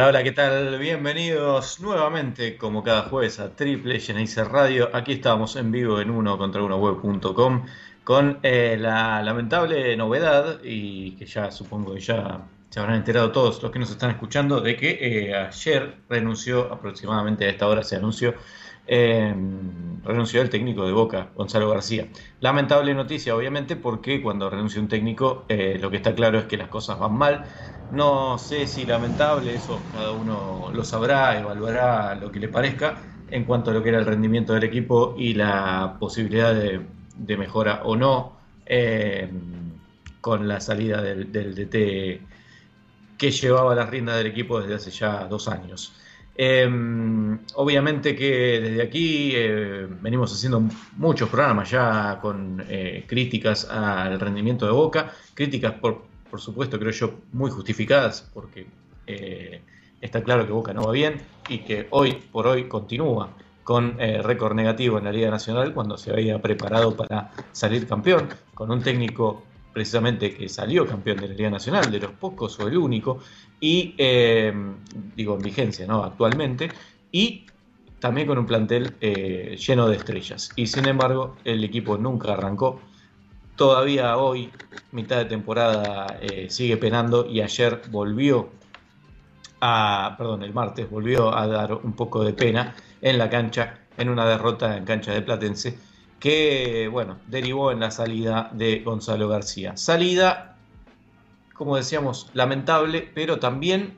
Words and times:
Hola, 0.00 0.08
hola, 0.08 0.22
¿qué 0.22 0.32
tal? 0.32 0.78
Bienvenidos 0.78 1.78
nuevamente, 1.78 2.56
como 2.56 2.82
cada 2.82 3.02
jueves, 3.02 3.38
a 3.38 3.54
Triple 3.54 4.00
Geneiser 4.00 4.48
Radio. 4.48 4.88
Aquí 4.94 5.12
estamos 5.12 5.56
en 5.56 5.70
vivo 5.70 6.00
en 6.00 6.08
uno 6.08 6.38
contra 6.38 6.62
uno 6.62 6.78
web.com 6.78 7.66
con 8.02 8.38
eh, 8.42 8.78
la 8.80 9.22
lamentable 9.22 9.94
novedad, 9.98 10.60
y 10.64 11.16
que 11.16 11.26
ya 11.26 11.50
supongo 11.50 11.92
que 11.92 12.00
ya 12.00 12.40
se 12.70 12.80
habrán 12.80 12.96
enterado 12.96 13.30
todos 13.30 13.62
los 13.62 13.70
que 13.70 13.78
nos 13.78 13.90
están 13.90 14.12
escuchando, 14.12 14.62
de 14.62 14.74
que 14.74 14.98
eh, 15.02 15.36
ayer 15.36 15.96
renunció, 16.08 16.72
aproximadamente 16.72 17.44
a 17.44 17.50
esta 17.50 17.68
hora 17.68 17.82
se 17.82 17.96
anunció, 17.96 18.34
eh, 18.90 19.34
renunció 20.04 20.42
el 20.42 20.50
técnico 20.50 20.84
de 20.84 20.92
Boca, 20.92 21.30
Gonzalo 21.34 21.70
García. 21.70 22.08
Lamentable 22.40 22.92
noticia, 22.92 23.34
obviamente, 23.34 23.76
porque 23.76 24.20
cuando 24.20 24.50
renuncia 24.50 24.80
un 24.82 24.88
técnico, 24.88 25.46
lo 25.48 25.90
que 25.90 25.96
está 25.96 26.14
claro 26.14 26.38
es 26.38 26.44
que 26.44 26.56
las 26.56 26.68
cosas 26.68 26.98
van 26.98 27.14
mal 27.14 27.46
no 27.90 28.38
sé 28.38 28.66
si 28.66 28.86
lamentable, 28.86 29.54
eso 29.54 29.88
cada 29.90 30.12
uno 30.12 30.70
lo 30.72 30.84
sabrá, 30.84 31.38
evaluará 31.38 32.14
lo 32.14 32.30
que 32.30 32.38
le 32.38 32.48
parezca 32.48 33.02
en 33.28 33.44
cuanto 33.44 33.70
a 33.70 33.74
lo 33.74 33.82
que 33.82 33.88
era 33.90 33.98
el 33.98 34.06
rendimiento 34.06 34.52
del 34.54 34.64
equipo 34.64 35.14
y 35.18 35.34
la 35.34 35.96
posibilidad 35.98 36.54
de, 36.54 37.36
mejora 37.36 37.82
o 37.84 37.96
no 37.96 38.36
eh, 38.64 39.28
con 40.20 40.46
la 40.48 40.60
salida 40.60 41.02
del, 41.02 41.32
DT 41.32 42.28
que 43.18 43.30
llevaba 43.30 43.74
las 43.74 43.90
riendas 43.90 44.16
del 44.16 44.28
equipo 44.28 44.60
desde 44.60 44.74
hace 44.74 44.90
ya 44.90 45.26
dos 45.26 45.48
años. 45.48 45.92
Em, 46.42 47.38
obviamente 47.56 48.16
que 48.16 48.60
desde 48.60 48.82
aquí 48.82 49.32
eh, 49.34 49.86
venimos 50.00 50.32
haciendo 50.32 50.62
muchos 50.96 51.28
programas 51.28 51.70
ya 51.70 52.18
con 52.18 52.64
eh, 52.66 53.04
críticas 53.06 53.66
al 53.68 54.18
rendimiento 54.18 54.64
de 54.64 54.72
Boca, 54.72 55.12
críticas 55.34 55.74
por 55.74 56.08
por 56.30 56.40
supuesto, 56.40 56.78
creo 56.78 56.92
yo, 56.92 57.12
muy 57.32 57.50
justificadas, 57.50 58.30
porque 58.32 58.66
eh, 59.06 59.60
está 60.00 60.22
claro 60.22 60.46
que 60.46 60.52
Boca 60.52 60.72
no 60.72 60.84
va 60.84 60.92
bien 60.92 61.20
y 61.48 61.58
que 61.58 61.88
hoy 61.90 62.12
por 62.32 62.46
hoy 62.46 62.68
continúa 62.68 63.36
con 63.62 63.98
récord 63.98 64.54
negativo 64.54 64.96
en 64.96 65.04
la 65.04 65.12
Liga 65.12 65.30
Nacional 65.30 65.74
cuando 65.74 65.98
se 65.98 66.10
había 66.10 66.40
preparado 66.40 66.96
para 66.96 67.32
salir 67.52 67.86
campeón, 67.86 68.28
con 68.54 68.70
un 68.70 68.80
técnico 68.80 69.42
precisamente 69.72 70.34
que 70.34 70.48
salió 70.48 70.86
campeón 70.86 71.18
de 71.18 71.28
la 71.28 71.34
Liga 71.34 71.50
Nacional, 71.50 71.90
de 71.90 72.00
los 72.00 72.12
pocos 72.12 72.58
o 72.60 72.68
el 72.68 72.78
único, 72.78 73.18
y 73.60 73.94
eh, 73.98 74.52
digo 75.14 75.36
en 75.36 75.42
vigencia 75.42 75.86
¿no? 75.86 76.02
actualmente, 76.02 76.72
y 77.12 77.46
también 78.00 78.26
con 78.26 78.38
un 78.38 78.46
plantel 78.46 78.98
lleno 78.98 79.86
de 79.86 79.96
estrellas. 79.96 80.54
Y 80.56 80.66
sin 80.66 80.86
embargo, 80.86 81.36
el 81.44 81.62
equipo 81.62 81.98
nunca 81.98 82.32
arrancó 82.32 82.80
todavía 83.60 84.16
hoy, 84.16 84.50
mitad 84.90 85.18
de 85.18 85.26
temporada, 85.26 86.18
eh, 86.22 86.46
sigue 86.48 86.78
penando 86.78 87.26
y 87.26 87.42
ayer 87.42 87.82
volvió 87.90 88.48
a, 89.60 90.14
perdón, 90.16 90.44
el 90.44 90.54
martes 90.54 90.88
volvió 90.88 91.36
a 91.36 91.46
dar 91.46 91.74
un 91.74 91.92
poco 91.92 92.24
de 92.24 92.32
pena 92.32 92.74
en 93.02 93.18
la 93.18 93.28
cancha, 93.28 93.80
en 93.98 94.08
una 94.08 94.26
derrota 94.26 94.78
en 94.78 94.86
cancha 94.86 95.12
de 95.12 95.20
Platense, 95.20 95.78
que, 96.18 96.88
bueno, 96.90 97.18
derivó 97.26 97.70
en 97.70 97.80
la 97.80 97.90
salida 97.90 98.50
de 98.54 98.80
Gonzalo 98.80 99.28
García. 99.28 99.76
Salida, 99.76 100.49
como 101.60 101.76
decíamos, 101.76 102.30
lamentable, 102.32 103.10
pero 103.14 103.38
también 103.38 103.94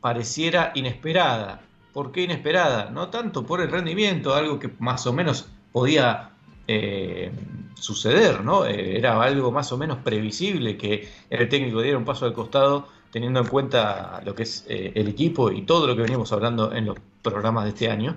pareciera 0.00 0.72
inesperada. 0.74 1.60
¿Por 1.92 2.12
qué 2.12 2.22
inesperada? 2.22 2.88
No 2.88 3.10
tanto 3.10 3.44
por 3.44 3.60
el 3.60 3.70
rendimiento, 3.70 4.34
algo 4.34 4.58
que 4.58 4.70
más 4.78 5.06
o 5.06 5.12
menos 5.12 5.50
podía 5.70 6.30
eh, 6.66 7.30
suceder, 7.74 8.42
¿no? 8.42 8.64
Eh, 8.64 8.96
era 8.96 9.22
algo 9.22 9.52
más 9.52 9.70
o 9.70 9.76
menos 9.76 9.98
previsible 9.98 10.78
que 10.78 11.06
el 11.28 11.46
técnico 11.50 11.82
diera 11.82 11.98
un 11.98 12.06
paso 12.06 12.24
al 12.24 12.32
costado 12.32 12.88
teniendo 13.10 13.40
en 13.40 13.48
cuenta 13.48 14.22
lo 14.24 14.34
que 14.34 14.44
es 14.44 14.64
eh, 14.66 14.92
el 14.94 15.08
equipo 15.08 15.50
y 15.52 15.66
todo 15.66 15.86
lo 15.86 15.94
que 15.94 16.00
venimos 16.00 16.32
hablando 16.32 16.72
en 16.72 16.86
los 16.86 16.96
programas 17.20 17.64
de 17.64 17.70
este 17.70 17.90
año, 17.90 18.16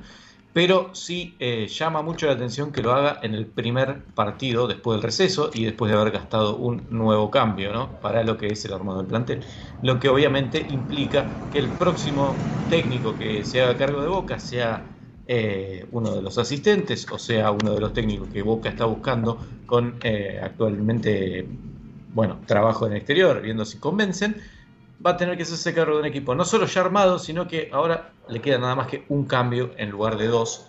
pero 0.56 0.96
sí 0.96 1.36
llama 1.68 2.02
mucho 2.02 2.28
la 2.28 2.32
atención 2.34 2.72
que 2.72 2.82
lo 2.82 2.94
haga 2.94 3.20
en 3.22 3.34
el 3.36 3.46
primer 3.46 4.06
partido 4.16 4.68
después 4.68 4.96
del 4.96 5.04
receso 5.04 5.52
y 5.54 5.66
después 5.66 5.92
de 5.92 5.98
haber 6.00 6.14
gastado 6.14 6.56
un 6.56 6.88
nuevo 6.90 7.30
cambio 7.30 7.74
¿no? 7.74 8.00
para 8.00 8.24
lo 8.24 8.38
que 8.38 8.48
es 8.48 8.64
el 8.64 8.72
armado 8.74 9.00
del 9.00 9.08
plantel, 9.08 9.46
lo 9.82 10.00
que 10.00 10.08
obviamente 10.08 10.66
implica 10.70 11.42
que 11.50 11.60
el 11.60 11.76
próximo 11.76 12.56
técnico 12.68 13.18
que 13.18 13.44
se 13.44 13.62
haga 13.62 13.76
cargo 13.78 14.02
de 14.02 14.08
Boca 14.08 14.40
sea 14.40 14.96
eh, 15.28 15.88
uno 15.92 16.16
de 16.16 16.22
los 16.22 16.38
asistentes, 16.38 17.08
o 17.12 17.18
sea, 17.18 17.52
uno 17.52 17.74
de 17.74 17.80
los 17.82 17.94
técnicos 17.94 18.30
que 18.30 18.42
Boca 18.42 18.70
está 18.70 18.86
buscando 18.86 19.44
con 19.66 19.98
eh, 20.04 20.40
actualmente, 20.42 21.48
bueno, 22.14 22.42
trabajo 22.46 22.86
en 22.86 22.94
el 22.94 22.98
exterior, 23.00 23.42
viendo 23.42 23.66
si 23.66 23.80
convencen, 23.80 24.36
va 25.06 25.12
a 25.12 25.18
tener 25.18 25.38
que 25.38 25.44
hacerse 25.44 25.74
cargo 25.74 25.96
de 25.96 26.00
un 26.02 26.06
equipo 26.08 26.34
no 26.36 26.46
solo 26.46 26.66
ya 26.66 26.82
armado, 26.82 27.20
sino 27.20 27.48
que 27.48 27.70
ahora 27.72 28.12
le 28.28 28.42
queda 28.42 28.58
nada 28.58 28.76
más 28.76 28.88
que 28.88 29.06
un 29.10 29.26
cambio 29.26 29.72
en 29.78 29.92
lugar 29.92 30.18
de 30.18 30.28
dos. 30.28 30.68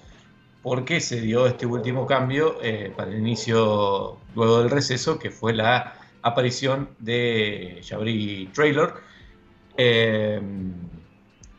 porque 0.63 1.01
se 1.01 1.21
dio 1.21 1.47
este 1.47 1.65
último 1.65 2.07
cambio 2.07 2.59
eh, 2.61 2.93
para 2.97 3.13
el 3.13 3.19
inicio, 3.19 4.19
luego 4.35 4.59
del 4.61 4.71
receso, 4.71 5.17
que 5.19 5.31
fue 5.31 5.53
la 5.53 5.95
aparición 6.23 6.89
de 6.99 7.81
Jabri 7.89 8.51
Trailer, 8.53 8.95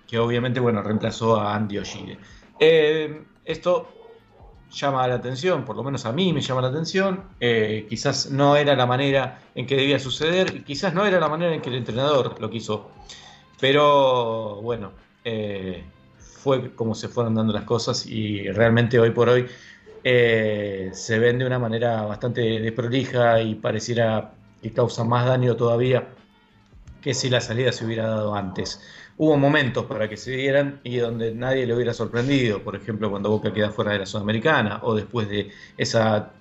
que 0.07 0.19
obviamente, 0.19 0.59
bueno, 0.59 0.81
reemplazó 0.81 1.39
a 1.39 1.55
Andy 1.55 1.77
Oshide. 1.77 2.17
Eh, 2.59 3.23
esto 3.45 3.96
llama 4.71 5.07
la 5.07 5.15
atención, 5.15 5.65
por 5.65 5.75
lo 5.75 5.83
menos 5.83 6.05
a 6.05 6.11
mí 6.11 6.33
me 6.33 6.41
llama 6.41 6.61
la 6.61 6.67
atención. 6.69 7.23
Eh, 7.39 7.85
quizás 7.89 8.31
no 8.31 8.55
era 8.55 8.75
la 8.75 8.85
manera 8.85 9.41
en 9.55 9.65
que 9.65 9.75
debía 9.75 9.99
suceder, 9.99 10.63
quizás 10.63 10.93
no 10.93 11.05
era 11.05 11.19
la 11.19 11.29
manera 11.29 11.53
en 11.53 11.61
que 11.61 11.69
el 11.69 11.75
entrenador 11.75 12.39
lo 12.39 12.49
quiso. 12.49 12.91
Pero 13.59 14.61
bueno, 14.61 14.91
eh, 15.23 15.83
fue 16.17 16.73
como 16.75 16.95
se 16.95 17.07
fueron 17.07 17.35
dando 17.35 17.53
las 17.53 17.63
cosas 17.63 18.05
y 18.05 18.49
realmente 18.51 18.99
hoy 18.99 19.11
por 19.11 19.29
hoy 19.29 19.47
se 20.03 21.19
ven 21.19 21.37
de 21.37 21.45
una 21.45 21.59
manera 21.59 22.03
bastante 22.03 22.41
desprolija 22.41 23.41
y 23.41 23.55
pareciera 23.55 24.31
que 24.61 24.71
causa 24.71 25.03
más 25.03 25.25
daño 25.25 25.57
todavía 25.57 26.07
que 27.01 27.13
si 27.13 27.29
la 27.29 27.41
salida 27.41 27.71
se 27.73 27.85
hubiera 27.85 28.07
dado 28.07 28.33
antes 28.35 28.81
hubo 29.17 29.35
momentos 29.37 29.85
para 29.85 30.07
que 30.07 30.15
se 30.15 30.31
dieran 30.31 30.79
y 30.83 30.97
donde 30.97 31.33
nadie 31.33 31.65
le 31.65 31.73
hubiera 31.73 31.93
sorprendido, 31.93 32.61
por 32.61 32.75
ejemplo, 32.75 33.09
cuando 33.09 33.29
Boca 33.29 33.51
queda 33.51 33.71
fuera 33.71 33.91
de 33.93 33.99
la 33.99 34.05
Sudamericana 34.05 34.79
o 34.83 34.93
después 34.95 35.27
de 35.27 35.49
esa 35.77 36.31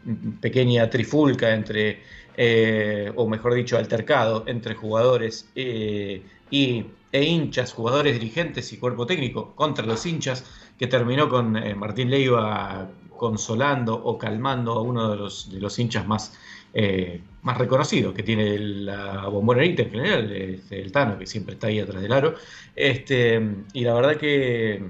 pequeña 0.41 0.89
trifulca 0.91 1.55
entre, 1.55 2.03
eh, 2.37 3.11
o 3.17 3.29
mejor 3.29 3.55
dicho, 3.55 3.79
altercado 3.79 4.45
entre 4.47 4.75
jugadores 4.75 5.49
eh, 5.55 6.23
y, 6.51 6.85
e 7.13 7.23
hinchas, 7.25 7.73
jugadores, 7.73 8.13
dirigentes 8.15 8.73
y 8.73 8.77
cuerpo 8.79 9.07
técnico 9.07 9.55
contra 9.55 9.87
los 9.87 10.05
hinchas, 10.05 10.45
que 10.79 10.87
terminó 10.87 11.31
con 11.31 11.57
eh, 11.57 11.75
Martín 11.75 12.11
Leiva 12.11 12.91
consolando 13.17 13.95
o 13.95 14.19
calmando 14.19 14.73
a 14.73 14.83
uno 14.83 15.11
de 15.11 15.17
los, 15.17 15.51
de 15.51 15.61
los 15.61 15.79
hinchas 15.79 16.07
más 16.07 16.35
eh, 16.79 17.23
más 17.41 17.57
reconocido 17.57 18.13
que 18.13 18.23
tiene 18.23 18.59
la 18.59 19.29
bombonerita 19.29 19.81
en 19.81 19.91
general, 19.91 20.31
el 20.31 20.93
Tano, 20.93 21.19
que 21.19 21.27
siempre 21.27 21.55
está 21.55 21.69
ahí 21.69 21.81
atrás 21.81 22.03
del 22.03 22.13
aro. 22.13 22.35
Este, 22.75 23.41
y 23.73 23.83
la 23.83 23.95
verdad 23.95 24.17
que, 24.17 24.85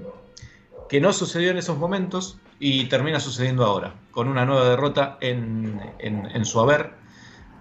que 0.89 0.99
no 0.99 1.13
sucedió 1.13 1.51
en 1.51 1.57
esos 1.59 1.77
momentos 1.77 2.39
y 2.59 2.85
termina 2.85 3.21
sucediendo 3.21 3.63
ahora, 3.63 3.95
con 4.11 4.27
una 4.27 4.45
nueva 4.45 4.67
derrota 4.67 5.17
en, 5.21 5.79
su 6.43 6.59
haber. 6.59 6.91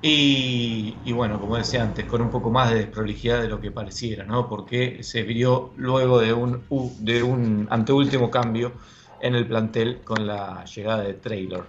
Y, 0.02 0.96
bueno, 1.12 1.40
como 1.40 1.56
decía 1.56 1.82
antes, 1.84 2.04
con 2.06 2.20
un 2.20 2.30
poco 2.30 2.50
más 2.50 2.70
de 2.70 2.78
desprolijidad 2.80 3.40
de 3.42 3.48
lo 3.48 3.60
que 3.60 3.70
pareciera, 3.70 4.24
¿no? 4.24 4.48
Porque 4.48 5.04
se 5.04 5.22
vio 5.22 5.70
luego 5.76 6.18
de 6.18 6.32
un, 6.32 6.62
de 6.98 7.22
un 7.22 7.68
anteúltimo 7.70 8.28
cambio 8.28 8.72
en 9.20 9.36
el 9.36 9.46
plantel 9.46 10.00
con 10.02 10.26
la 10.26 10.64
llegada 10.64 11.04
de 11.04 11.14
Traylor. 11.14 11.66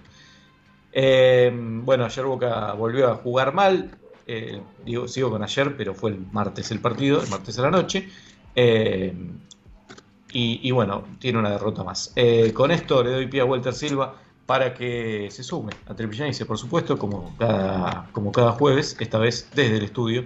Eh, 0.92 1.50
bueno, 1.54 2.04
ayer 2.04 2.24
Boca 2.24 2.72
volvió 2.72 3.10
a 3.10 3.16
jugar 3.16 3.54
mal. 3.54 3.90
Eh, 4.26 4.60
sigo 5.06 5.30
con 5.30 5.42
ayer, 5.42 5.76
pero 5.76 5.94
fue 5.94 6.10
el 6.10 6.26
martes 6.32 6.70
el 6.70 6.80
partido, 6.80 7.22
el 7.22 7.28
martes 7.28 7.58
a 7.58 7.62
la 7.62 7.70
noche. 7.70 8.08
Eh, 8.54 9.14
y, 10.30 10.70
bueno, 10.72 11.04
tiene 11.18 11.38
una 11.38 11.50
derrota 11.50 11.82
más. 11.82 12.14
con 12.52 12.70
esto 12.70 13.02
le 13.02 13.12
doy 13.12 13.26
pie 13.28 13.40
a 13.40 13.44
Walter 13.46 13.72
Silva 13.72 14.14
para 14.44 14.74
que 14.74 15.28
se 15.30 15.42
sume 15.42 15.72
a 15.86 15.94
Triple 15.94 16.32
por 16.46 16.58
supuesto, 16.58 16.98
como 16.98 17.34
cada, 17.38 18.08
como 18.12 18.30
cada 18.30 18.52
jueves, 18.52 18.96
esta 19.00 19.18
vez 19.18 19.48
desde 19.54 19.78
el 19.78 19.84
estudio. 19.84 20.24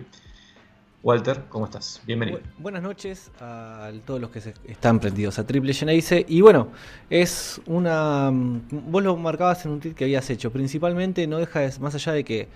Walter, 1.02 1.42
¿cómo 1.48 1.64
estás? 1.64 2.00
Bienvenido. 2.06 2.38
buenas 2.58 2.80
noches 2.80 3.32
a 3.40 3.90
todos 4.06 4.20
los 4.20 4.30
que 4.30 4.38
están 4.68 5.00
prendidos 5.00 5.36
a 5.40 5.44
Triple 5.44 5.74
Geneise. 5.74 6.24
Y 6.28 6.42
bueno, 6.42 6.68
es 7.10 7.60
una. 7.66 8.30
Vos 8.32 9.02
lo 9.02 9.16
marcabas 9.16 9.64
en 9.64 9.72
un 9.72 9.80
tweet 9.80 9.94
que 9.94 10.04
habías 10.04 10.30
hecho. 10.30 10.52
Principalmente, 10.52 11.26
no 11.26 11.38
deja 11.38 11.58
de, 11.58 11.76
más 11.80 11.96
allá 11.96 12.12
de 12.12 12.22
que 12.22 12.46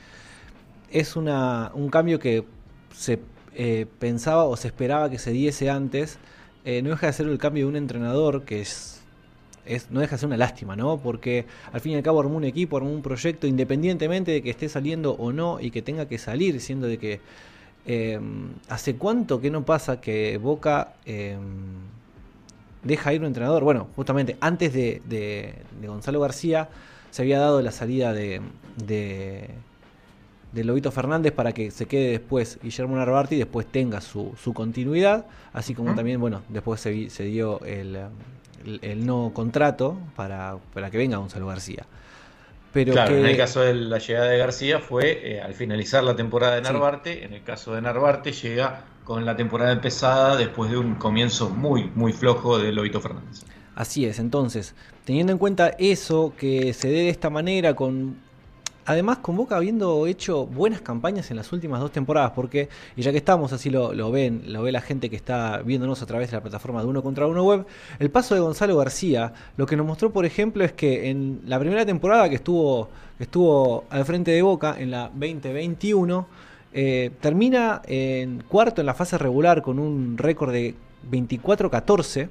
es 0.93 1.17
una, 1.17 1.73
un 1.75 1.89
cambio 1.89 2.21
que 2.21 2.45
se 2.95 3.19
eh, 3.55 3.87
pensaba 3.99 4.45
o 4.45 4.57
se 4.57 4.69
esperaba 4.69 5.11
que 5.11 5.19
se 5.19 5.33
diese 5.33 5.69
antes, 5.69 6.21
eh, 6.65 6.83
no 6.83 6.91
deja 6.91 7.09
de 7.09 7.13
ser 7.15 7.27
el 7.27 7.39
cambio 7.39 7.65
de 7.65 7.71
un 7.71 7.77
entrenador 7.77 8.45
que 8.45 8.61
es, 8.61 9.03
es, 9.65 9.91
no 9.91 9.99
deja 9.99 10.15
de 10.15 10.21
ser 10.21 10.29
una 10.29 10.37
lástima, 10.37 10.77
¿no? 10.77 10.99
Porque 10.99 11.47
al 11.73 11.81
fin 11.81 11.93
y 11.93 11.95
al 11.97 12.05
cabo 12.05 12.21
armó 12.21 12.37
un 12.37 12.45
equipo, 12.45 12.77
armó 12.77 12.93
un 12.93 13.03
proyecto, 13.03 13.49
independientemente 13.49 14.31
de 14.31 14.41
que 14.41 14.51
esté 14.51 14.69
saliendo 14.69 15.15
o 15.15 15.33
no 15.33 15.59
y 15.61 15.73
que 15.73 15.83
tenga 15.83 16.07
que 16.07 16.19
salir, 16.19 16.61
siendo 16.61 16.87
de 16.87 16.99
que 16.99 17.21
eh, 17.87 18.19
¿Hace 18.69 18.97
cuánto 18.97 19.41
que 19.41 19.51
no 19.51 19.65
pasa 19.65 20.01
que 20.01 20.39
Boca 20.39 20.95
eh, 21.05 21.37
deja 22.83 23.15
ir 23.15 23.21
un 23.21 23.29
entrenador? 23.29 23.63
Bueno, 23.63 23.89
justamente 23.95 24.37
antes 24.41 24.73
de, 24.73 25.55
Gonzalo 25.87 26.21
García 26.21 26.69
se 27.11 27.23
había 27.23 27.39
dado 27.39 27.63
la 27.63 27.71
salida 27.71 28.13
de, 28.13 28.41
de, 28.85 29.49
Lobito 30.65 30.91
Fernández 30.91 31.33
para 31.33 31.53
que 31.53 31.71
se 31.71 31.87
quede 31.87 32.11
después 32.11 32.59
Guillermo 32.63 32.97
Narvarte 32.97 33.37
y 33.37 33.39
después 33.39 33.67
tenga 33.67 34.01
su, 34.01 34.35
continuidad, 34.53 35.27
así 35.53 35.75
como 35.75 35.95
también, 35.95 36.21
bueno, 36.21 36.43
después 36.49 36.81
se, 36.81 37.25
dio 37.25 37.61
el, 37.65 37.99
el, 38.83 39.07
no 39.07 39.31
contrato 39.33 39.97
para, 40.17 40.57
para 40.75 40.91
que 40.91 40.99
venga 40.99 41.19
Gonzalo 41.19 41.47
García 41.47 41.87
claro, 42.85 43.17
en 43.17 43.27
el 43.27 43.37
caso 43.37 43.61
de 43.61 43.75
la 43.75 43.99
llegada 43.99 44.29
de 44.29 44.39
García 44.39 44.79
fue 44.81 45.33
eh, 45.37 45.41
al 45.41 45.55
finalizar 45.55 46.05
la 46.05 46.17
temporada 46.17 46.57
de 46.57 46.63
Narvarte. 46.63 47.25
En 47.25 47.33
el 47.33 47.43
caso 47.43 47.75
de 47.75 47.83
Narvarte 47.83 48.33
llega 48.33 48.85
con 49.05 49.25
la 49.25 49.37
temporada 49.37 49.73
empezada 49.73 50.37
después 50.37 50.71
de 50.71 50.77
un 50.77 50.97
comienzo 50.97 51.49
muy, 51.49 51.91
muy 51.95 52.13
flojo 52.13 52.59
de 52.59 52.73
Lobito 52.73 53.01
Fernández. 53.01 53.45
Así 53.77 54.07
es, 54.07 54.19
entonces, 54.19 54.75
teniendo 55.05 55.33
en 55.33 55.39
cuenta 55.39 55.75
eso, 55.79 56.33
que 56.37 56.73
se 56.73 56.89
dé 56.89 57.01
de 57.01 57.09
esta 57.11 57.31
manera, 57.31 57.75
con 57.77 58.17
Además, 58.89 59.19
con 59.19 59.37
Boca 59.37 59.57
habiendo 59.57 60.07
hecho 60.07 60.47
buenas 60.47 60.81
campañas 60.81 61.33
en 61.33 61.37
las 61.37 61.53
últimas 61.53 61.81
dos 61.81 61.91
temporadas, 61.91 62.31
porque, 62.37 62.69
y 62.95 63.03
ya 63.03 63.11
que 63.11 63.19
estamos, 63.19 63.53
así 63.53 63.69
lo, 63.69 64.11
ven, 64.13 64.45
lo 64.47 64.63
ve 64.63 64.71
la 64.71 64.81
gente 64.81 65.11
que 65.11 65.17
está 65.17 65.59
viéndonos 65.59 66.03
a 66.03 66.07
través 66.07 66.31
de 66.31 66.37
la 66.37 66.41
plataforma 66.41 66.83
de 66.83 66.87
Uno 66.87 67.03
contra 67.03 67.27
Uno 67.27 67.43
Web, 67.43 67.67
el 67.99 68.11
paso 68.11 68.37
de 68.37 68.41
Gonzalo 68.41 68.77
García, 68.77 69.33
lo 69.57 69.67
que 69.67 69.77
nos 69.77 69.85
mostró, 69.89 70.13
por 70.13 70.25
ejemplo, 70.25 70.63
es 70.63 70.73
que 70.73 71.11
en 71.11 71.41
la 71.47 71.59
primera 71.59 71.85
temporada 71.85 72.29
que 72.29 72.37
estuvo, 72.37 72.89
estuvo 73.19 73.87
al 73.91 74.05
frente 74.05 74.31
de 74.31 74.43
Boca, 74.43 74.77
en 74.79 74.93
la 74.93 75.11
2021, 75.13 76.29
eh, 76.73 77.11
termina 77.21 77.83
en 77.89 78.45
cuarto 78.47 78.83
en 78.83 78.87
la 78.87 78.95
fase 78.95 79.19
regular 79.19 79.63
con 79.63 79.81
un 79.81 80.17
récord 80.17 80.53
de 80.53 80.77
24-14, 81.11 82.29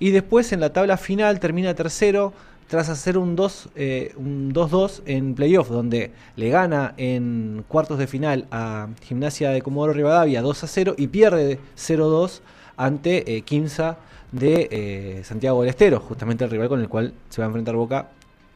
y 0.00 0.10
después 0.10 0.50
en 0.52 0.58
la 0.58 0.72
tabla 0.72 0.96
final 0.96 1.38
termina 1.38 1.72
tercero 1.74 2.32
tras 2.72 2.88
hacer 2.88 3.18
un 3.18 3.36
2-2 3.36 3.68
eh, 3.76 5.02
en 5.04 5.34
playoff, 5.34 5.68
donde 5.68 6.10
le 6.36 6.48
gana 6.48 6.94
en 6.96 7.66
cuartos 7.68 7.98
de 7.98 8.06
final 8.06 8.46
a 8.50 8.88
Gimnasia 9.02 9.50
de 9.50 9.60
Comodoro 9.60 9.92
Rivadavia 9.92 10.40
2 10.40 10.64
0 10.66 10.94
y 10.96 11.08
pierde 11.08 11.58
0-2 11.76 12.40
ante 12.78 13.36
eh, 13.36 13.42
Quimsa 13.42 13.98
de 14.32 14.68
eh, 14.70 15.20
Santiago 15.22 15.60
del 15.60 15.68
Estero, 15.68 16.00
justamente 16.00 16.44
el 16.44 16.50
rival 16.50 16.70
con 16.70 16.80
el 16.80 16.88
cual 16.88 17.12
se 17.28 17.42
va 17.42 17.44
a 17.44 17.48
enfrentar 17.48 17.76
Boca 17.76 18.08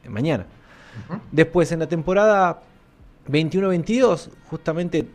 mañana. 0.09 0.47
Después 1.31 1.71
en 1.73 1.81
la 1.81 1.87
temporada 1.87 2.63
21-22, 3.29 4.31
justamente 4.49 5.07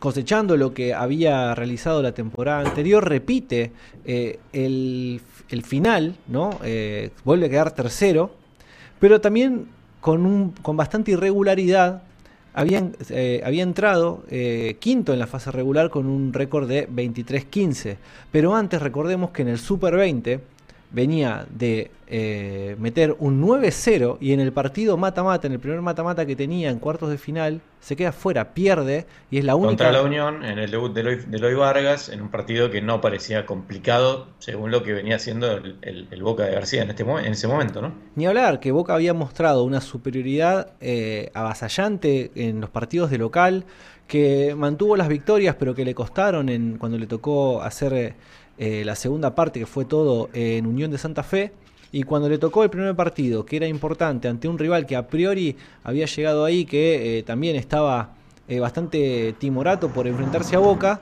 cosechando 0.00 0.56
lo 0.56 0.74
que 0.74 0.94
había 0.94 1.54
realizado 1.54 2.02
la 2.02 2.10
temporada 2.10 2.68
anterior, 2.68 3.08
repite 3.08 3.70
el, 4.04 5.20
final, 5.62 6.16
¿no? 6.26 6.58
vuelve 7.24 7.46
a 7.46 7.50
quedar 7.50 7.70
tercero 7.70 8.37
pero 9.00 9.20
también 9.20 9.66
con, 10.00 10.26
un, 10.26 10.50
con 10.62 10.76
bastante 10.76 11.12
irregularidad 11.12 12.02
había, 12.54 12.90
eh, 13.10 13.40
había 13.44 13.62
entrado 13.62 14.24
eh, 14.30 14.76
quinto 14.80 15.12
en 15.12 15.18
la 15.18 15.26
fase 15.26 15.52
regular 15.52 15.90
con 15.90 16.06
un 16.06 16.32
récord 16.32 16.68
de 16.68 16.88
23-15. 16.88 17.96
Pero 18.32 18.54
antes 18.54 18.82
recordemos 18.82 19.30
que 19.30 19.42
en 19.42 19.48
el 19.48 19.58
Super 19.58 19.96
20 19.96 20.40
venía 20.90 21.46
de 21.50 21.90
eh, 22.06 22.74
meter 22.78 23.14
un 23.18 23.42
9-0 23.42 24.16
y 24.20 24.32
en 24.32 24.40
el 24.40 24.52
partido 24.52 24.96
mata-mata, 24.96 25.46
en 25.46 25.52
el 25.52 25.60
primer 25.60 25.82
mata-mata 25.82 26.24
que 26.24 26.34
tenía 26.34 26.70
en 26.70 26.78
cuartos 26.78 27.10
de 27.10 27.18
final, 27.18 27.60
se 27.80 27.96
queda 27.96 28.12
fuera, 28.12 28.54
pierde 28.54 29.06
y 29.30 29.38
es 29.38 29.44
la 29.44 29.54
única. 29.54 29.68
Contra 29.68 29.92
la 29.92 30.02
Unión, 30.02 30.44
en 30.44 30.58
el 30.58 30.70
debut 30.70 30.94
de 30.94 31.00
Eloy, 31.30 31.54
Vargas, 31.54 32.08
en 32.08 32.22
un 32.22 32.30
partido 32.30 32.70
que 32.70 32.80
no 32.80 33.00
parecía 33.00 33.44
complicado 33.44 34.28
según 34.38 34.70
lo 34.70 34.82
que 34.82 34.94
venía 34.94 35.16
haciendo 35.16 35.52
el, 35.52 36.22
Boca 36.22 36.44
de 36.44 36.52
García 36.52 36.82
en, 36.82 36.90
este, 36.90 37.02
en 37.02 37.32
ese 37.32 37.46
momento, 37.46 37.82
¿no? 37.82 37.92
Ni 38.16 38.26
hablar, 38.26 38.58
que 38.60 38.72
Boca 38.72 38.94
había 38.94 39.14
mostrado 39.14 39.64
una 39.64 39.80
superioridad 39.80 40.72
eh, 40.80 41.30
avasallante 41.34 42.30
en 42.34 42.60
los 42.60 42.70
partidos 42.70 43.10
de 43.10 43.18
local, 43.18 43.64
que 44.06 44.54
mantuvo 44.56 44.96
las 44.96 45.08
victorias, 45.08 45.56
pero 45.58 45.74
que 45.74 45.84
le 45.84 45.94
costaron 45.94 46.48
en, 46.48 46.78
cuando 46.78 46.98
le 46.98 47.06
tocó 47.06 47.62
hacer. 47.62 48.14
Eh, 48.58 48.82
la 48.84 48.96
segunda 48.96 49.36
parte 49.36 49.60
que 49.60 49.66
fue 49.66 49.84
todo 49.84 50.30
en 50.32 50.66
Unión 50.66 50.90
de 50.90 50.98
Santa 50.98 51.22
Fe. 51.22 51.52
Y 51.90 52.02
cuando 52.02 52.28
le 52.28 52.38
tocó 52.38 52.64
el 52.64 52.70
primer 52.70 52.94
partido, 52.94 53.46
que 53.46 53.56
era 53.56 53.66
importante, 53.66 54.28
ante 54.28 54.48
un 54.48 54.58
rival 54.58 54.84
que 54.84 54.96
a 54.96 55.06
priori 55.06 55.56
había 55.84 56.04
llegado 56.04 56.44
ahí, 56.44 56.66
que 56.66 57.18
eh, 57.18 57.22
también 57.22 57.56
estaba 57.56 58.14
eh, 58.46 58.60
bastante 58.60 59.34
timorato 59.38 59.88
por 59.88 60.06
enfrentarse 60.06 60.54
a 60.54 60.58
Boca, 60.58 61.00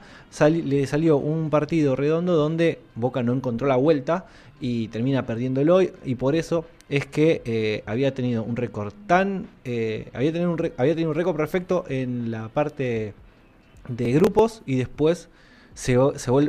le 0.49 0.87
salió 0.87 1.17
un 1.17 1.51
partido 1.51 1.97
redondo 1.97 2.35
donde 2.37 2.79
Boca 2.95 3.23
no 3.25 3.33
encontró 3.33 3.67
la 3.67 3.77
vuelta 3.77 4.27
y 4.61 4.89
termina 4.89 5.27
perdiendo 5.27 5.61
el 5.61 5.71
hoy. 5.71 5.91
Y 6.05 6.15
por 6.15 6.37
eso 6.37 6.67
es 6.89 7.07
que 7.07 7.83
había 7.87 8.15
tenido 8.15 8.45
un 8.45 8.55
récord 8.55 8.93
tan. 9.09 9.49
había, 9.65 10.33
tenido 10.33 10.53
un 10.53 10.73
había 10.77 10.95
tenido 10.95 11.11
un 11.11 11.17
récord 11.17 11.37
perfecto 11.37 11.85
en 11.89 12.31
la 12.31 12.49
parte 12.49 13.15
de 13.89 14.13
grupos 14.13 14.63
y 14.67 14.77
después 14.77 15.29
se, 15.77 15.99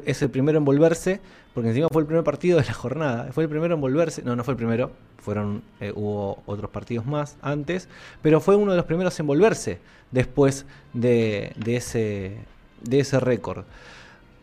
es 0.06 0.22
el 0.22 0.30
primero 0.30 0.58
en 0.58 0.64
volverse, 0.64 1.20
porque 1.54 1.70
encima 1.70 1.90
fue 1.92 2.02
el 2.02 2.08
primer 2.08 2.24
partido 2.24 2.60
de 2.60 2.66
la 2.66 2.74
jornada. 2.74 3.30
Fue 3.34 3.44
el 3.44 3.50
primero 3.50 3.76
en 3.76 3.82
volverse, 3.82 4.24
no, 4.24 4.36
no 4.38 4.44
fue 4.46 4.54
el 4.54 4.58
primero, 4.58 4.92
fueron, 5.18 5.64
eh, 5.82 5.92
hubo 5.94 6.42
otros 6.46 6.72
partidos 6.72 7.06
más 7.06 7.36
antes, 7.42 7.90
pero 8.22 8.40
fue 8.40 8.56
uno 8.56 8.72
de 8.72 8.78
los 8.78 8.86
primeros 8.86 9.20
en 9.20 9.28
volverse 9.28 9.80
después 10.12 10.66
de, 10.94 11.54
ese, 11.66 12.38
de 12.82 13.00
ese 13.02 13.20
récord. 13.20 13.66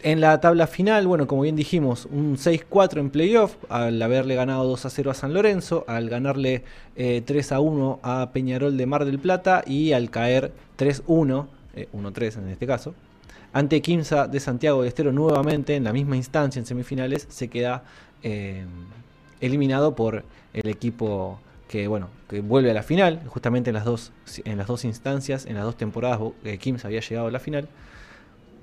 En 0.03 0.21
la 0.21 0.39
tabla 0.43 0.67
final, 0.67 1.07
bueno, 1.07 1.27
como 1.27 1.43
bien 1.43 1.57
dijimos, 1.57 2.05
un 2.05 2.37
6-4 2.37 2.99
en 2.99 3.09
playoff, 3.09 3.57
al 3.71 4.03
haberle 4.03 4.35
ganado 4.35 4.65
2 4.65 4.87
0 4.91 5.11
a 5.11 5.15
San 5.15 5.33
Lorenzo, 5.33 5.87
al 5.89 6.11
ganarle 6.11 6.63
3 6.95 7.53
eh, 7.53 7.59
1 7.59 8.01
a 8.03 8.31
Peñarol 8.35 8.77
de 8.77 8.85
Mar 8.85 9.07
del 9.07 9.19
Plata 9.19 9.65
y 9.67 9.93
al 9.93 10.11
caer 10.11 10.53
3-1, 10.77 11.47
1-3 11.75 12.23
eh, 12.23 12.33
en 12.39 12.49
este 12.51 12.67
caso, 12.67 12.95
ante 13.55 13.81
Quimsa 13.81 14.27
de 14.27 14.41
Santiago 14.41 14.83
de 14.83 14.89
Estero 14.89 15.13
nuevamente 15.13 15.77
en 15.77 15.85
la 15.85 15.93
misma 15.93 16.17
instancia 16.17 16.59
en 16.59 16.67
semifinales 16.67 17.27
se 17.31 17.49
queda 17.49 17.85
eh, 18.23 18.67
eliminado 19.41 19.95
por 19.95 20.25
el 20.53 20.69
equipo 20.69 21.41
que 21.69 21.87
bueno 21.87 22.09
que 22.29 22.41
vuelve 22.41 22.73
a 22.73 22.75
la 22.75 22.83
final 22.83 23.23
justamente 23.29 23.71
en 23.71 23.75
las 23.75 23.85
dos 23.85 24.13
en 24.45 24.59
las 24.59 24.67
dos 24.67 24.85
instancias 24.85 25.47
en 25.47 25.55
las 25.55 25.65
dos 25.65 25.77
temporadas 25.77 26.21
eh, 26.45 26.59
Quimsa 26.59 26.89
había 26.89 27.01
llegado 27.01 27.29
a 27.29 27.31
la 27.31 27.41
final. 27.41 27.69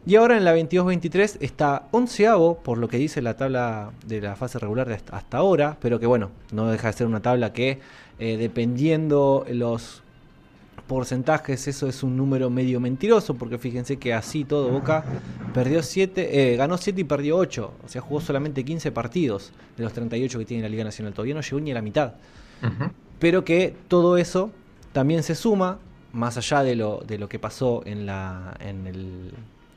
Y 0.04 0.16
ahora 0.16 0.36
en 0.36 0.44
la 0.44 0.56
22-23 0.56 1.38
está 1.42 1.88
onceavo 1.92 2.58
por 2.58 2.80
lo 2.80 2.88
que 2.88 2.98
dice 2.98 3.22
la 3.22 3.38
tabla 3.38 3.92
de 4.08 4.20
la 4.20 4.36
fase 4.36 4.58
regular 4.58 4.88
de 4.88 4.96
hasta, 4.96 5.38
ahora, 5.38 5.78
pero 5.80 6.00
que 6.00 6.08
bueno, 6.08 6.32
no 6.52 6.66
deja 6.72 6.88
de 6.88 6.94
ser 6.94 7.06
una 7.06 7.22
tabla 7.22 7.54
que 7.54 7.80
eh, 8.18 8.36
dependiendo 8.38 9.46
los 9.48 10.02
porcentajes, 10.92 11.70
eso 11.70 11.88
es 11.88 12.04
un 12.04 12.18
número 12.18 12.50
medio 12.50 12.82
mentiroso, 12.82 13.36
porque 13.36 13.58
fíjense 13.58 13.96
que 13.96 14.14
así 14.14 14.44
todo 14.44 14.68
Boca 14.68 15.06
perdió 15.54 15.82
7, 15.84 16.52
eh, 16.52 16.58
ganó 16.58 16.78
7 16.78 17.00
y 17.00 17.04
perdió 17.06 17.38
8, 17.38 17.72
o 17.86 17.88
sea, 17.88 18.02
jugó 18.02 18.20
solamente 18.20 18.66
15 18.66 18.92
partidos 18.92 19.54
de 19.78 19.86
los 19.86 19.94
38 19.94 20.38
que 20.40 20.44
tiene 20.44 20.64
la 20.64 20.68
Liga 20.68 20.84
Nacional, 20.84 21.14
todavía 21.14 21.34
no 21.34 21.40
llegó 21.40 21.62
ni 21.62 21.72
a 21.72 21.76
la 21.76 21.82
mitad. 21.82 22.16
Pero 23.20 23.46
que 23.46 23.74
todo 23.88 24.18
eso 24.18 24.52
también 24.92 25.24
se 25.24 25.34
suma, 25.34 25.80
más 26.12 26.36
allá 26.36 26.62
de 26.62 26.76
lo, 26.76 27.02
de 27.08 27.18
lo 27.18 27.30
que 27.30 27.40
pasó 27.40 27.84
en, 27.86 28.06
la, 28.06 28.58
en, 28.60 28.86
el, 28.86 29.32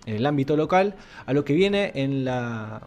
en 0.07 0.17
el 0.17 0.27
ámbito 0.27 0.57
local, 0.57 0.97
a 1.27 1.33
lo 1.33 1.45
que 1.45 1.53
viene 1.53 1.93
en, 1.95 2.25
la, 2.25 2.83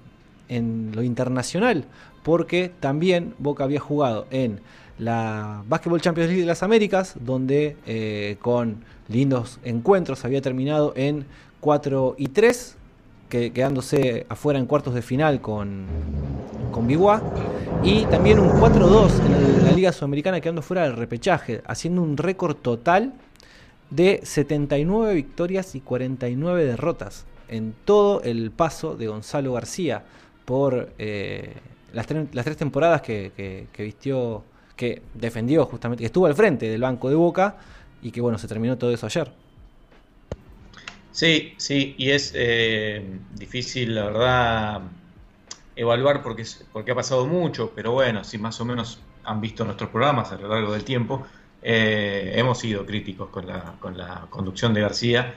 en 0.50 0.92
lo 0.94 1.02
internacional, 1.02 1.86
porque 2.24 2.74
también 2.82 3.36
Boca 3.40 3.64
había 3.64 3.80
jugado 3.80 4.28
en 4.32 4.60
la 5.00 5.64
Basketball 5.68 6.02
Champions 6.02 6.30
League 6.30 6.42
de 6.42 6.48
las 6.48 6.64
Américas, 6.64 7.16
donde 7.20 7.78
eh, 7.86 8.38
con 8.42 8.84
lindos 9.08 9.60
encuentros 9.64 10.26
había 10.26 10.42
terminado 10.42 10.94
en 10.96 11.26
4 11.60 12.16
y 12.18 12.28
3, 12.30 12.76
que, 13.30 13.52
quedándose 13.52 14.26
afuera 14.30 14.60
en 14.60 14.66
cuartos 14.66 14.94
de 14.94 15.02
final 15.02 15.42
con, 15.42 15.86
con 16.72 16.88
Biguá, 16.88 17.22
y 17.84 18.06
también 18.06 18.40
un 18.40 18.50
4-2 18.50 19.12
en 19.26 19.66
la 19.66 19.72
Liga 19.72 19.92
Sudamericana, 19.92 20.42
quedando 20.42 20.62
fuera 20.62 20.84
del 20.84 20.96
repechaje, 20.96 21.62
haciendo 21.66 22.02
un 22.02 22.18
récord 22.18 22.56
total 22.56 23.14
de 23.90 24.22
79 24.24 25.14
victorias 25.14 25.76
y 25.76 25.82
49 25.82 26.66
derrotas. 26.66 27.26
en 27.50 27.74
todo 27.86 28.22
el 28.24 28.52
paso 28.52 28.98
de 28.98 29.08
Gonzalo 29.08 29.54
García 29.54 30.04
por 30.44 30.90
eh, 30.98 31.54
las, 31.94 32.06
las, 32.34 32.44
tres 32.44 32.58
temporadas 32.58 33.02
que, 33.02 33.68
vistió, 33.78 34.44
que 34.78 35.02
defendió 35.14 35.66
justamente, 35.66 36.04
que 36.04 36.06
estuvo 36.06 36.28
al 36.28 36.36
frente 36.36 36.70
del 36.70 36.82
banco 36.82 37.10
de 37.10 37.16
Boca 37.16 37.58
y 38.02 38.12
que 38.12 38.22
bueno, 38.22 38.38
se 38.38 38.48
terminó 38.48 38.78
todo 38.78 38.92
eso 38.92 39.06
ayer. 39.08 39.30
Sí, 41.12 41.56
sí, 41.58 41.96
y 41.98 42.12
es 42.12 42.32
eh, 42.36 43.04
difícil, 43.34 43.96
la 43.96 44.06
verdad, 44.06 44.82
evaluar 45.76 46.22
porque, 46.22 46.46
porque 46.72 46.92
ha 46.92 46.96
pasado 46.96 47.26
mucho, 47.26 47.72
pero 47.76 47.92
bueno, 47.92 48.24
si 48.24 48.38
más 48.38 48.62
o 48.62 48.66
menos 48.66 49.02
han 49.24 49.42
visto 49.42 49.66
nuestros 49.66 49.90
programas 49.90 50.32
a 50.32 50.38
lo 50.38 50.48
largo 50.48 50.74
del 50.74 50.84
tiempo, 50.84 51.26
eh, 51.64 52.34
hemos 52.36 52.60
sido 52.60 52.86
críticos 52.86 53.30
con 53.30 53.48
la, 53.48 53.74
con 53.80 53.98
la 53.98 54.28
conducción 54.30 54.76
de 54.76 54.82
García, 54.82 55.34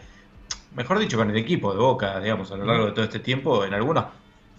mejor 0.76 0.98
dicho, 0.98 1.16
con 1.16 1.30
el 1.30 1.36
equipo 1.38 1.72
de 1.72 1.80
Boca, 1.80 2.20
digamos, 2.20 2.52
a 2.52 2.56
lo 2.56 2.66
largo 2.66 2.86
de 2.86 2.92
todo 2.92 3.04
este 3.04 3.20
tiempo, 3.20 3.64
en 3.64 3.72
algunos 3.72 4.04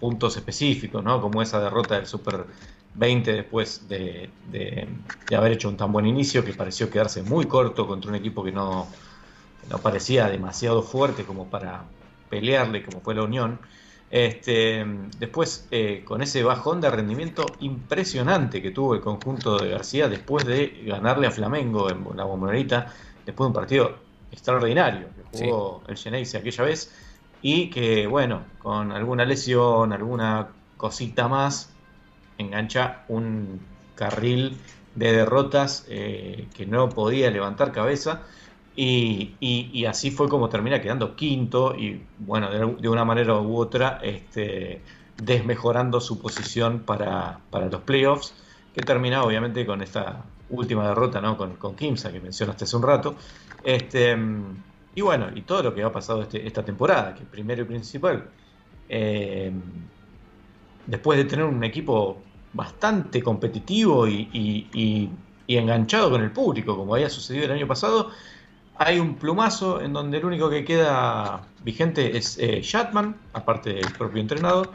puntos 0.02 0.36
específicos, 0.36 1.04
¿no? 1.04 1.22
Como 1.22 1.42
esa 1.42 1.62
derrota 1.62 1.96
del 1.96 2.08
Super 2.08 2.46
20 2.96 3.34
después 3.34 3.88
de, 3.88 4.30
de, 4.52 4.88
haber 5.38 5.54
hecho 5.54 5.70
un 5.70 5.78
tan 5.78 5.94
buen 5.94 6.08
inicio 6.08 6.44
que 6.44 6.54
pareció 6.54 6.90
quedarse 6.90 7.24
muy 7.24 7.46
corto 7.46 7.88
contra 7.88 8.10
un 8.10 8.16
equipo 8.16 8.44
que 8.44 8.52
no, 8.52 8.88
no 9.70 9.78
parecía 9.78 10.28
demasiado 10.28 10.82
fuerte 10.82 11.24
como 11.24 11.46
para 11.46 11.86
pelearle, 12.30 12.84
como 12.84 13.00
fue 13.00 13.16
la 13.16 13.24
Unión. 13.24 13.60
Este, 14.10 14.86
después, 15.20 15.68
eh, 15.72 16.02
con 16.04 16.22
ese 16.22 16.44
bajón 16.44 16.82
de 16.82 16.90
rendimiento 16.90 17.46
impresionante 17.62 18.62
que 18.62 18.72
tuvo 18.72 18.96
el 18.96 19.02
conjunto 19.02 19.58
de 19.58 19.70
García 19.70 20.10
después 20.10 20.46
de 20.46 20.84
ganarle 20.86 21.28
a 21.28 21.32
Flamengo 21.32 21.90
en 21.90 22.06
la 22.18 22.26
Bombonera, 22.26 22.92
después 23.26 23.46
de 23.46 23.48
un 23.48 23.54
partido 23.54 23.96
extraordinario 24.32 25.08
que 25.32 25.46
jugó 25.46 25.84
el 25.88 25.96
Geneise 25.96 26.38
aquella 26.38 26.64
vez, 26.66 26.92
y 27.42 27.70
que, 27.70 28.08
bueno, 28.08 28.44
con 28.60 28.92
alguna 28.92 29.26
lesión, 29.26 29.94
alguna 29.94 30.50
cosita 30.78 31.28
más, 31.28 31.72
engancha 32.38 33.04
un 33.08 33.60
carril 33.96 34.58
de 34.96 35.12
derrotas 35.14 35.86
eh, 35.90 36.48
que 36.56 36.66
no 36.66 36.90
podía 36.90 37.30
levantar 37.32 37.72
cabeza 37.72 38.24
y, 38.76 39.86
así 39.86 40.12
fue 40.12 40.30
como 40.30 40.50
termina 40.50 40.82
quedando 40.82 41.16
quinto 41.16 41.76
y 41.76 42.02
bueno, 42.20 42.50
de, 42.50 42.90
una 42.90 43.04
manera 43.04 43.38
u 43.40 43.58
otra 43.58 44.00
este, 44.02 44.82
desmejorando 45.18 46.00
su 46.00 46.20
posición 46.20 46.80
para, 46.80 47.40
los 47.52 47.82
playoffs, 47.82 48.34
que 48.74 48.82
termina 48.82 49.24
obviamente 49.24 49.66
con 49.66 49.82
esta 49.82 50.24
última 50.50 50.88
derrota 50.88 51.22
¿no? 51.22 51.38
con, 51.38 51.56
con 51.56 51.76
Kimsa 51.76 52.12
que 52.12 52.20
mencionaste 52.20 52.64
hace 52.64 52.78
un 52.78 52.84
rato. 52.84 53.16
Este, 53.64 54.18
y 54.96 55.02
bueno, 55.02 55.28
y 55.34 55.42
todo 55.42 55.64
lo 55.64 55.74
que 55.74 55.84
ha 55.84 55.92
pasado 55.92 56.24
este, 56.24 56.46
esta 56.46 56.64
temporada, 56.64 57.16
que 57.16 57.24
primero 57.24 57.62
y 57.62 57.66
principal, 57.66 58.30
eh, 58.90 59.52
después 60.86 61.18
de 61.18 61.26
tener 61.26 61.46
un 61.46 61.64
equipo 61.64 62.22
bastante 62.54 63.22
competitivo 63.22 64.08
y 64.08 65.10
enganchado 65.48 66.12
con 66.12 66.22
el 66.22 66.32
público, 66.32 66.76
como 66.76 66.96
había 66.96 67.10
sucedido 67.10 67.46
el 67.46 67.52
año 67.52 67.68
pasado, 67.68 68.12
hay 68.84 69.00
un 69.00 69.16
plumazo 69.16 69.80
en 69.80 69.94
donde 69.94 70.18
el 70.18 70.26
único 70.26 70.50
que 70.50 70.66
queda 70.66 71.46
vigente 71.64 72.18
es 72.18 72.40
eh, 72.40 72.62
Shatman, 72.64 73.16
aparte 73.34 73.74
del 73.74 73.92
propio 73.92 74.20
entrenador, 74.22 74.72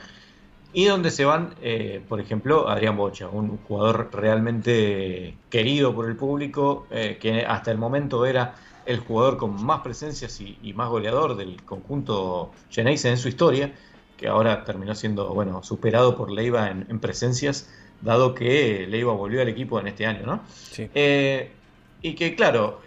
y 0.72 0.84
donde 0.84 1.10
se 1.10 1.24
van, 1.24 1.54
eh, 1.60 2.00
por 2.08 2.20
ejemplo, 2.20 2.68
Adrián 2.68 2.96
Bocha, 2.96 3.28
un 3.28 3.56
jugador 3.58 4.10
realmente 4.12 5.36
querido 5.50 5.92
por 5.92 6.06
el 6.06 6.14
público, 6.14 6.86
eh, 6.90 7.18
que 7.20 7.44
hasta 7.44 7.72
el 7.72 7.78
momento 7.78 8.24
era 8.26 8.54
el 8.86 9.00
jugador 9.00 9.36
con 9.36 9.64
más 9.64 9.80
presencias 9.80 10.40
y, 10.40 10.72
más 10.74 10.88
goleador 10.88 11.36
del 11.36 11.62
conjunto 11.64 12.52
Geneise 12.70 13.10
en 13.10 13.18
su 13.18 13.28
historia, 13.28 13.74
que 14.16 14.28
ahora 14.28 14.64
terminó 14.64 14.94
siendo 14.94 15.32
bueno 15.34 15.62
superado 15.62 16.16
por 16.16 16.30
Leiva 16.30 16.70
en, 16.70 16.98
presencias, 17.00 17.68
dado 18.00 18.34
que 18.34 18.86
Leiva 18.88 19.12
volvió 19.12 19.42
al 19.42 19.48
equipo 19.48 19.78
en 19.80 19.88
este 19.88 20.06
año, 20.06 20.24
¿no? 20.24 20.40
Sí. 20.48 20.88
y 22.02 22.14
que, 22.14 22.34
claro, 22.36 22.80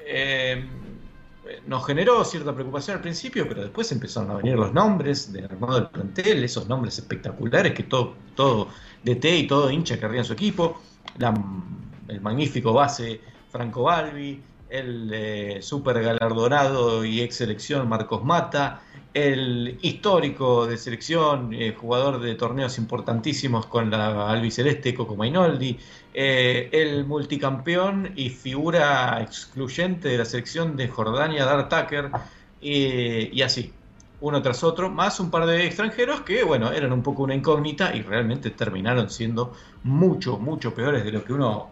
nos 1.67 1.85
generó 1.85 2.23
cierta 2.23 2.53
preocupación 2.53 2.97
al 2.97 3.01
principio, 3.01 3.47
pero 3.47 3.61
después 3.61 3.91
empezaron 3.91 4.31
a 4.31 4.35
venir 4.35 4.55
los 4.55 4.73
nombres 4.73 5.31
del 5.31 5.45
armado 5.45 5.75
del 5.75 5.87
plantel, 5.87 6.43
esos 6.43 6.67
nombres 6.67 6.97
espectaculares 6.97 7.73
que 7.73 7.83
todo, 7.83 8.13
todo 8.35 8.69
DT 9.03 9.25
y 9.25 9.47
todo 9.47 9.69
hincha 9.69 9.99
querría 9.99 10.19
en 10.19 10.25
su 10.25 10.33
equipo, 10.33 10.81
el 12.07 12.21
magnífico 12.21 12.73
base 12.73 13.21
Franco 13.51 13.83
Balbi, 13.83 14.41
el 14.69 15.09
eh, 15.13 15.57
super 15.61 16.01
galardonado 16.01 17.03
y 17.03 17.21
ex 17.21 17.35
selección 17.35 17.87
Marcos 17.89 18.23
Mata, 18.23 18.81
el 19.13 19.77
histórico 19.81 20.67
de 20.67 20.77
selección, 20.77 21.53
eh, 21.53 21.75
jugador 21.75 22.19
de 22.19 22.35
torneos 22.35 22.77
importantísimos 22.77 23.65
con 23.65 23.89
la 23.89 24.29
albiceleste 24.29 24.93
Coco 24.93 25.15
Mainoldi, 25.15 25.77
eh, 26.13 26.69
el 26.71 27.05
multicampeón 27.05 28.13
y 28.15 28.29
figura 28.29 29.21
excluyente 29.21 30.09
de 30.09 30.17
la 30.19 30.25
selección 30.25 30.75
de 30.75 30.87
Jordania, 30.87 31.45
Dar 31.45 31.69
Tucker, 31.69 32.11
y 32.61 33.41
así, 33.41 33.71
uno 34.21 34.41
tras 34.41 34.63
otro, 34.63 34.89
más 34.89 35.19
un 35.19 35.31
par 35.31 35.45
de 35.45 35.65
extranjeros 35.65 36.21
que, 36.21 36.43
bueno, 36.43 36.71
eran 36.71 36.91
un 36.91 37.01
poco 37.01 37.23
una 37.23 37.35
incógnita 37.35 37.95
y 37.95 38.01
realmente 38.01 38.49
terminaron 38.49 39.09
siendo 39.09 39.53
mucho, 39.83 40.37
mucho 40.37 40.73
peores 40.73 41.03
de 41.05 41.11
lo 41.11 41.23
que 41.23 41.33
uno 41.33 41.69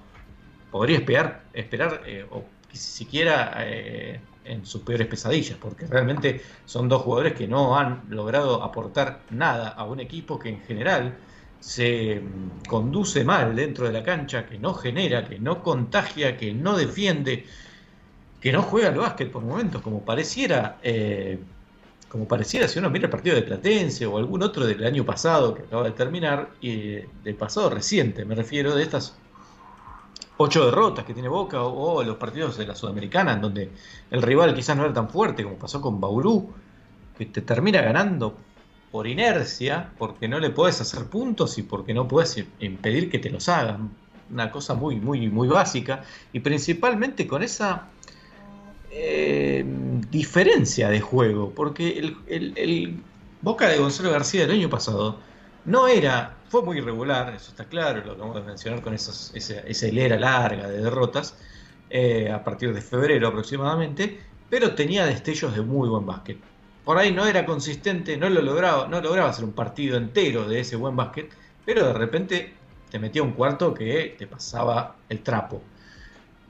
podría 0.72 0.98
esperar, 0.98 1.44
esperar 1.54 2.02
eh, 2.06 2.26
o 2.32 2.44
siquiera 2.78 3.58
en 4.48 4.66
sus 4.66 4.82
peores 4.82 5.08
pesadillas, 5.08 5.58
porque 5.60 5.86
realmente 5.86 6.42
son 6.66 6.88
dos 6.88 7.02
jugadores 7.02 7.34
que 7.34 7.48
no 7.48 7.78
han 7.78 8.04
logrado 8.10 8.64
aportar 8.64 9.22
nada 9.30 9.70
a 9.70 9.84
un 9.86 10.00
equipo 10.00 10.40
que 10.40 10.50
en 10.50 10.62
general 10.62 11.18
se 11.60 12.22
mm, 12.22 12.68
conduce 12.68 13.24
mal 13.24 13.56
dentro 13.56 13.86
de 13.86 13.94
la 13.94 14.04
cancha, 14.04 14.46
que 14.46 14.58
no 14.60 14.74
genera, 14.74 15.28
que 15.28 15.40
no 15.40 15.64
contagia, 15.64 16.38
que 16.38 16.54
no 16.54 16.78
defiende, 16.78 17.46
que 18.40 18.52
no 18.52 18.62
juega 18.62 18.90
al 18.90 18.96
básquet 18.96 19.32
por 19.32 19.44
momentos, 19.44 19.82
como 19.82 20.04
pareciera, 20.04 20.78
eh, 20.84 21.40
como 22.10 22.28
pareciera 22.28 22.68
si 22.68 22.80
uno 22.80 22.90
mira 22.90 23.06
el 23.06 23.12
partido 23.12 23.36
de 23.36 23.42
Platense 23.42 24.06
o 24.06 24.18
algún 24.18 24.44
otro 24.44 24.66
del 24.66 24.84
año 24.86 25.04
pasado 25.06 25.56
que 25.56 25.64
acaba 25.64 25.84
de 25.84 25.92
terminar, 25.92 26.52
y 26.62 27.00
del 27.24 27.36
pasado 27.36 27.70
reciente, 27.70 28.24
me 28.26 28.36
refiero, 28.36 28.76
de 28.76 28.84
estas 28.84 29.18
ocho 30.38 30.66
derrotas 30.66 31.06
que 31.06 31.14
tiene 31.14 31.30
Boca 31.30 31.64
o, 31.64 32.04
los 32.04 32.18
partidos 32.18 32.58
de 32.58 32.68
la 32.68 32.76
Sudamericana 32.76 33.34
en 33.34 33.42
donde 33.42 33.72
el 34.12 34.22
rival 34.22 34.54
quizás 34.54 34.78
no 34.78 34.86
era 34.86 34.94
tan 34.94 35.10
fuerte 35.10 35.44
como 35.44 35.58
pasó 35.58 35.82
con 35.82 36.00
Bauru, 36.00 36.54
que 37.18 37.26
te 37.26 37.42
termina 37.42 37.82
ganando 37.82 38.38
por 38.92 39.08
inercia, 39.08 39.92
porque 39.98 40.28
no 40.28 40.40
le 40.40 40.50
puedes 40.50 40.80
hacer 40.80 41.06
puntos 41.06 41.58
y 41.58 41.64
porque 41.64 41.94
no 41.94 42.08
puedes 42.08 42.44
impedir 42.60 43.10
que 43.10 43.20
te 43.20 43.30
los 43.30 43.50
hagan. 43.50 43.92
Una 44.32 44.52
cosa 44.52 44.74
muy, 44.74 44.98
muy, 44.98 45.30
muy 45.30 45.48
básica 45.48 46.04
y 46.34 46.42
principalmente 46.42 47.28
con 47.28 47.44
esa 47.44 47.88
eh, 48.92 49.66
diferencia 50.12 50.90
de 50.90 51.00
juego, 51.00 51.52
porque 51.56 51.98
el, 51.98 52.54
el 52.58 53.02
Boca 53.42 53.68
de 53.68 53.78
Gonzalo 53.78 54.12
García 54.12 54.42
del 54.42 54.52
año 54.52 54.70
pasado 54.70 55.20
no 55.68 55.88
era 55.88 56.38
fue 56.50 56.62
muy 56.64 56.78
irregular, 56.78 57.34
eso 57.36 57.50
está 57.50 57.66
claro, 57.66 58.04
lo 58.06 58.14
acabamos 58.14 58.38
de 58.38 58.44
mencionar 58.44 58.82
con 58.82 58.94
esos, 58.94 59.32
esa, 59.36 59.88
hilera 59.88 60.18
larga 60.18 60.68
de 60.68 60.82
derrotas 60.82 61.36
eh, 61.90 62.32
a 62.32 62.44
partir 62.44 62.74
de 62.74 62.82
febrero 62.82 63.28
aproximadamente, 63.28 64.20
pero 64.50 64.76
tenía 64.76 65.06
destellos 65.06 65.56
de 65.56 65.62
muy 65.62 65.90
buen 65.90 66.06
básquet. 66.06 66.38
Por 66.86 66.98
ahí 66.98 67.12
no 67.12 67.26
era 67.26 67.46
consistente, 67.46 68.16
no 68.18 68.30
lo 68.30 68.42
lograba, 68.42 68.88
no 68.88 69.02
lograba 69.02 69.30
hacer 69.30 69.44
un 69.44 69.52
partido 69.52 69.98
entero 69.98 70.48
de 70.48 70.62
ese 70.62 70.78
buen 70.78 70.96
básquet, 70.96 71.30
pero 71.66 71.86
de 71.88 71.94
repente 71.94 72.54
te 72.90 73.00
metía 73.00 73.22
un 73.22 73.34
cuarto 73.34 73.74
que 73.74 74.16
te 74.18 74.26
pasaba 74.26 74.96
el 75.10 75.22
trapo. 75.22 75.62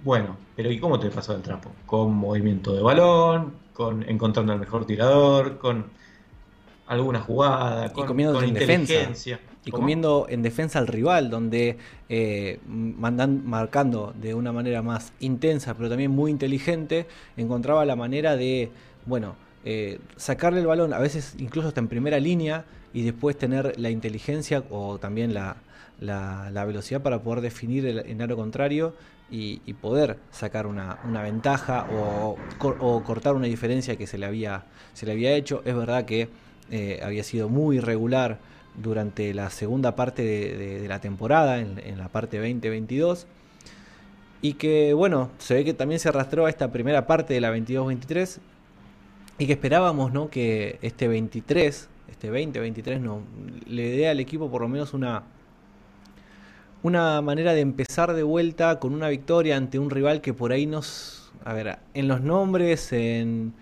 Bueno, 0.03 0.37
pero 0.55 0.71
¿y 0.71 0.79
cómo 0.79 0.99
te 0.99 1.09
pasaba 1.09 1.37
el 1.37 1.43
trapo? 1.43 1.71
Con 1.87 2.13
movimiento 2.13 2.75
de 2.75 2.83
balón, 2.83 3.53
con 3.73 4.07
encontrando 4.07 4.53
al 4.53 4.59
mejor 4.59 4.85
tirador, 4.85 5.57
con 5.57 5.87
alguna 6.87 7.19
jugada, 7.19 7.91
con, 7.93 8.07
con 8.07 8.47
inteligencia. 8.47 9.39
Y 9.65 9.71
comiendo 9.71 10.27
en 10.29 10.41
defensa 10.41 10.79
al 10.79 10.87
rival, 10.87 11.29
donde 11.29 11.77
eh, 12.07 12.59
mandan, 12.65 13.45
marcando 13.45 14.13
de 14.19 14.33
una 14.33 14.53
manera 14.53 14.81
más 14.81 15.11
intensa, 15.19 15.73
pero 15.75 15.89
también 15.89 16.11
muy 16.11 16.31
inteligente, 16.31 17.05
encontraba 17.35 17.83
la 17.83 17.97
manera 17.97 18.37
de, 18.37 18.71
bueno, 19.05 19.35
eh, 19.65 19.99
sacarle 20.15 20.61
el 20.61 20.67
balón, 20.67 20.93
a 20.93 20.99
veces 20.99 21.35
incluso 21.37 21.67
hasta 21.67 21.81
en 21.81 21.89
primera 21.89 22.17
línea, 22.19 22.63
y 22.93 23.03
después 23.03 23.37
tener 23.37 23.77
la 23.77 23.89
inteligencia 23.89 24.63
o 24.69 24.97
también 24.99 25.33
la, 25.33 25.57
la, 25.99 26.65
velocidad 26.65 27.01
para 27.01 27.21
poder 27.21 27.41
definir 27.41 27.85
el, 27.85 27.99
el 27.99 28.21
aro 28.21 28.37
contrario 28.37 28.93
y, 29.29 29.73
poder 29.73 30.17
sacar 30.31 30.67
una, 30.67 30.99
una 31.03 31.21
ventaja 31.21 31.87
o, 31.91 32.37
o, 32.79 33.03
cortar 33.03 33.35
una 33.35 33.47
diferencia 33.47 33.95
que 33.97 34.07
se 34.07 34.17
le 34.17 34.25
había, 34.25 34.63
se 34.93 35.05
le 35.05 35.11
había 35.11 35.33
hecho. 35.33 35.61
Es 35.65 35.75
verdad 35.75 36.05
que 36.05 36.29
eh, 36.71 36.99
había 37.03 37.23
sido 37.23 37.49
muy 37.49 37.77
irregular 37.77 38.39
durante 38.75 39.33
la 39.33 39.49
segunda 39.49 39.95
parte 39.95 40.23
de, 40.23 40.87
la 40.87 40.99
temporada, 40.99 41.59
en, 41.59 41.97
la 41.97 42.09
parte 42.09 42.41
20-22. 42.41 43.25
Y 44.41 44.53
que, 44.53 44.93
bueno, 44.93 45.31
se 45.39 45.55
ve 45.55 45.65
que 45.65 45.73
también 45.73 45.99
se 45.99 46.09
arrastró 46.09 46.45
a 46.45 46.49
esta 46.49 46.71
primera 46.71 47.07
parte 47.07 47.33
de 47.33 47.41
la 47.41 47.55
22-23. 47.55 48.39
y 49.39 49.47
que 49.47 49.53
esperábamos 49.53 50.13
¿no? 50.13 50.29
que 50.29 50.77
este 50.81 51.07
23, 51.07 51.89
este 52.09 52.27
2023, 52.27 53.01
no, 53.01 53.21
le 53.65 53.89
dé 53.89 54.07
al 54.09 54.19
equipo 54.19 54.49
por 54.49 54.61
lo 54.61 54.67
menos 54.67 54.93
una, 54.93 55.23
una 56.83 57.21
manera 57.21 57.53
de 57.53 57.61
empezar 57.61 58.13
de 58.13 58.23
vuelta 58.23 58.79
con 58.79 58.93
una 58.93 59.09
victoria 59.09 59.57
ante 59.57 59.79
un 59.79 59.89
rival 59.89 60.21
que 60.21 60.33
por 60.33 60.51
ahí 60.51 60.65
nos... 60.65 61.31
A 61.43 61.53
ver, 61.53 61.77
en 61.93 62.07
los 62.07 62.21
nombres, 62.21 62.91
en, 62.91 63.53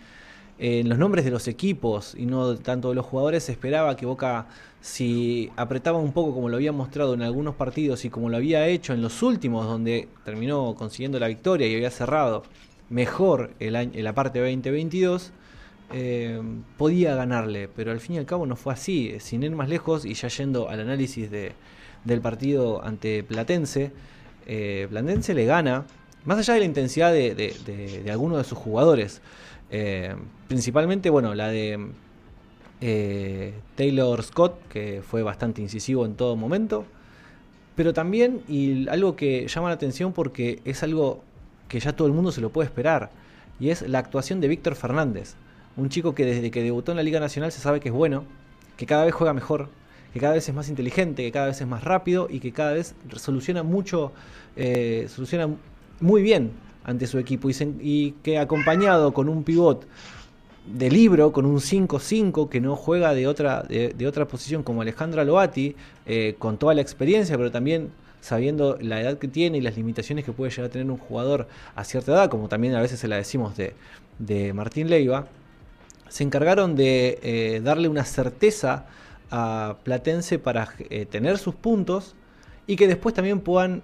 en 0.57 0.87
los 0.87 0.97
nombres 0.97 1.25
de 1.25 1.31
los 1.31 1.47
equipos 1.47 2.15
y 2.17 2.25
no 2.25 2.55
tanto 2.57 2.89
de 2.89 2.95
los 2.95 3.05
jugadores, 3.05 3.43
se 3.43 3.51
esperaba 3.51 3.95
que 3.95 4.05
Boca, 4.05 4.47
si 4.81 5.51
apretaba 5.55 5.97
un 5.97 6.13
poco 6.13 6.33
como 6.33 6.49
lo 6.49 6.55
había 6.55 6.71
mostrado 6.71 7.13
en 7.13 7.21
algunos 7.21 7.55
partidos 7.55 8.05
y 8.05 8.09
como 8.09 8.29
lo 8.29 8.37
había 8.37 8.67
hecho 8.67 8.93
en 8.93 9.01
los 9.01 9.21
últimos, 9.21 9.65
donde 9.65 10.07
terminó 10.23 10.75
consiguiendo 10.75 11.19
la 11.19 11.27
victoria 11.27 11.67
y 11.67 11.75
había 11.75 11.91
cerrado 11.91 12.43
mejor 12.89 13.51
el 13.59 13.75
año, 13.75 13.91
la 13.95 14.13
parte 14.13 14.39
2022, 14.39 15.31
eh, 15.91 16.41
podía 16.77 17.15
ganarle, 17.15 17.67
pero 17.67 17.91
al 17.91 17.99
fin 17.99 18.15
y 18.15 18.19
al 18.19 18.25
cabo 18.25 18.45
no 18.45 18.55
fue 18.55 18.73
así. 18.73 19.15
Sin 19.19 19.43
ir 19.43 19.51
más 19.51 19.69
lejos 19.69 20.05
y 20.05 20.13
ya 20.13 20.27
yendo 20.29 20.69
al 20.69 20.79
análisis 20.79 21.29
de, 21.29 21.53
del 22.03 22.21
partido 22.21 22.83
ante 22.83 23.23
Platense, 23.23 23.91
eh, 24.47 24.87
Platense 24.89 25.33
le 25.33 25.45
gana, 25.45 25.85
más 26.23 26.39
allá 26.39 26.55
de 26.55 26.59
la 26.61 26.65
intensidad 26.65 27.13
de, 27.13 27.35
de, 27.35 28.11
algunos 28.11 28.37
de 28.39 28.43
sus 28.43 28.57
jugadores, 28.57 29.21
eh, 29.71 30.15
principalmente, 30.47 31.09
bueno, 31.09 31.33
la 31.35 31.49
de 31.49 31.91
Taylor 33.75 34.21
Scott, 34.21 34.67
que 34.67 35.01
fue 35.01 35.23
bastante 35.23 35.61
incisivo 35.61 36.05
en 36.05 36.15
todo 36.15 36.35
momento, 36.35 36.85
pero 37.75 37.93
también, 37.93 38.41
y 38.47 38.87
algo 38.89 39.15
que 39.15 39.47
llama 39.47 39.69
la 39.69 39.75
atención 39.75 40.13
porque 40.13 40.61
es 40.65 40.83
algo 40.83 41.23
que 41.67 41.79
ya 41.79 41.93
todo 41.95 42.07
el 42.07 42.13
mundo 42.13 42.31
se 42.31 42.41
lo 42.41 42.51
puede 42.51 42.67
esperar, 42.67 43.09
y 43.59 43.69
es 43.69 43.81
la 43.87 43.99
actuación 43.99 44.39
de 44.39 44.47
Víctor 44.47 44.75
Fernández. 44.75 45.35
Un 45.77 45.89
chico 45.89 46.15
que 46.15 46.25
desde 46.25 46.51
que 46.51 46.63
debutó 46.63 46.91
en 46.91 46.97
la 46.97 47.03
Liga 47.03 47.19
Nacional 47.19 47.51
se 47.51 47.59
sabe 47.59 47.79
que 47.79 47.89
es 47.89 47.93
bueno, 47.93 48.23
que 48.77 48.85
cada 48.85 49.03
vez 49.03 49.13
juega 49.13 49.33
mejor, 49.33 49.69
que 50.13 50.19
cada 50.19 50.33
vez 50.33 50.47
es 50.47 50.55
más 50.55 50.69
inteligente, 50.69 51.23
que 51.23 51.31
cada 51.31 51.47
vez 51.47 51.59
es 51.59 51.67
más 51.67 51.83
rápido 51.83 52.27
y 52.29 52.39
que 52.39 52.53
cada 52.53 52.73
vez 52.73 52.95
soluciona 53.15 53.63
mucho, 53.63 54.13
eh, 54.55 55.07
soluciona 55.09 55.49
muy 55.99 56.21
bien 56.21 56.51
ante 56.85 57.07
su 57.07 57.17
equipo 57.17 57.49
y, 57.49 58.11
que 58.23 58.37
acompañado 58.37 59.13
con 59.13 59.27
un 59.27 59.43
pivot 59.43 59.85
de 60.65 60.89
libro, 60.89 61.31
con 61.31 61.45
un 61.45 61.57
5-5 61.57 62.49
que 62.49 62.61
no 62.61 62.75
juega 62.75 63.13
de 63.13 63.27
otra, 63.27 63.63
de, 63.63 64.07
otra 64.07 64.27
posición 64.27 64.63
como 64.63 64.81
Alejandra 64.81 65.23
Loati, 65.23 65.75
eh, 66.05 66.35
con 66.39 66.57
toda 66.57 66.73
la 66.73 66.81
experiencia, 66.81 67.37
pero 67.37 67.51
también 67.51 67.89
sabiendo 68.21 68.77
la 68.81 69.01
edad 69.01 69.17
que 69.17 69.27
tiene 69.27 69.59
y 69.59 69.61
las 69.61 69.77
limitaciones 69.77 70.25
que 70.25 70.31
puede 70.31 70.51
llegar 70.51 70.65
a 70.65 70.69
tener 70.69 70.89
un 70.89 70.97
jugador 70.97 71.47
a 71.75 71.83
cierta 71.83 72.13
edad, 72.13 72.29
como 72.29 72.47
también 72.47 72.75
a 72.75 72.81
veces 72.81 72.99
se 72.99 73.07
la 73.07 73.17
decimos 73.17 73.55
de, 73.57 73.73
de 74.17 74.53
Martín 74.53 74.89
Leiva, 74.89 75.27
se 76.07 76.23
encargaron 76.23 76.75
de 76.75 77.19
eh, 77.21 77.61
darle 77.63 77.87
una 77.87 78.05
certeza 78.05 78.85
a 79.31 79.77
Platense 79.83 80.39
para 80.39 80.69
eh, 80.89 81.05
tener 81.05 81.37
sus 81.37 81.55
puntos 81.55 82.15
y 82.67 82.75
que 82.75 82.87
después 82.87 83.13
también 83.13 83.39
puedan 83.41 83.83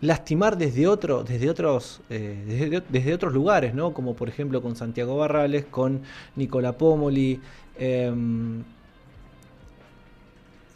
lastimar 0.00 0.56
desde, 0.56 0.86
otro, 0.86 1.24
desde, 1.24 1.50
otros, 1.50 2.00
desde, 2.08 3.14
otros 3.14 3.32
lugares, 3.32 3.74
¿no? 3.74 3.92
como 3.92 4.14
por 4.14 4.28
ejemplo 4.28 4.62
con 4.62 4.76
Santiago 4.76 5.16
Barrales, 5.16 5.66
con 5.70 6.00
Nicola 6.36 6.72
Pomoli. 6.72 7.40
Em, 7.78 8.62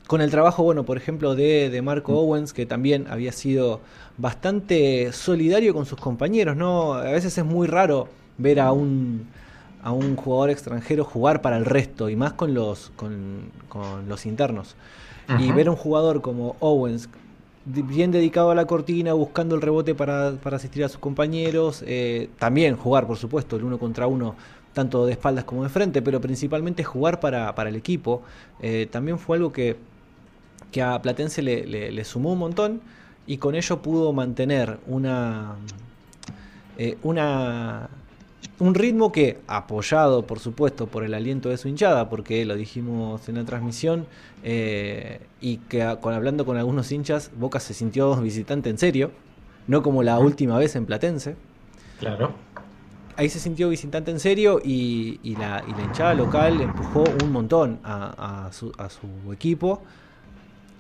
con 0.07 0.21
el 0.21 0.31
trabajo, 0.31 0.63
bueno, 0.63 0.85
por 0.85 0.99
ejemplo, 0.99 1.35
de, 1.35 1.71
de, 1.71 1.83
Marco 1.83 2.13
mm. 2.13 2.17
Owens, 2.17 2.53
que 2.53 2.67
también 2.67 3.07
había 3.09 3.33
sido 3.33 3.81
bastante 4.19 5.13
solidario 5.13 5.73
con 5.75 5.87
sus 5.87 5.99
compañeros, 5.99 6.57
¿no? 6.57 6.95
A 6.95 7.11
veces 7.11 7.37
es 7.39 7.45
muy 7.45 7.67
raro 7.67 8.09
ver 8.39 8.61
a 8.61 8.73
un, 8.73 9.27
a 9.83 9.93
un 9.93 10.17
jugador 10.17 10.51
extranjero 10.51 11.05
jugar 11.05 11.43
para 11.43 11.57
el 11.57 11.65
resto 11.65 12.09
y 12.09 12.17
más 12.17 12.33
con 12.35 12.55
los, 12.55 12.93
con, 12.97 13.51
los 14.09 14.27
internos. 14.27 14.77
Y 15.39 15.53
ver 15.53 15.69
a 15.69 15.71
un 15.71 15.77
jugador 15.77 16.21
como 16.21 16.55
Owens, 16.61 17.09
bien 17.65 18.11
dedicado 18.11 18.51
a 18.51 18.55
la 18.55 18.67
cortina, 18.67 19.13
buscando 19.15 19.55
el 19.55 19.63
rebote 19.63 19.95
para, 19.95 20.29
asistir 20.29 20.85
a 20.85 20.89
sus 20.89 20.99
compañeros, 20.99 21.83
eh, 21.87 22.29
también 22.39 22.77
jugar, 22.77 23.07
por 23.07 23.17
supuesto, 23.17 23.57
el 23.57 23.65
uno 23.65 23.79
contra 23.79 24.07
uno, 24.07 24.35
tanto 24.73 25.07
de 25.07 25.13
espaldas 25.13 25.45
como 25.45 25.63
de 25.63 25.69
frente, 25.69 26.03
pero 26.03 26.21
principalmente 26.21 26.85
jugar 26.85 27.21
para, 27.21 27.55
el 27.69 27.77
equipo, 27.77 28.23
eh, 28.61 28.89
también 28.91 29.19
fue 29.19 29.37
algo 29.37 29.53
que, 29.53 29.77
que 30.71 30.83
a 30.83 31.01
Platense 31.01 31.43
le, 31.43 31.67
le, 31.91 32.05
sumó 32.05 32.33
un 32.33 32.39
montón 32.41 32.81
y 33.27 33.39
con 33.39 33.55
ello 33.55 33.81
pudo 33.81 34.13
mantener 34.13 34.79
una, 34.87 35.55
eh, 36.77 36.99
una 37.03 37.89
un 38.59 38.75
ritmo 38.75 39.13
que, 39.13 39.41
apoyado 39.47 40.27
por 40.27 40.39
supuesto 40.39 40.87
por 40.87 41.05
el 41.05 41.15
aliento 41.15 41.49
de 41.49 41.57
su 41.57 41.69
hinchada, 41.69 42.09
porque 42.09 42.45
lo 42.45 42.55
dijimos 42.55 43.29
en 43.29 43.37
la 43.37 43.45
transmisión, 43.45 44.07
eh, 44.43 45.21
y 45.41 45.59
que 45.59 45.97
con, 46.01 46.15
hablando 46.15 46.45
con 46.47 46.57
algunos 46.57 46.91
hinchas, 46.93 47.31
Boca 47.37 47.61
se 47.61 47.75
sintió 47.75 48.15
visitante 48.17 48.71
en 48.71 48.79
serio, 48.79 49.11
no 49.67 49.83
como 49.83 50.03
la 50.03 50.19
última 50.19 50.59
vez 50.59 50.77
en 50.77 50.87
Platense. 50.87 51.37
Claro. 51.99 52.33
Ahí 53.17 53.29
se 53.29 53.39
sintió 53.39 53.69
visitante 53.69 54.11
en 54.11 54.21
serio 54.21 54.61
y, 54.63 55.37
la, 55.39 55.65
hinchada 55.67 56.15
local 56.15 56.61
empujó 56.61 57.05
un 57.23 57.33
montón 57.33 57.79
a, 57.85 58.49
su, 58.53 58.73
a 58.77 58.89
su 58.91 59.33
equipo 59.33 59.83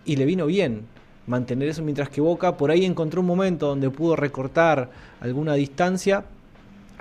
y 0.04 0.16
le 0.16 0.24
vino 0.24 0.46
bien 0.46 0.86
mantener 1.26 1.68
eso 1.68 1.82
mientras 1.82 2.08
que 2.08 2.20
Boca 2.20 2.56
por 2.56 2.70
ahí 2.70 2.84
encontró 2.84 3.20
un 3.20 3.26
momento 3.26 3.68
donde 3.68 3.88
pudo 3.90 4.16
recortar 4.16 4.90
alguna 5.20 5.54
distancia 5.54 6.24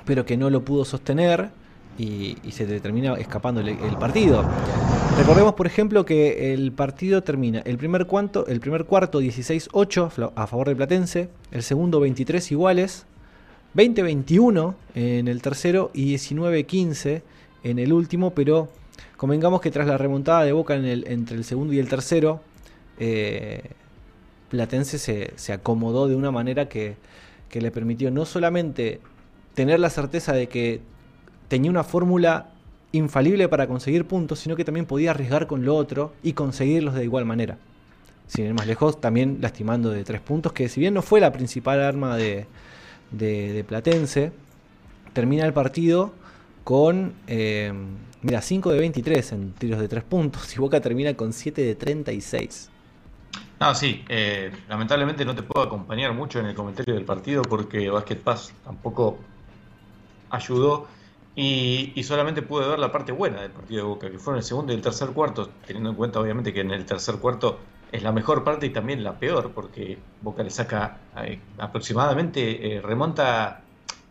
pero 0.05 0.25
que 0.25 0.37
no 0.37 0.49
lo 0.49 0.63
pudo 0.63 0.85
sostener 0.85 1.49
y, 1.97 2.37
se 2.51 2.65
termina 2.79 3.13
escapando 3.15 3.61
el, 3.61 3.77
partido. 3.97 4.43
Recordemos, 5.17 5.53
por 5.53 5.67
ejemplo, 5.67 6.05
que 6.05 6.53
el 6.53 6.71
partido 6.71 7.21
termina 7.21 7.59
el 7.65 7.77
primer, 7.77 8.05
cuarto, 8.07 8.47
el 8.47 8.59
primer 8.59 8.85
cuarto 8.85 9.21
16-8 9.21 10.31
a 10.35 10.47
favor 10.47 10.69
de 10.69 10.75
Platense, 10.75 11.29
el 11.51 11.63
segundo 11.63 11.99
23 11.99 12.51
iguales, 12.51 13.05
20-21 13.75 14.75
en 14.95 15.27
el 15.27 15.41
tercero 15.41 15.91
y 15.93 16.15
19-15 16.15 17.21
en 17.63 17.79
el 17.79 17.93
último, 17.93 18.31
pero 18.31 18.69
convengamos 19.17 19.61
que 19.61 19.71
tras 19.71 19.87
la 19.87 19.97
remontada 19.97 20.43
de 20.43 20.51
Boca 20.51 20.75
entre 20.75 21.37
el 21.37 21.43
segundo 21.43 21.73
y 21.73 21.79
el 21.79 21.87
tercero, 21.87 22.41
eh, 22.99 23.61
Platense 24.49 24.99
se, 24.99 25.33
se, 25.35 25.53
acomodó 25.53 26.07
de 26.07 26.15
una 26.15 26.29
manera 26.29 26.69
que, 26.69 26.95
que 27.49 27.61
le 27.61 27.71
permitió 27.71 28.11
no 28.11 28.25
solamente 28.25 28.99
tener 29.53 29.79
la 29.79 29.89
certeza 29.89 30.33
de 30.33 30.47
que 30.47 30.81
tenía 31.47 31.69
una 31.69 31.83
fórmula 31.83 32.49
infalible 32.91 33.49
para 33.49 33.67
conseguir 33.67 34.05
puntos, 34.05 34.39
sino 34.39 34.55
que 34.55 34.63
también 34.63 34.85
podía 34.85 35.11
arriesgar 35.11 35.47
con 35.47 35.65
lo 35.65 35.75
otro 35.75 36.13
y 36.23 36.33
conseguirlos 36.33 36.93
de 36.93 37.03
igual 37.03 37.25
manera. 37.25 37.57
Sin 38.27 38.45
ir 38.45 38.53
más 38.53 38.67
lejos, 38.67 39.01
también 39.01 39.39
lastimando 39.41 39.89
de 39.89 40.03
tres 40.03 40.21
puntos, 40.21 40.53
que 40.53 40.69
si 40.69 40.79
bien 40.79 40.93
no 40.93 41.01
fue 41.01 41.19
la 41.19 41.31
principal 41.31 41.81
arma 41.81 42.17
de, 42.17 42.45
Platense, 43.67 44.31
termina 45.11 45.45
el 45.45 45.53
partido 45.53 46.13
con, 46.63 47.13
eh, 47.27 47.73
mira, 48.21 48.41
5 48.41 48.71
de 48.71 48.79
23 48.79 49.31
en 49.33 49.51
tiros 49.53 49.79
de 49.79 49.87
tres 49.87 50.03
puntos 50.03 50.55
y 50.55 50.59
Boca 50.59 50.79
termina 50.79 51.13
con 51.15 51.33
7 51.33 51.61
de 51.61 51.75
36. 51.75 52.69
No, 53.59 53.75
sí, 53.75 54.03
eh, 54.09 54.51
lamentablemente 54.67 55.25
no 55.25 55.35
te 55.35 55.43
puedo 55.43 55.65
acompañar 55.65 56.13
mucho 56.13 56.39
en 56.39 56.47
el 56.47 56.55
comentario 56.55 56.93
del 56.95 57.05
partido 57.05 57.41
porque 57.43 57.89
Basket 57.89 58.17
Pass 58.17 58.53
tampoco 58.63 59.17
ayudó 60.33 60.87
y, 61.35 62.03
solamente 62.03 62.41
pude 62.41 62.67
ver 62.67 62.79
la 62.79 62.91
parte 62.91 63.11
buena 63.11 63.41
del 63.41 63.51
partido 63.51 63.83
de 63.83 63.87
Boca, 63.87 64.11
que 64.11 64.19
fue 64.19 64.33
en 64.33 64.37
el 64.37 64.43
segundo 64.43 64.71
y 64.71 64.75
el 64.75 64.81
tercer 64.81 65.09
cuarto, 65.09 65.49
teniendo 65.65 65.89
en 65.89 65.95
cuenta 65.95 66.19
obviamente 66.19 66.53
que 66.53 66.61
en 66.61 66.71
el 66.71 66.85
tercer 66.85 67.15
cuarto 67.15 67.59
es 67.91 68.03
la 68.03 68.11
mejor 68.11 68.43
parte 68.43 68.67
y 68.67 68.69
también 68.69 69.03
la 69.03 69.17
peor, 69.17 69.51
porque 69.51 69.97
Boca 70.21 70.43
le 70.43 70.49
saca 70.49 70.97
eh, 71.23 71.39
aproximadamente, 71.57 72.75
eh, 72.75 72.81
remonta, 72.81 73.61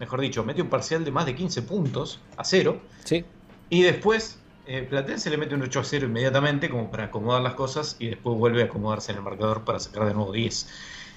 mejor 0.00 0.20
dicho, 0.20 0.44
mete 0.44 0.62
un 0.62 0.68
parcial 0.68 1.04
de 1.04 1.10
más 1.10 1.26
de 1.26 1.34
15 1.34 1.62
puntos 1.62 2.20
a 2.36 2.44
cero. 2.44 2.80
Sí. 3.04 3.24
Y 3.70 3.82
después 3.82 4.38
eh, 4.66 4.86
Platense 4.88 5.30
le 5.30 5.36
mete 5.36 5.54
un 5.54 5.62
8 5.62 5.80
a 5.80 5.84
0 5.84 6.06
inmediatamente, 6.06 6.70
como 6.70 6.90
para 6.90 7.04
acomodar 7.04 7.42
las 7.42 7.54
cosas, 7.54 7.96
y 7.98 8.08
después 8.08 8.36
vuelve 8.36 8.62
a 8.62 8.66
acomodarse 8.66 9.12
en 9.12 9.18
el 9.18 9.24
marcador 9.24 9.62
para 9.62 9.78
sacar 9.78 10.06
de 10.06 10.14
nuevo 10.14 10.32
10. 10.32 10.68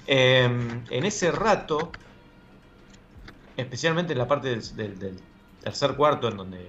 en 0.08 0.84
ese 1.06 1.32
rato, 1.32 1.92
especialmente 3.58 4.14
en 4.14 4.20
la 4.20 4.28
parte 4.28 4.50
del, 4.50 5.20
tercer 5.62 5.96
cuarto, 5.96 6.28
en 6.28 6.38
donde 6.38 6.60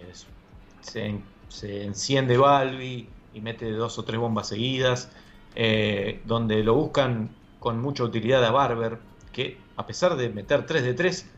se, 0.80 1.84
enciende 1.84 2.38
Balbi 2.38 3.08
y 3.34 3.40
mete 3.40 3.70
dos 3.72 3.98
o 3.98 4.04
tres 4.04 4.18
bombas 4.18 4.48
seguidas, 4.48 5.10
eh, 5.54 6.20
donde 6.24 6.62
lo 6.62 6.74
buscan 6.74 7.30
con 7.58 7.80
mucha 7.80 8.04
utilidad 8.04 8.44
a 8.44 8.50
Barber, 8.50 8.98
que 9.32 9.58
a 9.76 9.86
pesar 9.86 10.16
de 10.16 10.28
meter 10.30 10.64
3 10.64 10.82
de 10.82 10.94
3, 10.94 11.30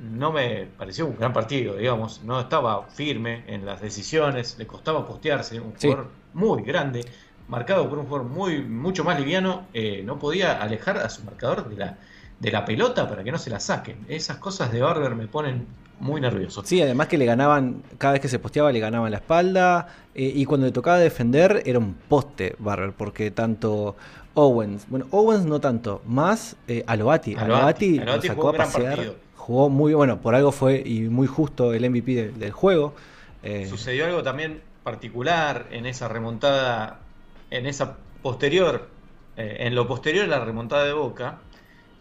no 0.00 0.32
me 0.32 0.66
pareció 0.78 1.06
un 1.06 1.16
gran 1.16 1.32
partido, 1.32 1.76
digamos, 1.76 2.22
no 2.22 2.40
estaba 2.40 2.86
firme 2.88 3.44
en 3.46 3.64
las 3.64 3.80
decisiones, 3.80 4.56
le 4.58 4.66
costaba 4.66 5.06
postearse, 5.06 5.60
un 5.60 5.74
jugador 5.74 6.08
muy 6.34 6.62
grande, 6.62 7.04
marcado 7.48 7.88
por 7.88 7.98
un 7.98 8.06
jugador 8.06 8.28
muy, 8.28 8.62
mucho 8.62 9.04
más 9.04 9.18
liviano, 9.18 9.66
eh, 9.72 10.02
no 10.04 10.18
podía 10.18 10.60
alejar 10.62 10.98
a 10.98 11.08
su 11.08 11.22
marcador 11.24 11.68
de 11.68 11.76
la, 11.76 11.98
de 12.38 12.50
la 12.50 12.64
pelota 12.64 13.08
para 13.08 13.24
que 13.24 13.32
no 13.32 13.38
se 13.38 13.50
la 13.50 13.60
saquen. 13.60 13.98
Esas 14.08 14.36
cosas 14.38 14.72
de 14.72 14.80
Barber 14.80 15.14
me 15.14 15.26
ponen 15.26 15.66
muy 15.98 16.20
nervioso. 16.20 16.62
Sí, 16.64 16.80
además 16.82 17.08
que 17.08 17.18
le 17.18 17.24
ganaban, 17.24 17.82
cada 17.98 18.14
vez 18.14 18.22
que 18.22 18.28
se 18.28 18.38
posteaba 18.38 18.70
le 18.72 18.80
ganaban 18.80 19.10
la 19.10 19.18
espalda 19.18 19.88
eh, 20.14 20.30
y 20.34 20.44
cuando 20.44 20.66
le 20.66 20.72
tocaba 20.72 20.98
defender 20.98 21.62
era 21.64 21.78
un 21.78 21.94
poste 21.94 22.54
Barber, 22.58 22.92
porque 22.92 23.30
tanto 23.30 23.96
Owens, 24.34 24.86
bueno, 24.88 25.06
Owens 25.10 25.46
no 25.46 25.60
tanto, 25.60 26.02
más 26.06 26.56
eh, 26.68 26.84
Aloati, 26.86 27.34
Aloati, 27.34 27.98
lo 27.98 28.20
sacó 28.20 28.50
a 28.50 28.52
pasear, 28.52 29.14
jugó 29.36 29.70
muy 29.70 29.94
bueno, 29.94 30.20
por 30.20 30.34
algo 30.34 30.52
fue 30.52 30.82
y 30.84 31.00
muy 31.02 31.26
justo 31.26 31.72
el 31.72 31.88
MVP 31.88 32.32
del 32.32 32.52
juego. 32.52 32.94
Eh, 33.42 33.66
Sucedió 33.66 34.04
algo 34.04 34.22
también 34.22 34.60
particular 34.82 35.66
en 35.70 35.86
esa 35.86 36.08
remontada, 36.08 37.00
en 37.50 37.66
esa 37.66 37.96
posterior, 38.22 38.88
en 39.38 39.74
lo 39.74 39.86
posterior 39.86 40.24
a 40.24 40.28
la 40.28 40.44
remontada 40.44 40.84
de 40.84 40.92
Boca, 40.94 41.38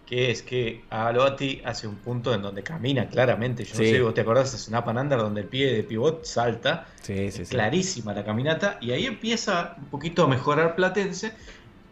que 0.06 0.30
es 0.30 0.44
que 0.44 0.84
Aloati 0.90 1.62
hace 1.66 1.88
un 1.88 1.96
punto 1.96 2.34
en 2.34 2.42
donde 2.42 2.62
camina 2.64 3.08
claramente. 3.08 3.64
Yo 3.64 3.74
no 3.74 3.80
sé, 3.80 4.02
vos 4.02 4.14
te 4.14 4.22
acordás 4.22 4.52
de 4.52 4.58
Snap 4.58 4.88
and 4.90 5.14
donde 5.14 5.42
el 5.42 5.48
pie 5.48 5.74
de 5.74 5.84
pivot 5.84 6.24
salta. 6.24 6.88
Sí, 7.02 7.32
sí, 7.32 7.44
clarísima 7.46 8.14
la 8.14 8.24
caminata. 8.24 8.78
Y 8.82 8.92
ahí 8.92 9.06
empieza 9.06 9.76
un 9.78 9.86
poquito 9.86 10.24
a 10.24 10.28
mejorar 10.28 10.76
Platense. 10.76 11.34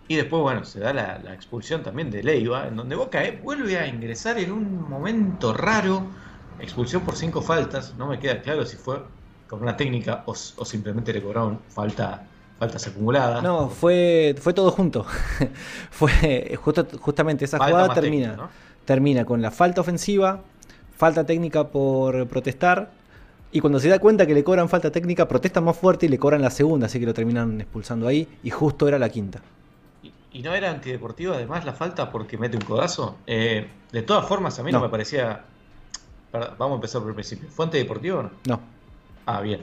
Y 0.08 0.16
después, 0.16 0.42
bueno, 0.42 0.64
se 0.66 0.80
da 0.80 0.94
la, 0.94 1.34
expulsión 1.34 1.82
también 1.82 2.12
de 2.12 2.22
Leiva, 2.24 2.68
en 2.68 2.76
donde 2.76 2.96
Boca 2.96 3.24
eh, 3.24 3.40
vuelve 3.42 3.80
a 3.80 3.88
ingresar 3.88 4.38
en 4.38 4.52
un 4.52 4.88
momento 4.90 5.54
raro. 5.54 6.06
Expulsión 6.60 7.04
por 7.04 7.16
cinco 7.16 7.42
faltas. 7.42 7.96
No 7.98 8.08
me 8.08 8.20
queda 8.20 8.42
claro 8.42 8.66
si 8.66 8.78
fue 8.78 9.02
con 9.48 9.62
una 9.62 9.76
técnica 9.76 10.24
o, 10.28 10.32
o 10.32 10.66
simplemente 10.66 11.14
le 11.14 11.22
cobraron 11.22 11.60
falta 11.70 12.28
faltas 12.60 12.88
acumuladas. 12.88 13.44
No, 13.44 13.70
fue, 13.70 14.36
fue 14.40 14.54
todo 14.54 14.72
junto. 14.72 15.06
fue 15.92 16.58
justo, 16.62 16.88
justamente 17.00 17.46
esa 17.46 17.58
jugada 17.58 17.94
termina, 17.94 18.50
termina 18.86 19.26
con 19.26 19.42
la 19.42 19.52
falta 19.52 19.82
ofensiva, 19.82 20.42
falta 20.96 21.26
técnica 21.26 21.68
por 21.68 22.28
protestar. 22.28 22.92
Y 23.52 23.60
cuando 23.60 23.80
se 23.80 23.88
da 23.88 24.00
cuenta 24.00 24.26
que 24.26 24.34
le 24.34 24.44
cobran 24.44 24.68
falta 24.68 24.92
técnica, 24.92 25.28
protesta 25.28 25.62
más 25.62 25.78
fuerte 25.78 26.08
y 26.08 26.10
le 26.10 26.18
cobran 26.18 26.42
la 26.42 26.50
segunda, 26.50 26.88
así 26.88 27.00
que 27.00 27.06
lo 27.06 27.14
terminan 27.14 27.62
expulsando 27.62 28.08
ahí. 28.08 28.28
Y 28.44 28.50
justo 28.50 28.88
era 28.88 28.98
la 28.98 29.10
quinta. 29.10 29.42
¿Y, 30.32 30.42
no 30.42 30.56
era 30.56 30.72
antideportiva 30.72 31.36
además 31.36 31.64
la 31.64 31.74
falta 31.74 32.12
porque 32.12 32.40
mete 32.40 32.58
un 32.58 32.64
codazo? 32.64 33.18
Eh, 33.28 33.68
de 33.92 34.02
todas 34.02 34.28
formas, 34.28 34.58
a 34.58 34.64
mí 34.64 34.72
no, 34.72 34.80
me 34.82 34.90
parecía. 34.90 35.44
Vamos 36.32 36.72
a 36.72 36.76
empezar 36.76 37.02
por 37.02 37.12
el 37.12 37.16
principio. 37.16 37.48
¿Fue 37.50 37.66
antideportivo 37.66 38.20
o 38.20 38.24
no? 38.24 38.32
No. 38.48 38.73
Ah, 39.26 39.42
bien. 39.42 39.62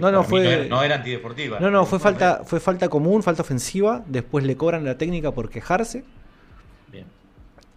No, 0.00 0.12
no, 0.12 0.22
fue, 0.22 0.68
no, 0.68 0.82
era, 0.82 0.96
antideportiva. 0.96 1.58
No, 1.58 1.70
no, 1.70 1.84
fue 1.84 1.98
falta, 1.98 2.42
fue 2.44 2.60
falta 2.60 2.88
común, 2.88 3.22
falta 3.22 3.42
ofensiva. 3.42 4.04
Después 4.06 4.44
le 4.44 4.56
cobran 4.56 4.84
la 4.84 4.96
técnica 4.96 5.32
por 5.32 5.50
quejarse. 5.50 6.04
Bien. 6.92 7.06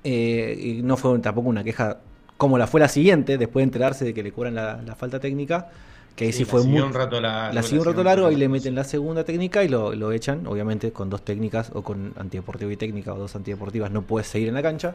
Eh, 0.03 0.55
y 0.59 0.81
no 0.83 0.95
fue 0.95 1.17
tampoco 1.19 1.49
una 1.49 1.63
queja 1.63 1.99
como 2.37 2.57
la 2.57 2.67
fue 2.67 2.79
la 2.79 2.87
siguiente, 2.87 3.37
después 3.37 3.61
de 3.61 3.65
enterarse 3.65 4.05
de 4.05 4.13
que 4.13 4.21
le 4.21 4.31
cobran 4.31 4.55
la, 4.55 4.95
falta 4.95 5.19
técnica. 5.19 5.69
Que 6.15 6.25
ahí 6.25 6.33
sí, 6.33 6.45
fue 6.45 6.63
muy. 6.63 6.79
Un 6.79 6.93
rato 6.93 7.19
la, 7.19 7.51
la 7.51 7.63
siguió 7.63 7.81
un 7.81 7.87
rato 7.87 8.03
largo, 8.03 8.29
y 8.29 8.35
le 8.35 8.47
meten 8.47 8.75
la 8.75 8.83
segunda 8.83 9.23
técnica 9.23 9.63
y 9.63 9.67
lo, 9.67 9.95
lo, 9.95 10.11
echan, 10.11 10.45
obviamente 10.45 10.91
con 10.91 11.09
dos 11.09 11.25
técnicas 11.25 11.71
o 11.73 11.81
con 11.81 12.13
antideportiva 12.17 12.71
y 12.71 12.77
técnica 12.77 13.13
o 13.13 13.17
dos 13.17 13.35
antideportivas 13.35 13.89
no 13.89 14.03
puedes 14.03 14.27
seguir 14.27 14.49
en 14.49 14.53
la 14.53 14.61
cancha. 14.61 14.93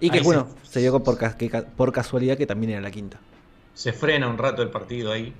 Y 0.00 0.10
que 0.10 0.22
bueno, 0.22 0.48
se, 0.64 0.80
llegó 0.80 1.04
por, 1.04 1.16
por 1.76 1.92
casualidad 1.92 2.36
que 2.36 2.46
también 2.46 2.72
era 2.72 2.80
la 2.80 2.90
quinta 2.90 3.20
se 3.74 3.92
frena 3.92 4.28
un 4.28 4.38
rato 4.38 4.62
el 4.62 4.70
partido 4.70 5.12
ahí. 5.12 5.34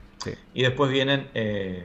Y 0.54 0.62
después 0.62 0.90
vienen 0.90 1.28
eh, 1.34 1.84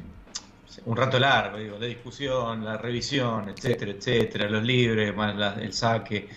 un 0.85 0.95
rato 0.95 1.19
largo, 1.19 1.57
digo, 1.57 1.77
de 1.77 1.87
discusión, 1.87 2.63
la 2.63 2.77
revisión, 2.77 3.49
etcétera, 3.49 3.91
etcétera, 3.91 4.49
los 4.49 4.63
libres, 4.63 5.15
más 5.15 5.57
el 5.57 5.73
saque. 5.73 6.29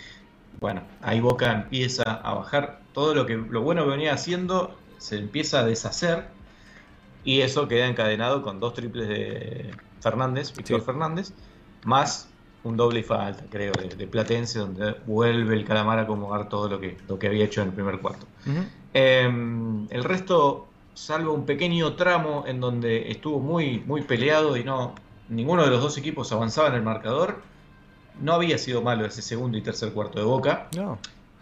Bueno, 0.61 0.83
ahí 1.01 1.20
Boca 1.20 1.53
empieza 1.53 2.03
a 2.03 2.35
bajar 2.35 2.81
todo 2.92 3.14
lo 3.14 3.27
que 3.27 3.37
lo 3.37 3.62
bueno 3.62 3.85
que 3.85 3.90
venía 3.90 4.14
haciendo 4.14 4.77
se 4.98 5.18
empieza 5.18 5.61
a 5.61 5.64
deshacer 5.64 6.27
y 7.25 7.40
eso 7.40 7.68
queda 7.68 7.87
encadenado 7.87 8.42
con 8.42 8.61
dos 8.61 8.75
triples 8.75 9.09
de 9.09 9.70
Fernández, 10.01 10.53
Víctor 10.55 10.83
Fernández, 10.83 11.33
más 11.85 12.29
un 12.64 12.77
doble 12.77 13.01
y 13.01 13.03
falta, 13.03 13.44
creo, 13.51 13.72
de, 13.72 14.07
Platense, 14.07 14.61
donde 14.61 14.94
vuelve 15.07 15.55
el 15.55 15.64
Calamar 15.64 15.98
a 15.98 16.03
acomodar 16.03 16.48
todo 16.48 16.68
lo 16.68 16.81
que, 16.81 16.96
lo 17.09 17.18
que 17.18 17.27
había 17.27 17.44
hecho 17.44 17.62
en 17.62 17.68
el 17.68 17.75
primer 17.75 17.98
cuarto. 17.98 18.27
Em, 18.94 19.87
el 19.90 20.05
resto, 20.05 20.68
salvo 20.94 21.33
un 21.33 21.46
pequeño 21.46 21.94
tramo 21.94 22.44
en 22.46 22.61
donde 22.61 23.11
estuvo 23.11 23.40
muy, 23.40 23.81
muy 23.81 24.02
peleado 24.02 24.57
y 24.57 24.64
no 24.64 24.94
ninguno 25.33 25.64
de 25.64 25.70
los 25.70 25.81
dos 25.81 25.98
equipos 25.98 26.31
avanzaba 26.33 26.68
en 26.68 26.74
el 26.74 26.83
marcador, 26.83 27.42
no 28.20 28.35
había 28.35 28.59
sido 28.59 28.83
malo 28.83 29.07
ese 29.07 29.22
segundo 29.22 29.57
y 29.57 29.62
tercer 29.62 29.92
cuarto 29.92 30.18
de 30.18 30.24
Boca. 30.24 30.68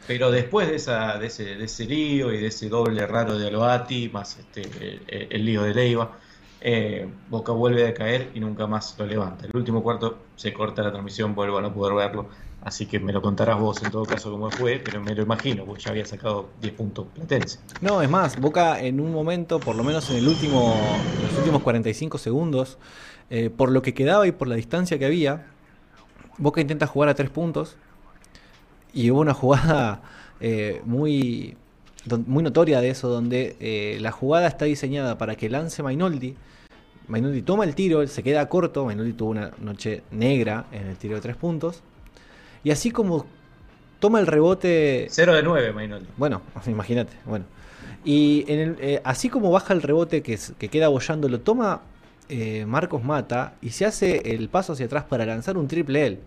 Pero 0.07 0.31
después 0.31 0.69
de, 0.69 0.77
esa, 0.77 1.19
de, 1.19 1.27
ese, 1.27 1.57
de 1.57 1.65
ese 1.65 1.85
lío 1.85 2.33
y 2.33 2.39
de 2.39 2.47
ese 2.47 2.69
doble 2.69 3.07
raro 3.07 3.39
de 3.39 3.49
Aloati, 3.49 4.09
más 4.09 4.39
este, 4.39 5.01
el, 5.09 5.45
lío 5.45 5.63
de 5.63 5.75
Leiva, 5.75 6.13
eh, 6.61 7.07
Boca 7.29 7.53
vuelve 7.53 7.87
a 7.87 7.93
caer 7.93 8.31
y 8.35 8.41
nunca 8.41 8.67
más 8.67 8.97
lo 8.99 9.07
levanta. 9.07 9.47
El 9.47 9.55
último 9.55 9.83
cuarto 9.83 10.19
se 10.37 10.53
corta 10.53 10.83
la 10.83 10.91
transmisión, 10.91 11.35
vuelvo 11.35 11.59
a 11.59 11.63
no 11.63 11.73
poder 11.75 11.95
verlo. 11.95 12.29
Así 12.63 12.85
que 12.85 13.01
me 13.01 13.13
lo 13.13 13.23
contarás 13.23 13.59
vos 13.59 13.83
en 13.83 13.91
todo 13.91 14.05
caso 14.05 14.31
cómo 14.31 14.51
fue, 14.51 14.81
pero 14.85 15.01
me 15.01 15.15
lo 15.15 15.23
imagino, 15.23 15.65
porque 15.65 15.83
ya 15.83 15.91
había 15.91 16.05
sacado 16.05 16.51
10 16.61 16.75
puntos 16.75 17.07
Platense. 17.15 17.59
No, 17.81 18.03
es 18.03 18.11
más, 18.11 18.39
Boca 18.39 18.81
en 18.81 19.01
un 19.01 19.13
momento, 19.13 19.59
por 19.61 19.77
lo 19.77 19.83
menos 19.83 20.11
en 20.11 20.19
el 20.19 20.29
último, 20.29 20.77
los 21.23 21.39
últimos 21.39 21.63
45 21.63 22.19
segundos, 22.19 22.77
eh, 23.31 23.49
por 23.49 23.71
lo 23.71 23.81
que 23.81 23.95
quedaba 23.95 24.27
y 24.27 24.33
por 24.33 24.47
la 24.47 24.57
distancia 24.57 24.99
que 24.99 25.07
había, 25.07 25.47
Boca 26.37 26.61
intenta 26.61 26.87
jugar 26.87 27.09
a 27.09 27.15
3 27.15 27.31
puntos 27.31 27.77
y 28.93 29.11
hubo 29.11 29.21
una 29.21 29.33
jugada 29.33 30.03
eh, 30.41 30.83
muy, 30.85 31.57
muy 32.27 32.43
notoria 32.43 32.83
de 32.83 32.91
eso, 32.91 33.09
donde 33.09 33.57
eh, 33.61 33.97
la 34.03 34.13
jugada 34.13 34.47
está 34.49 34.67
diseñada 34.67 35.17
para 35.17 35.35
que 35.35 35.49
lance 35.49 35.83
Mainoldi. 35.83 36.37
Mainoldi 37.09 37.41
toma 37.41 37.65
el 37.65 37.75
tiro, 37.75 38.07
se 38.07 38.23
queda 38.23 38.47
corto, 38.51 38.85
Mainoldi 38.85 39.15
tuvo 39.15 39.31
una 39.31 39.51
noche 39.61 40.03
negra 40.11 40.67
en 40.73 40.89
el 40.89 40.97
tiro 40.99 41.15
de 41.15 41.23
3 41.23 41.37
puntos 41.37 41.83
y 42.65 42.71
así 42.71 42.91
como 42.91 43.27
toma 44.01 44.19
el 44.19 44.27
rebote. 44.27 45.07
0 45.11 45.35
de 45.35 45.43
9, 45.43 45.73
Mainoldi. 45.73 46.07
Bueno, 46.17 46.43
imagínate. 46.67 47.13
Bueno. 47.25 47.45
Y 48.05 48.45
en 48.49 48.59
el, 48.59 48.77
eh, 48.81 49.01
así 49.05 49.29
como 49.29 49.51
baja 49.51 49.75
el 49.75 49.83
rebote 49.83 50.23
que, 50.23 50.39
que 50.59 50.69
queda 50.69 50.89
bollando, 50.89 51.29
lo 51.29 51.41
toma 51.41 51.83
eh, 52.29 52.65
Marcos 52.67 53.05
Mata 53.05 53.55
y 53.61 53.71
se 53.71 53.85
hace 53.85 54.35
el 54.35 54.49
paso 54.49 54.73
hacia 54.73 54.87
atrás 54.87 55.05
para 55.05 55.27
lanzar 55.27 55.59
un 55.59 55.69
triple 55.69 56.07
L. 56.07 56.19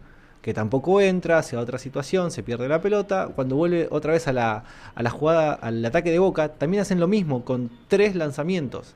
Que 0.42 0.54
tampoco 0.54 1.00
entra, 1.00 1.42
se 1.42 1.56
va 1.56 1.62
a 1.62 1.64
otra 1.64 1.80
situación, 1.80 2.30
se 2.30 2.44
pierde 2.44 2.68
la 2.68 2.82
pelota. 2.82 3.30
Cuando 3.34 3.56
vuelve 3.56 3.88
otra 3.90 4.12
vez 4.12 4.28
a 4.28 4.34
la, 4.34 4.66
a 4.94 5.02
la 5.02 5.10
jugada, 5.10 5.54
al 5.54 5.84
ataque 5.86 6.12
de 6.12 6.20
Boca, 6.20 6.50
también 6.50 6.82
hacen 6.82 7.00
lo 7.00 7.08
mismo 7.08 7.46
con 7.46 7.72
tres 7.88 8.16
lanzamientos. 8.16 8.94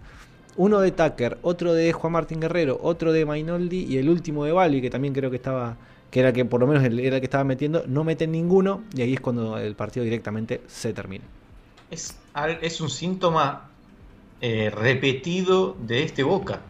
Uno 0.58 0.82
de 0.82 0.92
Tucker, 0.92 1.38
otro 1.44 1.74
de 1.74 1.94
Juan 1.94 2.12
Martín 2.14 2.42
Guerrero, 2.42 2.80
otro 2.82 3.14
de 3.14 3.26
Mainoldi 3.26 3.86
y 3.86 3.98
el 3.98 4.10
último 4.10 4.44
de 4.44 4.52
Balbi, 4.52 4.82
que 4.82 4.90
también 4.90 5.14
creo 5.14 5.30
que 5.30 5.38
estaba 5.38 5.78
que 6.12 6.20
era 6.20 6.34
que 6.34 6.46
por 6.46 6.62
lo 6.62 6.68
menos 6.68 6.84
era 6.84 7.16
el 7.16 7.22
que 7.22 7.26
estaba 7.26 7.44
metiendo, 7.44 7.84
no 7.88 8.04
meten 8.04 8.32
ninguno 8.32 8.84
y 8.96 9.02
ahí 9.02 9.14
es 9.14 9.20
cuando 9.20 9.58
el 9.58 9.76
partido 9.76 10.04
directamente 10.04 10.62
se 10.68 10.94
termina. 10.94 11.26
Es, 11.92 12.18
es 12.62 12.82
un 12.82 12.90
síntoma 12.90 13.70
eh, 14.42 14.70
repetido 14.70 15.76
de 15.80 16.04
este 16.04 16.24
Boca. 16.24 16.62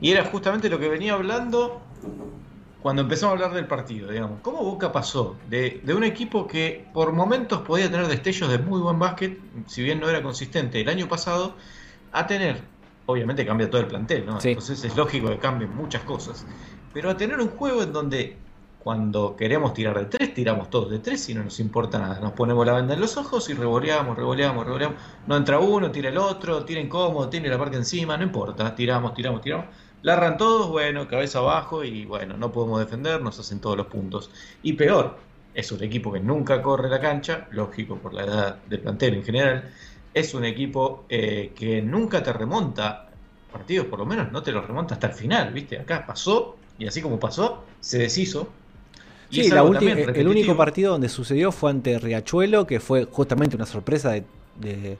Y 0.00 0.10
era 0.10 0.24
justamente 0.24 0.68
lo 0.68 0.78
que 0.78 0.88
venía 0.88 1.14
hablando 1.14 1.80
cuando 2.82 3.02
empezamos 3.02 3.32
a 3.32 3.34
hablar 3.34 3.54
del 3.54 3.66
partido, 3.66 4.10
digamos. 4.12 4.40
¿Cómo 4.42 4.62
Boca 4.62 4.92
pasó 4.92 5.36
de, 5.48 5.82
un 5.88 6.04
equipo 6.04 6.46
que 6.46 6.86
por 6.92 7.12
momentos 7.12 7.62
podía 7.62 7.90
tener 7.90 8.06
destellos 8.06 8.50
de 8.50 8.58
muy 8.58 8.80
buen 8.80 8.98
básquet, 8.98 9.40
si 9.66 9.82
bien 9.82 9.98
no 9.98 10.08
era 10.08 10.22
consistente 10.22 10.80
el 10.80 10.88
año 10.88 11.08
pasado, 11.08 11.56
a 12.12 12.26
tener, 12.26 12.60
obviamente 13.06 13.44
cambia 13.44 13.68
todo 13.68 13.80
el 13.80 13.88
plantel, 13.88 14.26
¿no? 14.26 14.38
Entonces 14.40 14.84
es 14.84 14.96
lógico 14.96 15.30
que 15.30 15.38
cambien 15.38 15.74
muchas 15.74 16.02
cosas, 16.02 16.46
pero 16.92 17.10
a 17.10 17.16
tener 17.16 17.40
un 17.40 17.48
juego 17.48 17.82
en 17.82 17.92
donde 17.92 18.36
cuando 18.86 19.34
queremos 19.34 19.74
tirar 19.74 19.98
de 19.98 20.04
tres, 20.04 20.32
tiramos 20.32 20.70
todos 20.70 20.92
de 20.92 21.00
tres 21.00 21.28
y 21.28 21.34
no 21.34 21.42
nos 21.42 21.58
importa 21.58 21.98
nada. 21.98 22.20
Nos 22.20 22.34
ponemos 22.34 22.64
la 22.64 22.72
venda 22.74 22.94
en 22.94 23.00
los 23.00 23.16
ojos 23.16 23.50
y 23.50 23.54
revoleamos, 23.54 24.16
revoleamos, 24.16 24.64
revoleamos. 24.64 24.96
No 25.26 25.36
entra 25.36 25.58
uno, 25.58 25.90
tira 25.90 26.10
el 26.10 26.16
otro, 26.16 26.64
tira 26.64 26.80
incómodo, 26.80 27.28
tiene 27.28 27.48
la 27.48 27.58
parte 27.58 27.76
encima, 27.76 28.16
no 28.16 28.22
importa. 28.22 28.76
Tiramos, 28.76 29.12
tiramos, 29.12 29.40
tiramos. 29.40 29.66
La 30.02 30.12
arran 30.12 30.36
todos, 30.36 30.68
bueno, 30.68 31.08
cabeza 31.08 31.40
abajo 31.40 31.82
y 31.82 32.04
bueno, 32.04 32.36
no 32.36 32.52
podemos 32.52 32.78
defender, 32.78 33.20
nos 33.20 33.36
hacen 33.40 33.60
todos 33.60 33.76
los 33.76 33.88
puntos. 33.88 34.30
Y 34.62 34.74
peor, 34.74 35.16
es 35.52 35.72
un 35.72 35.82
equipo 35.82 36.12
que 36.12 36.20
nunca 36.20 36.62
corre 36.62 36.88
la 36.88 37.00
cancha, 37.00 37.48
lógico 37.50 37.96
por 37.96 38.14
la 38.14 38.22
edad 38.22 38.58
del 38.66 38.78
plantel 38.78 39.14
en 39.14 39.24
general. 39.24 39.68
Es 40.14 40.32
un 40.32 40.44
equipo 40.44 41.06
eh, 41.08 41.50
que 41.56 41.82
nunca 41.82 42.22
te 42.22 42.32
remonta 42.32 43.08
partidos, 43.50 43.88
por 43.88 43.98
lo 43.98 44.06
menos 44.06 44.30
no 44.30 44.44
te 44.44 44.52
los 44.52 44.64
remonta 44.64 44.94
hasta 44.94 45.08
el 45.08 45.14
final, 45.14 45.52
¿viste? 45.52 45.76
Acá 45.76 46.06
pasó 46.06 46.56
y 46.78 46.86
así 46.86 47.02
como 47.02 47.18
pasó, 47.18 47.64
se 47.80 47.98
deshizo 47.98 48.48
Sí, 49.30 49.48
la 49.48 49.62
última, 49.62 49.92
el 49.92 50.28
único 50.28 50.56
partido 50.56 50.92
donde 50.92 51.08
sucedió 51.08 51.52
fue 51.52 51.70
ante 51.70 51.98
Riachuelo, 51.98 52.66
que 52.66 52.80
fue 52.80 53.04
justamente 53.04 53.56
una 53.56 53.66
sorpresa 53.66 54.12
de, 54.12 54.98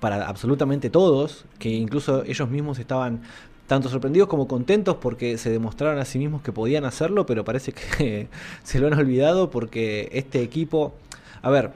para 0.00 0.28
absolutamente 0.28 0.90
todos, 0.90 1.44
que 1.58 1.68
incluso 1.68 2.24
ellos 2.24 2.48
mismos 2.48 2.78
estaban 2.78 3.22
tanto 3.66 3.88
sorprendidos 3.88 4.28
como 4.28 4.46
contentos 4.46 4.96
porque 4.96 5.38
se 5.38 5.50
demostraron 5.50 5.98
a 5.98 6.04
sí 6.04 6.18
mismos 6.18 6.42
que 6.42 6.52
podían 6.52 6.84
hacerlo, 6.84 7.26
pero 7.26 7.44
parece 7.44 7.72
que 7.72 8.28
se 8.62 8.78
lo 8.78 8.86
han 8.86 8.94
olvidado 8.94 9.50
porque 9.50 10.08
este 10.12 10.42
equipo, 10.42 10.94
a 11.42 11.50
ver, 11.50 11.72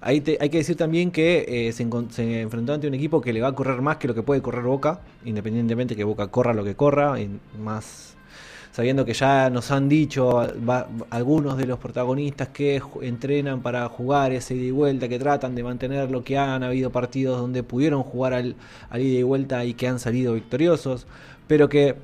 hay 0.00 0.20
que 0.20 0.58
decir 0.58 0.76
también 0.76 1.10
que 1.10 1.68
eh, 1.68 1.72
se, 1.72 1.88
se, 2.10 2.40
enfrentó 2.42 2.74
ante 2.74 2.86
un 2.86 2.92
equipo 2.92 3.22
que 3.22 3.32
le 3.32 3.40
va 3.40 3.48
a 3.48 3.54
correr 3.54 3.80
más 3.80 3.96
que 3.96 4.06
lo 4.06 4.14
que 4.14 4.22
puede 4.22 4.42
correr 4.42 4.62
Boca, 4.62 5.00
independientemente 5.24 5.96
que 5.96 6.04
Boca 6.04 6.26
corra 6.26 6.52
lo 6.52 6.62
que 6.62 6.74
corra, 6.74 7.18
y 7.20 7.30
más 7.58 8.13
sabiendo 8.74 9.04
que 9.04 9.14
ya 9.14 9.50
nos 9.50 9.70
han 9.70 9.88
dicho 9.88 10.44
algunos 11.10 11.56
de 11.56 11.64
los 11.64 11.78
protagonistas 11.78 12.48
que 12.48 12.82
entrenan 13.02 13.60
para 13.60 13.88
jugar 13.88 14.32
ese 14.32 14.56
ida 14.56 14.64
y 14.64 14.70
vuelta, 14.72 15.08
que 15.08 15.16
tratan 15.16 15.54
de 15.54 15.62
mantener 15.62 16.10
lo 16.10 16.24
que 16.24 16.36
han 16.36 16.64
habido 16.64 16.90
partidos 16.90 17.40
donde 17.40 17.62
pudieron 17.62 18.02
jugar 18.02 18.32
al, 18.32 18.56
ida 18.90 19.20
y 19.20 19.22
vuelta 19.22 19.64
y 19.64 19.74
que 19.74 19.86
han 19.86 20.00
salido 20.00 20.34
victoriosos, 20.34 21.06
pero 21.46 21.68
que 21.68 21.94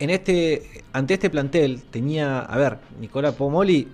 en 0.00 0.10
este, 0.10 0.82
ante 0.92 1.14
este 1.14 1.30
plantel 1.30 1.80
tenía, 1.92 2.40
a 2.40 2.56
ver, 2.56 2.78
Nicola 2.98 3.30
Pomoli 3.30 3.86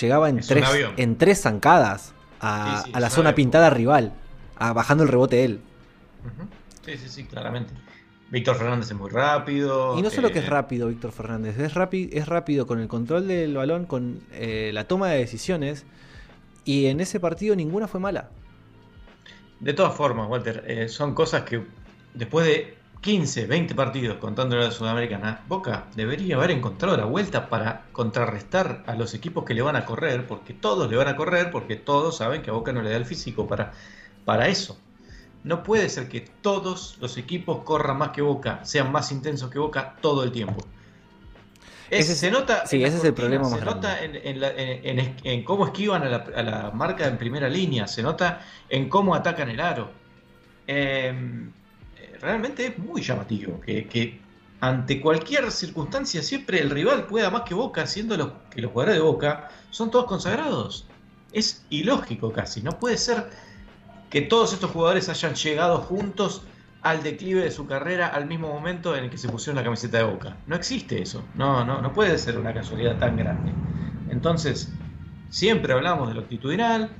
llegaba 0.00 0.28
en, 0.28 0.38
tres, 0.42 0.68
en 0.96 1.18
tres 1.18 1.42
zancadas 1.42 2.12
a, 2.38 2.84
la 3.00 3.10
zona 3.10 3.34
pintada 3.34 3.68
rival, 3.68 4.12
bajando 4.60 5.02
el 5.02 5.08
rebote 5.08 5.44
él. 5.44 5.60
Sí, 6.86 6.96
sí, 6.98 7.08
sí, 7.08 7.24
claramente. 7.24 7.74
Víctor 8.30 8.56
Fernández 8.56 8.90
es 8.90 8.96
muy 8.96 9.10
rápido. 9.10 9.98
Y 9.98 10.02
no 10.02 10.10
solo 10.10 10.30
que 10.30 10.40
es 10.40 10.46
eh, 10.46 10.50
rápido 10.50 10.88
Víctor 10.88 11.12
Fernández, 11.12 11.58
es, 11.58 11.72
es 11.76 12.26
rápido 12.26 12.66
con 12.66 12.80
el 12.80 12.88
control 12.88 13.28
del 13.28 13.54
balón, 13.54 13.86
con 13.86 14.20
eh, 14.32 14.70
la 14.72 14.88
toma 14.88 15.08
de 15.08 15.18
decisiones. 15.18 15.84
Y 16.64 16.86
en 16.86 17.00
ese 17.00 17.20
partido 17.20 17.54
ninguna 17.54 17.86
fue 17.86 18.00
mala. 18.00 18.30
De 19.60 19.72
todas 19.72 19.94
formas, 19.94 20.28
Walter, 20.28 20.64
eh, 20.66 20.88
son 20.88 21.14
cosas 21.14 21.42
que 21.42 21.62
después 22.14 22.46
de 22.46 22.76
15, 23.04 23.46
20 23.46 23.74
partidos 23.74 24.16
contando 24.16 24.56
la 24.56 24.70
Sudamericana, 24.70 25.44
Boca 25.46 25.88
debería 25.94 26.36
haber 26.36 26.50
encontrado 26.50 26.96
la 26.96 27.04
vuelta 27.04 27.50
para 27.50 27.84
contrarrestar 27.92 28.82
a 28.86 28.94
los 28.94 29.12
equipos 29.12 29.44
que 29.44 29.52
le 29.52 29.60
van 29.60 29.76
a 29.76 29.84
correr, 29.84 30.26
porque 30.26 30.54
todos 30.54 30.90
le 30.90 30.96
van 30.96 31.08
a 31.08 31.16
correr, 31.16 31.50
porque 31.50 31.76
todos 31.76 32.16
saben 32.16 32.40
que 32.40 32.48
a 32.48 32.54
Boca 32.54 32.72
no 32.72 32.82
le 32.82 32.90
da 32.90 32.96
el 32.96 33.04
físico 33.04 33.46
para, 33.46 33.72
para 34.24 34.48
eso. 34.48 34.78
No 35.44 35.62
puede 35.62 35.90
ser 35.90 36.08
que 36.08 36.22
todos 36.22 36.96
los 37.00 37.18
equipos 37.18 37.64
corran 37.64 37.98
más 37.98 38.10
que 38.10 38.22
Boca, 38.22 38.64
sean 38.64 38.90
más 38.90 39.12
intensos 39.12 39.50
que 39.50 39.58
Boca 39.58 39.96
todo 40.00 40.24
el 40.24 40.32
tiempo. 40.32 40.66
se 41.90 42.30
nota. 42.30 42.66
Sí, 42.66 42.82
ese 42.82 42.96
es 42.96 43.04
el 43.04 43.12
problema 43.12 43.44
Se 43.50 43.60
nota 43.62 43.98
en, 44.02 45.44
cómo 45.44 45.66
esquivan 45.66 46.02
a 46.02 46.42
la, 46.42 46.70
marca 46.74 47.06
en 47.06 47.18
primera 47.18 47.48
línea, 47.50 47.86
se 47.86 48.02
nota 48.02 48.40
en 48.70 48.88
cómo 48.88 49.14
atacan 49.14 49.50
el 49.50 49.60
aro. 49.60 49.90
Eh, 50.66 51.12
realmente 52.22 52.66
es 52.68 52.78
muy 52.78 53.02
llamativo 53.02 53.60
que, 53.60 54.18
ante 54.60 54.98
cualquier 54.98 55.52
circunstancia 55.52 56.22
siempre 56.22 56.58
el 56.58 56.70
rival 56.70 57.06
pueda 57.06 57.28
más 57.28 57.42
que 57.42 57.52
Boca, 57.52 57.86
siendo 57.86 58.16
los, 58.16 58.32
que 58.50 58.62
los 58.62 58.72
jugadores 58.72 58.96
de 58.96 59.02
Boca 59.02 59.50
son 59.68 59.90
todos 59.90 60.06
consagrados. 60.06 60.86
Es 61.34 61.66
ilógico 61.68 62.32
casi, 62.32 62.62
no 62.62 62.78
puede 62.78 62.96
ser 62.96 63.28
que 64.14 64.22
todos 64.22 64.52
estos 64.52 64.70
jugadores 64.70 65.08
hayan 65.08 65.34
llegado 65.34 65.78
juntos 65.78 66.42
al 66.82 67.02
declive 67.02 67.42
de 67.42 67.50
su 67.50 67.66
carrera 67.66 68.06
al 68.06 68.26
mismo 68.26 68.46
momento 68.46 68.94
en 68.94 69.02
el 69.02 69.10
que 69.10 69.18
se 69.18 69.28
pusieron 69.28 69.56
la 69.56 69.64
camiseta 69.64 69.98
de 69.98 70.04
Boca. 70.04 70.36
No 70.46 70.54
existe 70.54 71.02
eso, 71.02 71.24
no, 71.34 71.64
no, 71.64 71.82
no 71.82 71.92
puede 71.92 72.16
ser 72.16 72.38
una 72.38 72.54
casualidad 72.54 72.96
tan 72.96 73.16
grande. 73.16 73.50
Entonces, 74.10 74.72
siempre 75.30 75.72
hablamos 75.72 76.06
de 76.06 76.14
lo 76.14 76.20
actitudinal 76.20 76.90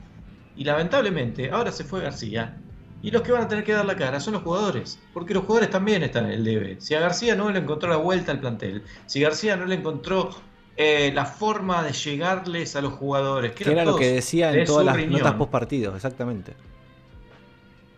y 0.56 0.64
lamentablemente 0.64 1.52
ahora 1.52 1.70
se 1.70 1.84
fue 1.84 2.00
García 2.00 2.56
y 3.00 3.12
los 3.12 3.22
que 3.22 3.30
van 3.30 3.42
a 3.42 3.48
tener 3.48 3.62
que 3.62 3.74
dar 3.74 3.86
la 3.86 3.94
cara 3.94 4.18
son 4.18 4.32
los 4.32 4.42
jugadores, 4.42 4.98
porque 5.12 5.34
los 5.34 5.44
jugadores 5.44 5.70
también 5.70 6.02
están 6.02 6.24
en 6.24 6.32
el 6.32 6.42
debe. 6.42 6.80
Si 6.80 6.96
a 6.96 7.00
García 7.00 7.36
no 7.36 7.48
le 7.48 7.60
encontró 7.60 7.88
la 7.88 7.96
vuelta 7.96 8.32
al 8.32 8.40
plantel, 8.40 8.82
si 9.06 9.20
García 9.20 9.56
no 9.56 9.66
le 9.66 9.76
encontró 9.76 10.30
eh, 10.76 11.12
la 11.14 11.26
forma 11.26 11.84
de 11.84 11.92
llegarles 11.92 12.74
a 12.74 12.80
los 12.80 12.94
jugadores, 12.94 13.52
que, 13.52 13.70
era 13.70 13.84
lo 13.84 13.94
que 13.94 14.14
decía 14.14 14.52
en 14.52 14.64
todas 14.64 14.84
las 14.84 15.06
notas 15.06 15.34
post 15.34 15.52
partidos, 15.52 15.94
exactamente. 15.94 16.54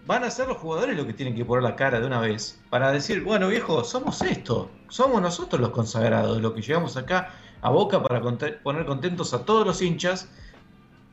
Van 0.06 0.24
a 0.24 0.30
ser 0.30 0.48
los 0.48 0.58
jugadores 0.58 0.96
los 0.96 1.06
que 1.06 1.12
tienen 1.12 1.34
que 1.34 1.44
poner 1.44 1.64
la 1.64 1.76
cara 1.76 2.00
de 2.00 2.06
una 2.06 2.20
vez 2.20 2.60
para 2.70 2.92
decir, 2.92 3.24
bueno 3.24 3.48
viejo, 3.48 3.82
somos 3.84 4.22
esto, 4.22 4.70
somos 4.88 5.20
nosotros 5.20 5.60
los 5.60 5.70
consagrados, 5.70 6.40
los 6.40 6.52
que 6.52 6.62
llegamos 6.62 6.96
acá 6.96 7.30
a 7.60 7.70
Boca 7.70 8.02
para 8.02 8.20
poner 8.20 8.86
contentos 8.86 9.34
a 9.34 9.44
todos 9.44 9.66
los 9.66 9.82
hinchas 9.82 10.28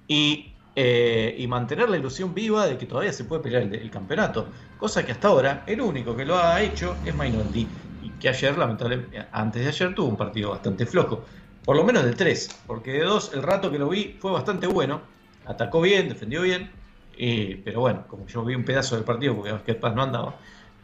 y 0.08 0.54
eh, 0.76 1.36
y 1.38 1.46
mantener 1.46 1.88
la 1.88 1.98
ilusión 1.98 2.34
viva 2.34 2.66
de 2.66 2.78
que 2.78 2.88
todavía 2.88 3.14
se 3.14 3.26
puede 3.26 3.44
pelear 3.44 3.64
el, 3.64 3.92
campeonato. 3.92 4.48
Cosa 4.80 5.06
que 5.06 5.12
hasta 5.12 5.28
ahora 5.28 5.64
el 5.68 5.82
único 5.82 6.16
que 6.16 6.26
lo 6.26 6.38
ha 6.38 6.62
hecho 6.62 6.96
es 7.06 7.14
Mainoldi. 7.14 7.68
Y 8.02 8.10
que 8.20 8.30
ayer, 8.30 8.58
lamentablemente, 8.58 9.24
antes 9.32 9.62
de 9.62 9.68
ayer 9.68 9.94
tuvo 9.94 10.08
un 10.08 10.18
partido 10.18 10.50
bastante 10.50 10.86
flojo. 10.86 11.24
Por 11.64 11.76
lo 11.76 11.84
menos 11.84 12.04
de 12.04 12.14
tres, 12.14 12.50
porque 12.66 12.94
de 12.94 13.04
dos 13.04 13.32
el 13.34 13.44
rato 13.44 13.72
que 13.72 13.80
lo 13.80 13.88
vi 13.90 14.18
fue 14.20 14.32
bastante 14.32 14.66
bueno. 14.68 15.02
Atacó 15.46 15.80
bien, 15.80 16.10
defendió 16.10 16.42
bien. 16.42 16.72
Pero 17.18 17.82
bueno, 17.82 18.06
como 18.08 18.28
yo 18.28 18.44
vi 18.44 18.56
un 18.56 18.66
pedazo 18.66 18.96
del 18.96 19.04
partido 19.04 19.36
porque 19.36 19.54
que 19.66 19.74
Paz 19.76 19.96
no 19.96 20.04
andaba, 20.04 20.36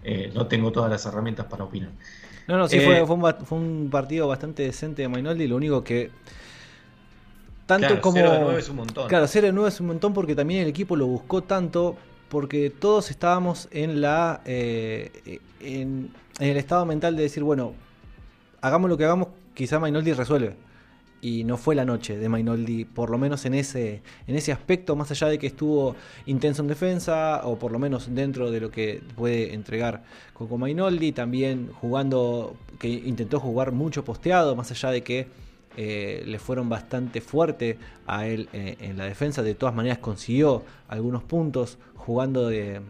eh, 0.04 0.32
no 0.34 0.48
tengo 0.48 0.72
todas 0.72 0.90
las 0.90 1.06
herramientas 1.06 1.46
para 1.48 1.64
opinar. 1.64 1.92
No, 2.48 2.58
no, 2.58 2.68
sí, 2.68 2.80
fue, 2.80 3.00
eh, 3.00 3.06
fue, 3.06 3.16
un, 3.16 3.46
fue, 3.46 3.58
un, 3.58 3.90
partido 3.92 4.28
bastante 4.28 4.64
decente 4.64 5.04
de 5.04 5.08
Mainoldi. 5.08 5.48
Lo 5.48 5.56
único 5.56 5.84
que 5.84 6.10
tanto 7.66 7.88
claro, 7.88 8.02
como. 8.02 8.18
0 8.18 8.32
de 8.32 8.40
9 8.40 8.60
es 8.60 8.70
un 8.70 8.76
montón. 8.78 9.08
Claro, 9.08 9.28
0 9.28 9.48
de 9.48 9.54
9 9.54 9.70
es 9.70 9.80
un 9.80 9.88
montón 9.88 10.14
porque 10.14 10.36
también 10.36 10.64
el 10.64 10.68
equipo 10.68 10.96
lo 10.96 11.06
buscó 11.08 11.44
tanto. 11.44 11.96
Porque 12.30 12.70
todos 12.70 13.10
estábamos 13.12 13.68
en 13.72 14.02
la. 14.02 14.42
Eh, 14.46 15.40
en, 15.60 16.12
el 16.40 16.58
estado 16.58 16.86
mental 16.86 17.16
de 17.18 17.24
decir, 17.24 17.44
bueno, 17.44 17.74
hagamos 18.62 18.90
lo 18.90 18.98
que 18.98 19.04
hagamos, 19.04 19.28
quizá 19.54 19.78
Mainoldi 19.78 20.14
resuelve. 20.14 20.56
Y 21.22 21.44
no 21.44 21.58
fue 21.58 21.76
la 21.76 21.84
noche 21.84 22.18
de 22.18 22.30
Mainoldi, 22.30 22.86
por 22.86 23.10
lo 23.10 23.18
menos 23.18 23.46
en 23.46 23.54
ese, 23.54 24.02
en 24.26 24.36
ese 24.36 24.52
aspecto, 24.54 24.96
más 24.96 25.12
allá 25.12 25.28
de 25.28 25.38
que 25.38 25.48
estuvo 25.48 25.96
intenso 26.26 26.62
en 26.62 26.70
defensa, 26.70 27.42
o 27.44 27.60
por 27.60 27.72
lo 27.72 27.80
menos 27.80 28.14
dentro 28.16 28.52
de 28.52 28.62
lo 28.62 28.72
que 28.72 29.02
puede 29.16 29.54
entregar 29.54 30.04
Coco 30.34 30.58
Mainoldi, 30.58 31.12
también 31.12 31.72
jugando, 31.74 32.56
que 32.80 32.88
intentó 32.88 33.40
jugar 33.40 33.74
mucho 33.74 34.06
posteado, 34.06 34.56
más 34.56 34.72
allá 34.72 34.92
de 34.92 35.04
que 35.04 35.28
eh, 35.78 36.24
le 36.26 36.40
fueron 36.40 36.68
bastante 36.68 37.22
fuerte 37.22 37.78
a 38.08 38.26
él 38.28 38.50
eh, 38.54 38.78
en 38.80 38.98
la 38.98 39.06
defensa. 39.06 39.44
De 39.44 39.56
todas 39.56 39.76
maneras 39.76 40.00
consiguió 40.00 40.64
algunos 40.88 41.24
puntos 41.24 41.78
jugando 41.96 42.48
de 42.48 42.82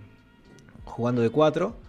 jugando 0.85 1.21
de 1.21 1.29
4. 1.29 1.88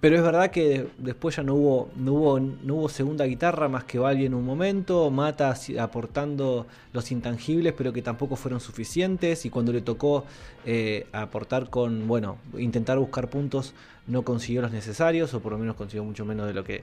Pero 0.00 0.16
es 0.16 0.22
verdad 0.22 0.50
que 0.50 0.88
después 0.96 1.36
ya 1.36 1.42
no 1.42 1.54
hubo, 1.54 1.90
no 1.94 2.14
hubo, 2.14 2.40
no 2.40 2.74
hubo 2.76 2.88
segunda 2.88 3.26
guitarra 3.26 3.68
más 3.68 3.84
que 3.84 3.98
Valvi 3.98 4.24
en 4.24 4.34
un 4.34 4.44
momento, 4.44 5.10
Mata 5.10 5.54
aportando 5.78 6.66
los 6.94 7.12
intangibles, 7.12 7.74
pero 7.74 7.92
que 7.92 8.00
tampoco 8.00 8.36
fueron 8.36 8.60
suficientes. 8.60 9.44
Y 9.44 9.50
cuando 9.50 9.72
le 9.72 9.82
tocó 9.82 10.24
eh, 10.64 11.06
aportar 11.12 11.68
con, 11.68 12.08
bueno, 12.08 12.38
intentar 12.56 12.98
buscar 12.98 13.28
puntos, 13.28 13.74
no 14.06 14.22
consiguió 14.22 14.62
los 14.62 14.72
necesarios, 14.72 15.34
o 15.34 15.40
por 15.40 15.52
lo 15.52 15.58
menos 15.58 15.76
consiguió 15.76 16.02
mucho 16.02 16.24
menos 16.24 16.46
de 16.46 16.54
lo 16.54 16.64
que 16.64 16.82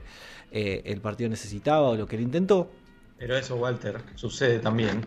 el 0.52 1.00
partido 1.00 1.28
necesitaba 1.28 1.88
o 1.88 1.96
lo 1.96 2.06
que 2.06 2.16
él 2.16 2.22
intentó. 2.22 2.70
Pero 3.18 3.36
eso, 3.36 3.56
Walter, 3.56 3.98
sucede 4.14 4.60
también 4.60 5.04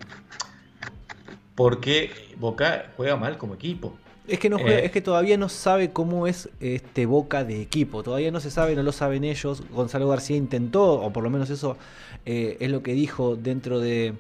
porque 1.55 2.11
Boca 2.37 2.91
juega 2.97 3.15
mal 3.15 3.37
como 3.37 3.53
equipo. 3.53 3.95
Es 4.31 4.39
que, 4.39 4.49
no 4.49 4.59
eh, 4.59 4.85
es 4.85 4.91
que 4.91 5.01
todavía 5.01 5.37
no 5.37 5.49
sabe 5.49 5.91
cómo 5.91 6.25
es 6.25 6.49
este 6.61 7.05
Boca 7.05 7.43
de 7.43 7.61
equipo. 7.61 8.01
Todavía 8.01 8.31
no 8.31 8.39
se 8.39 8.49
sabe, 8.49 8.75
no 8.75 8.83
lo 8.83 8.93
saben 8.93 9.25
ellos. 9.25 9.61
Gonzalo 9.69 10.07
García 10.07 10.37
intentó, 10.37 10.93
o 11.01 11.11
por 11.11 11.23
lo 11.23 11.29
menos 11.29 11.49
eso 11.49 11.77
eh, 12.25 12.55
es 12.61 12.71
lo 12.71 12.81
que 12.81 12.93
dijo 12.93 13.35
dentro 13.35 13.81
de, 13.81 14.15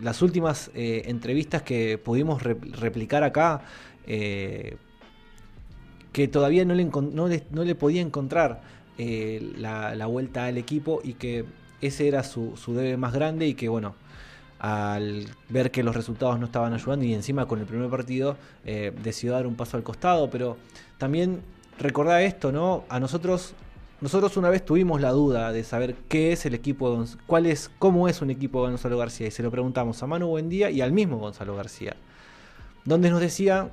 las 0.00 0.22
últimas 0.22 0.70
eh, 0.74 1.02
entrevistas 1.06 1.60
que 1.62 1.98
pudimos 1.98 2.42
replicar 2.42 3.24
acá. 3.24 3.60
que 4.06 4.78
todavía 6.28 6.64
no 6.64 6.74
le, 6.74 6.84
no 6.86 7.64
le, 7.64 7.74
podía 7.74 8.00
encontrar 8.00 8.62
la, 8.96 9.94
la 9.94 10.06
vuelta 10.06 10.46
al 10.46 10.56
equipo 10.56 11.02
y 11.04 11.12
que 11.12 11.44
ese 11.82 12.08
era 12.08 12.22
su, 12.22 12.56
su 12.56 12.72
debe 12.72 12.96
más 12.96 13.12
grande 13.12 13.46
y 13.46 13.52
que 13.52 13.68
bueno, 13.68 13.96
al 14.58 15.26
ver 15.48 15.70
que 15.70 15.82
los 15.82 15.94
resultados 15.94 16.38
no 16.38 16.46
estaban 16.46 16.72
ayudando 16.72 17.04
y 17.04 17.14
encima 17.14 17.46
con 17.46 17.60
el 17.60 17.66
primer 17.66 17.90
partido 17.90 18.36
eh, 18.64 18.92
decidió 19.02 19.32
dar 19.32 19.46
un 19.46 19.54
paso 19.54 19.76
al 19.76 19.82
costado, 19.82 20.30
pero 20.30 20.56
también 20.98 21.42
recordá 21.78 22.22
esto, 22.22 22.52
¿no? 22.52 22.84
A 22.88 22.98
nosotros, 22.98 23.54
nosotros 24.00 24.36
una 24.36 24.48
vez 24.48 24.64
tuvimos 24.64 25.00
la 25.00 25.10
duda 25.10 25.52
de 25.52 25.62
saber 25.62 25.94
qué 26.08 26.32
es 26.32 26.46
el 26.46 26.54
equipo, 26.54 27.02
de 27.02 27.06
cuál 27.26 27.46
es, 27.46 27.70
cómo 27.78 28.08
es 28.08 28.22
un 28.22 28.30
equipo 28.30 28.62
de 28.64 28.70
Gonzalo 28.70 28.98
García 28.98 29.26
y 29.26 29.30
se 29.30 29.42
lo 29.42 29.50
preguntamos 29.50 30.02
a 30.02 30.06
Manu 30.06 30.28
Buendía 30.28 30.70
y 30.70 30.80
al 30.80 30.92
mismo 30.92 31.18
Gonzalo 31.18 31.54
García, 31.54 31.96
donde 32.84 33.10
nos 33.10 33.20
decía 33.20 33.70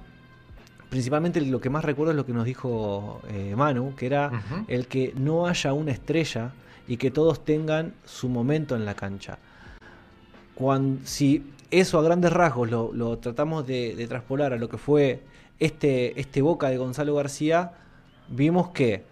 principalmente 0.90 1.42
lo 1.42 1.60
que 1.60 1.72
más 1.72 1.84
recuerdo 1.84 2.12
es 2.12 2.18
lo 2.18 2.26
que 2.26 2.34
nos 2.34 2.46
dijo 2.46 3.20
eh, 3.30 3.56
Manu, 3.56 3.96
que 3.96 4.06
era 4.06 4.44
el 4.68 4.86
que 4.86 5.12
no 5.18 5.48
haya 5.48 5.74
una 5.74 5.92
estrella 5.92 6.52
y 6.88 6.98
que 6.98 7.10
todos 7.10 7.44
tengan 7.44 7.94
su 8.06 8.30
momento 8.30 8.76
en 8.76 8.86
la 8.86 8.94
cancha. 8.94 9.40
Cuando, 10.56 11.06
si 11.06 11.44
eso 11.72 12.00
a 12.00 12.04
grandes 12.04 12.32
rasgos 12.32 12.70
lo, 12.70 13.18
tratamos 13.20 13.66
de, 13.66 13.96
de, 13.96 14.08
traspolar 14.08 14.54
a 14.54 14.58
lo 14.58 14.70
que 14.70 14.78
fue 14.78 15.22
este, 15.60 16.20
este 16.20 16.42
Boca 16.42 16.70
de 16.70 16.78
Gonzalo 16.78 17.16
García, 17.16 17.74
vimos 18.30 18.70
que 18.70 19.04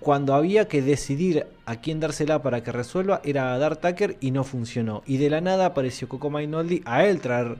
cuando 0.00 0.34
había 0.34 0.66
que 0.66 0.82
decidir 0.82 1.46
a 1.64 1.76
quién 1.76 2.00
dársela 2.00 2.42
para 2.42 2.62
que 2.62 2.72
resuelva 2.72 3.20
era 3.24 3.54
a 3.54 3.58
Dar 3.58 3.76
Tucker 3.76 4.16
y 4.20 4.32
no 4.32 4.42
funcionó. 4.42 5.02
Y 5.06 5.18
de 5.18 5.30
la 5.30 5.40
nada 5.40 5.66
apareció 5.66 6.08
Coco 6.08 6.28
Mainoldi 6.28 6.82
a 6.84 7.04
él 7.04 7.20
traer 7.20 7.56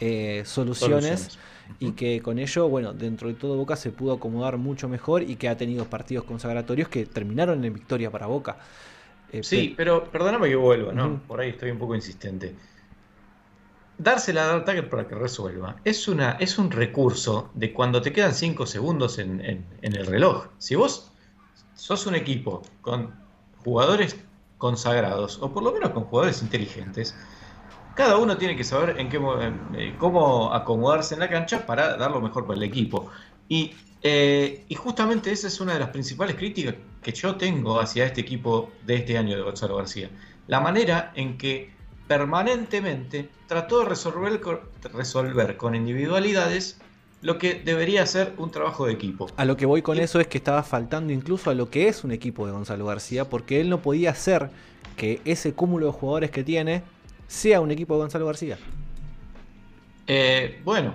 eh, 0.00 0.42
soluciones, 0.46 1.38
y 1.78 1.92
que 1.92 2.20
con 2.20 2.38
ello, 2.38 2.68
bueno, 2.68 2.92
dentro 2.92 3.28
de 3.28 3.34
todo 3.34 3.56
Boca 3.56 3.76
se 3.76 3.90
pudo 3.90 4.14
acomodar 4.14 4.56
mucho 4.56 4.88
mejor 4.88 5.22
y 5.22 5.36
que 5.36 5.48
ha 5.48 5.56
tenido 5.56 5.84
partidos 5.84 6.24
consagratorios 6.24 6.88
que 6.88 7.06
terminaron 7.06 7.64
en 7.64 7.74
victoria 7.74 8.10
para 8.10 8.26
Boca. 8.26 8.56
Eh, 9.32 9.42
sí, 9.42 9.74
pero 9.76 10.04
perdóname 10.04 10.48
que 10.48 10.56
vuelva, 10.56 10.92
¿no? 10.92 11.20
Por 11.26 11.40
ahí 11.40 11.50
estoy 11.50 11.70
un 11.70 11.78
poco 11.78 11.94
insistente. 11.94 12.54
Dársela 13.98 14.44
a 14.44 14.46
Dar 14.46 14.64
Tucker 14.64 14.88
para 14.88 15.06
que 15.06 15.14
resuelva 15.14 15.76
es, 15.84 16.08
una, 16.08 16.32
es 16.40 16.58
un 16.58 16.70
recurso 16.70 17.50
de 17.54 17.72
cuando 17.72 18.00
te 18.00 18.12
quedan 18.12 18.34
5 18.34 18.64
segundos 18.66 19.18
en, 19.18 19.40
en 19.40 19.96
el 19.96 20.06
reloj. 20.06 20.46
Si 20.58 20.74
vos 20.74 21.12
sos 21.74 22.06
un 22.06 22.14
equipo 22.14 22.62
con 22.80 23.14
jugadores 23.62 24.16
consagrados, 24.58 25.38
o 25.40 25.52
por 25.52 25.62
lo 25.62 25.72
menos 25.72 25.90
con 25.90 26.04
jugadores 26.04 26.42
inteligentes, 26.42 27.14
cada 27.94 28.18
uno 28.18 28.36
tiene 28.36 28.56
que 28.56 28.64
saber 28.64 28.98
en 28.98 29.08
qué, 29.08 29.20
eh, 29.74 29.94
cómo 29.98 30.52
acomodarse 30.54 31.14
en 31.14 31.20
la 31.20 31.28
cancha 31.28 31.66
para 31.66 31.96
dar 31.96 32.10
lo 32.10 32.20
mejor 32.20 32.46
para 32.46 32.58
el 32.58 32.62
equipo. 32.62 33.10
Y, 33.48 33.72
eh, 34.02 34.64
y, 34.68 34.74
justamente 34.74 35.32
esa 35.32 35.48
es 35.48 35.60
una 35.60 35.74
de 35.74 35.80
las 35.80 35.88
principales 35.88 36.36
críticas 36.36 36.74
que 37.02 37.12
yo 37.12 37.36
tengo 37.36 37.80
hacia 37.80 38.06
este 38.06 38.20
equipo 38.20 38.70
de 38.84 38.96
este 38.96 39.16
año 39.16 39.36
de 39.36 39.42
Gonzalo 39.42 39.76
García. 39.76 40.10
La 40.46 40.60
manera 40.60 41.12
en 41.14 41.38
que 41.38 41.70
permanentemente 42.06 43.28
trató 43.46 43.80
de 43.80 43.86
resolver, 43.86 44.40
resolver 44.92 45.56
con 45.56 45.74
individualidades 45.74 46.80
lo 47.22 47.38
que 47.38 47.54
debería 47.54 48.06
ser 48.06 48.34
un 48.38 48.50
trabajo 48.50 48.86
de 48.86 48.92
equipo. 48.92 49.28
A 49.36 49.44
lo 49.44 49.56
que 49.56 49.66
voy 49.66 49.82
con 49.82 49.98
eso 49.98 50.20
es 50.20 50.26
que 50.26 50.38
estaba 50.38 50.62
faltando 50.62 51.12
incluso 51.12 51.50
a 51.50 51.54
lo 51.54 51.70
que 51.70 51.88
es 51.88 52.02
un 52.02 52.12
equipo 52.12 52.46
de 52.46 52.52
Gonzalo 52.52 52.86
García, 52.86 53.28
porque 53.28 53.60
él 53.60 53.68
no 53.68 53.80
podía 53.80 54.10
hacer 54.10 54.50
que 54.96 55.20
ese 55.24 55.52
cúmulo 55.52 55.86
de 55.86 55.92
jugadores 55.92 56.30
que 56.30 56.42
tiene 56.42 56.82
sea 57.28 57.60
un 57.60 57.70
equipo 57.70 57.94
de 57.94 58.00
Gonzalo 58.00 58.26
García. 58.26 58.58
Eh, 60.06 60.60
bueno, 60.64 60.94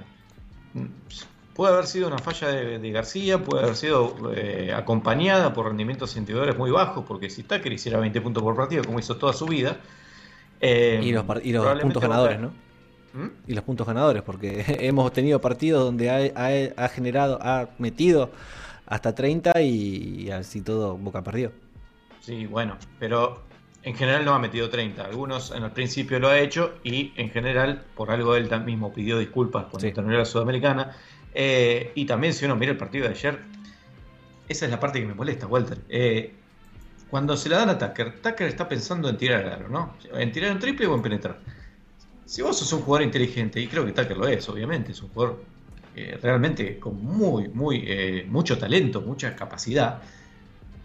puede 1.55 1.73
haber 1.73 1.87
sido 1.87 2.07
una 2.07 2.17
falla 2.17 2.49
de, 2.49 2.91
García, 2.91 3.41
puede 3.41 3.63
haber 3.63 3.75
sido 3.77 4.15
eh, 4.35 4.73
acompañada 4.75 5.53
por 5.53 5.67
rendimientos 5.67 6.15
individuales 6.17 6.57
muy 6.57 6.69
bajos, 6.69 7.05
porque 7.07 7.29
si 7.29 7.43
Tucker 7.43 7.71
hiciera 7.71 7.97
20 7.97 8.21
puntos 8.21 8.43
por 8.43 8.55
partido, 8.55 8.83
como 8.83 8.99
hizo 8.99 9.15
toda 9.15 9.31
su 9.31 9.45
vida. 9.45 9.77
Eh, 10.59 10.99
y 11.01 11.13
los, 11.13 11.25
y 11.43 11.53
los 11.53 11.79
puntos 11.79 12.01
ganadores, 12.01 12.39
¿no? 12.41 12.49
¿Mm? 13.13 13.29
Y 13.47 13.53
los 13.53 13.63
puntos 13.63 13.87
ganadores, 13.87 14.21
porque 14.21 14.65
hemos 14.81 15.11
tenido 15.13 15.39
partidos 15.39 15.85
donde 15.85 16.09
ha, 16.09 16.89
generado, 16.89 17.39
ha 17.41 17.69
metido 17.79 18.31
hasta 18.85 19.15
30 19.15 19.61
y, 19.61 20.29
así 20.31 20.61
todo 20.61 20.97
Boca 20.97 21.23
perdió. 21.23 21.53
Sí, 22.19 22.47
bueno, 22.47 22.75
pero 22.99 23.43
en 23.83 23.95
general 23.95 24.25
no 24.25 24.33
ha 24.33 24.39
metido 24.39 24.69
30. 24.69 25.05
Algunos 25.05 25.51
en 25.51 25.63
el 25.63 25.71
principio 25.71 26.19
lo 26.19 26.27
ha 26.27 26.37
hecho 26.37 26.73
y 26.83 27.13
en 27.15 27.29
general, 27.29 27.85
por 27.95 28.11
algo 28.11 28.35
él 28.35 28.49
mismo 28.65 28.91
pidió 28.91 29.17
disculpas 29.17 29.67
cuando 29.71 29.89
terminó 29.93 30.17
la 30.17 30.25
Sudamericana. 30.25 30.97
Eh, 31.37 31.91
y 31.95 32.05
también 32.05 32.33
si 32.33 32.45
uno 32.45 32.55
mira 32.55 32.71
el 32.71 32.77
partido 32.77 33.03
de 33.05 33.11
ayer, 33.11 33.39
esa 34.47 34.65
es 34.65 34.71
la 34.71 34.79
parte 34.79 35.01
que 35.01 35.05
me 35.05 35.13
molesta, 35.13 35.47
Walter. 35.47 35.79
Eh, 35.89 36.33
cuando 37.09 37.35
se 37.35 37.49
la 37.49 37.57
dan 37.57 37.69
a 37.69 37.77
Tucker, 37.77 38.21
Tucker 38.21 38.47
está 38.47 38.69
pensando 38.69 39.09
en 39.09 39.17
tirar 39.17 39.43
al 39.43 39.51
aro, 39.51 39.69
¿no? 39.69 39.97
En 40.13 40.31
tirar 40.31 40.53
un 40.53 40.59
triple 40.59 40.87
o 40.87 40.95
en 40.95 41.01
penetrar. 41.01 41.39
Si 42.25 42.41
vos 42.41 42.57
sos 42.57 42.71
un 42.73 42.81
jugador 42.81 43.03
inteligente, 43.03 43.59
y 43.59 43.67
creo 43.67 43.85
que 43.85 43.91
Tucker 43.91 44.17
lo 44.17 44.27
es, 44.27 44.47
obviamente, 44.47 44.93
es 44.93 45.01
un 45.01 45.09
jugador 45.09 45.43
eh, 45.95 46.17
realmente 46.21 46.79
con 46.79 47.03
muy, 47.03 47.49
muy, 47.49 48.25
mucho 48.27 48.57
talento, 48.57 49.01
mucha 49.01 49.35
capacidad, 49.35 50.01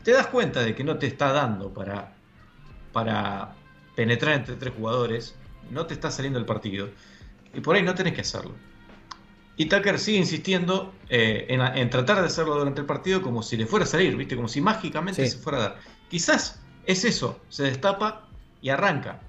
te 0.03 0.13
das 0.13 0.27
cuenta 0.27 0.61
de 0.63 0.75
que 0.75 0.83
no 0.83 0.99
te 0.99 1.07
está 1.07 1.33
dando 1.33 1.73
para, 1.73 2.13
para 2.93 3.55
penetrar 3.95 4.35
entre 4.35 4.57
tres 4.57 4.75
jugadores, 4.77 5.37
no 5.71 5.87
te 5.87 5.95
está 5.95 6.11
saliendo 6.11 6.39
el 6.39 6.45
partido, 6.45 6.89
y 7.55 7.61
por 7.61 7.77
ahí 7.77 7.83
no 7.83 7.95
tenés 7.95 8.15
que 8.15 8.23
hacerlo. 8.23 8.55
Y 9.61 9.67
Tucker 9.67 9.99
sigue 9.99 10.17
insistiendo 10.17 10.95
eh, 11.11 11.45
en, 11.51 11.91
tratar 11.91 12.23
de 12.23 12.29
hacerlo 12.29 12.57
durante 12.57 12.81
el 12.81 12.87
partido 12.87 13.21
como 13.21 13.43
si 13.43 13.59
le 13.59 13.67
fuera 13.67 13.85
a 13.85 13.87
salir, 13.87 14.17
¿viste? 14.17 14.35
Como 14.35 14.49
si 14.49 14.63
mágicamente 14.63 15.29
se 15.29 15.37
fuera 15.37 15.59
a 15.59 15.61
dar. 15.61 15.77
Quizás 16.09 16.63
es 16.87 17.05
eso, 17.05 17.41
se 17.51 17.65
destapa 17.65 18.27
y 18.63 18.71
arranca. 18.71 19.21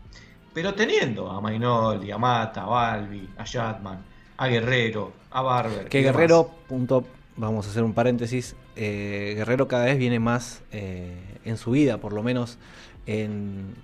Pero 0.53 0.73
teniendo 0.73 1.29
a 1.29 1.41
Mainoldi, 1.41 2.11
a 2.11 2.17
Mata, 2.17 2.63
a 2.63 2.65
Balbi, 2.67 3.29
a 3.37 3.45
Jatman, 3.45 4.05
a 4.37 4.47
Guerrero, 4.47 5.11
a 5.31 5.41
Barber. 5.41 5.89
Que 5.89 6.01
Guerrero, 6.01 6.49
punto, 6.65 7.03
vamos 7.35 7.67
a 7.67 7.71
hacer 7.71 7.83
un 7.83 7.93
paréntesis, 7.93 8.55
eh, 8.77 9.33
Guerrero 9.35 9.67
cada 9.67 9.83
vez 9.83 9.97
viene 9.97 10.21
más 10.21 10.61
eh, 10.71 11.39
en 11.43 11.57
su 11.57 11.71
vida, 11.71 11.97
por 11.97 12.13
lo 12.13 12.23
menos 12.23 12.57
en, 13.05 13.75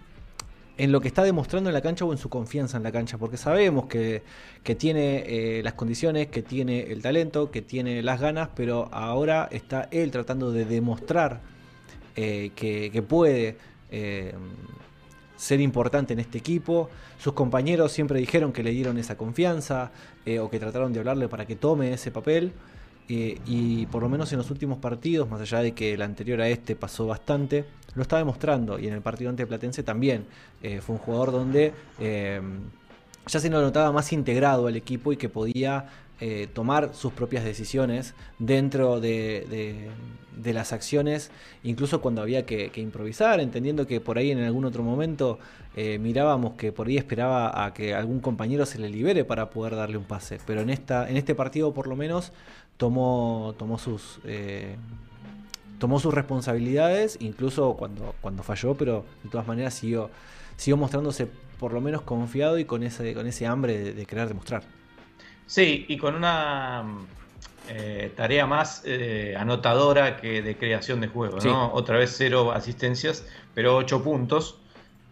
en, 0.77 0.91
lo 0.91 1.01
que 1.01 1.07
está 1.07 1.23
demostrando 1.23 1.69
en 1.69 1.73
la 1.73 1.81
cancha 1.81 2.05
o 2.05 2.11
en 2.11 2.17
su 2.17 2.29
confianza 2.29 2.77
en 2.77 2.83
la 2.83 2.91
cancha, 2.91 3.17
porque 3.17 3.37
sabemos 3.37 3.85
que, 3.85 4.23
que 4.63 4.75
tiene 4.75 5.23
eh, 5.27 5.61
las 5.63 5.73
condiciones, 5.73 6.27
que 6.27 6.41
tiene 6.41 6.91
el 6.91 7.01
talento, 7.01 7.51
que 7.51 7.61
tiene 7.61 8.01
las 8.03 8.19
ganas, 8.19 8.49
pero 8.55 8.89
ahora 8.91 9.47
está 9.51 9.87
él 9.91 10.11
tratando 10.11 10.51
de 10.51 10.65
demostrar 10.65 11.41
que, 12.15 12.51
que, 12.55 13.01
puede 13.03 13.57
ser 15.37 15.61
importante 15.61 16.13
en 16.13 16.19
este 16.19 16.39
equipo. 16.39 16.89
Sus 17.19 17.33
compañeros 17.33 17.91
siempre 17.91 18.19
dijeron 18.19 18.51
que 18.51 18.63
le 18.63 18.71
dieron 18.71 18.97
esa 18.97 19.15
confianza 19.15 19.91
eh, 20.25 20.39
o 20.39 20.49
que 20.49 20.59
trataron 20.59 20.91
de 20.91 20.99
hablarle 20.99 21.29
para 21.29 21.45
que 21.45 21.55
tome 21.55 21.93
ese 21.93 22.11
papel. 22.11 22.51
Eh, 23.09 23.39
y 23.45 23.85
por 23.87 24.03
lo 24.03 24.09
menos 24.09 24.31
en 24.33 24.37
los 24.37 24.51
últimos 24.51 24.79
partidos, 24.79 25.29
más 25.29 25.41
allá 25.41 25.61
de 25.61 25.73
que 25.73 25.93
el 25.93 26.01
anterior 26.01 26.41
a 26.41 26.49
este 26.49 26.75
pasó 26.75 27.07
bastante, 27.07 27.65
lo 27.95 28.01
está 28.01 28.17
demostrando. 28.17 28.79
Y 28.79 28.87
en 28.87 28.93
el 28.93 29.01
partido 29.01 29.29
ante 29.29 29.47
Platense 29.47 29.83
también 29.83 30.25
eh, 30.61 30.81
fue 30.81 30.95
un 30.95 31.01
jugador 31.01 31.31
donde 31.31 31.73
ya 31.99 33.39
se 33.39 33.49
lo 33.49 33.61
notaba 33.61 33.91
más 33.91 34.13
integrado 34.13 34.67
al 34.67 34.75
equipo 34.75 35.11
y 35.11 35.17
que 35.17 35.29
podía 35.29 35.89
eh, 36.19 36.47
tomar 36.51 36.95
sus 36.95 37.13
propias 37.13 37.43
decisiones 37.43 38.15
dentro 38.39 38.99
de, 38.99 39.91
las 40.43 40.73
acciones, 40.73 41.29
incluso 41.63 42.01
cuando 42.01 42.23
había 42.23 42.43
que, 42.43 42.71
improvisar, 42.77 43.39
entendiendo 43.39 43.85
que 43.85 44.01
por 44.01 44.17
ahí 44.17 44.31
en 44.31 44.39
algún 44.39 44.65
otro 44.65 44.81
momento 44.81 45.37
eh, 45.75 45.99
mirábamos 45.99 46.53
que 46.53 46.71
por 46.71 46.87
ahí 46.87 46.97
esperaba 46.97 47.63
a 47.63 47.71
que 47.75 47.93
algún 47.93 48.19
compañero 48.19 48.65
se 48.65 48.79
le 48.79 48.89
libere 48.89 49.25
para 49.25 49.51
poder 49.51 49.75
darle 49.75 49.97
un 49.97 50.05
pase. 50.05 50.39
Pero 50.47 50.61
en, 50.61 50.71
esta, 50.71 51.07
en 51.07 51.17
este 51.17 51.35
partido 51.35 51.71
por 51.71 51.85
lo 51.85 51.95
menos 51.95 52.31
tomó, 52.77 53.55
tomó 53.57 53.77
sus... 53.77 54.19
Eh, 54.25 54.75
tomó 55.79 55.99
sus 55.99 56.11
responsabilidades, 56.11 57.17
incluso 57.19 57.75
cuando, 57.75 58.15
cuando 58.19 58.41
falló, 58.41 58.73
pero 58.73 59.05
de 59.23 59.29
todas 59.29 59.45
maneras 59.45 59.75
siguió, 59.75 60.09
siguió 60.55 60.75
mostrándose 60.75 61.27
por 61.59 61.71
lo 61.71 61.81
menos 61.81 62.01
confiado 62.01 62.57
y 62.57 62.65
con 62.65 62.81
ese, 62.81 63.13
con 63.13 63.27
ese 63.27 63.45
hambre 63.45 63.93
de 63.93 64.05
querer 64.07 64.27
demostrar. 64.27 64.63
Sí, 65.45 65.85
y 65.87 65.97
con 65.97 66.15
una 66.15 66.83
eh, 67.69 68.11
tarea 68.15 68.45
más 68.45 68.81
eh, 68.85 69.35
anotadora 69.37 70.17
que 70.17 70.41
de 70.41 70.57
creación 70.57 71.01
de 71.01 71.07
juego, 71.07 71.39
¿no? 71.39 71.71
Otra 71.73 71.97
vez 71.97 72.13
cero 72.15 72.51
asistencias, 72.51 73.25
pero 73.53 73.75
ocho 73.75 74.03
puntos 74.03 74.57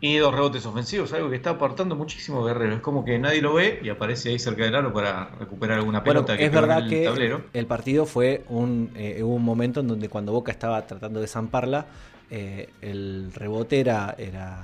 y 0.02 0.18
dos 0.18 0.34
rebotes 0.34 0.66
ofensivos, 0.66 1.14
algo 1.14 1.30
que 1.30 1.38
está 1.38 1.52
aportando 1.52 1.96
muchísimo 1.96 2.44
Guerrero. 2.44 2.76
Es 2.76 2.82
como 2.82 3.06
que 3.06 3.18
nadie 3.18 3.42
lo 3.42 3.54
ve 3.54 3.80
y 3.82 3.90
aparece 3.90 4.30
ahí 4.30 4.40
cerca 4.40 4.64
del 4.64 4.76
aro 4.76 4.94
para 4.94 5.30
recuperar 5.40 5.80
alguna 5.80 6.04
pelota 6.04 6.38
que 6.38 6.46
es 6.46 6.52
verdad 6.52 6.80
el 6.80 6.90
que 6.90 7.04
tablero. 7.06 7.44
El 7.54 7.66
partido 7.66 8.06
fue 8.06 8.44
un, 8.50 8.92
eh, 8.96 9.24
un 9.24 9.44
momento 9.44 9.80
en 9.80 9.88
donde 9.88 10.10
cuando 10.10 10.32
Boca 10.32 10.52
estaba 10.52 10.86
tratando 10.86 11.22
de 11.22 11.28
zamparla, 11.28 11.88
el 12.30 13.32
rebote 13.34 13.80
era, 13.80 14.14
era 14.18 14.62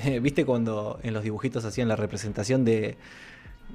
¿Viste 0.22 0.44
cuando 0.44 0.98
en 1.02 1.14
los 1.14 1.22
dibujitos 1.22 1.64
hacían 1.64 1.88
la 1.88 1.96
representación 1.96 2.64
de, 2.64 2.96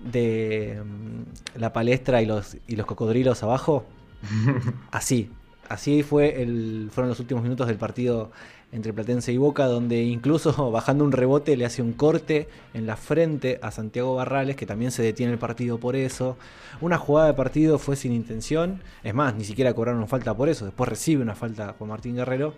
de 0.03 0.81
mm, 0.83 1.59
la 1.59 1.73
palestra 1.73 2.21
y 2.21 2.25
los, 2.25 2.57
y 2.67 2.75
los 2.75 2.86
cocodrilos 2.86 3.43
abajo. 3.43 3.86
Así, 4.91 5.29
así 5.69 6.01
fue 6.03 6.41
el, 6.41 6.89
fueron 6.91 7.09
los 7.09 7.19
últimos 7.19 7.43
minutos 7.43 7.67
del 7.67 7.77
partido 7.77 8.31
entre 8.76 8.91
Platense 8.91 9.32
y 9.32 9.38
Boca, 9.38 9.65
donde 9.67 10.03
incluso 10.03 10.69
bajando 10.71 11.05
un 11.05 11.13
rebote 11.13 11.55
le 11.55 11.65
hace 11.65 11.82
un 11.82 11.93
corte 11.93 12.49
en 12.73 12.86
la 12.86 12.97
frente 12.97 13.57
a 13.61 13.71
Santiago 13.71 14.15
Barrales, 14.15 14.57
que 14.57 14.65
también 14.65 14.91
se 14.91 15.01
detiene 15.01 15.32
el 15.32 15.39
partido 15.39 15.80
por 15.80 15.95
eso. 15.95 16.38
Una 16.82 16.97
jugada 16.97 17.28
de 17.28 17.34
partido 17.34 17.80
fue 17.80 17.95
sin 17.95 18.11
intención, 18.11 18.82
es 19.01 19.13
más, 19.13 19.34
ni 19.34 19.45
siquiera 19.45 19.73
cobraron 19.73 20.05
falta 20.09 20.36
por 20.36 20.49
eso, 20.49 20.65
después 20.65 20.89
recibe 20.89 21.21
una 21.23 21.36
falta 21.36 21.73
con 21.73 21.88
Martín 21.88 22.15
Guerrero, 22.15 22.53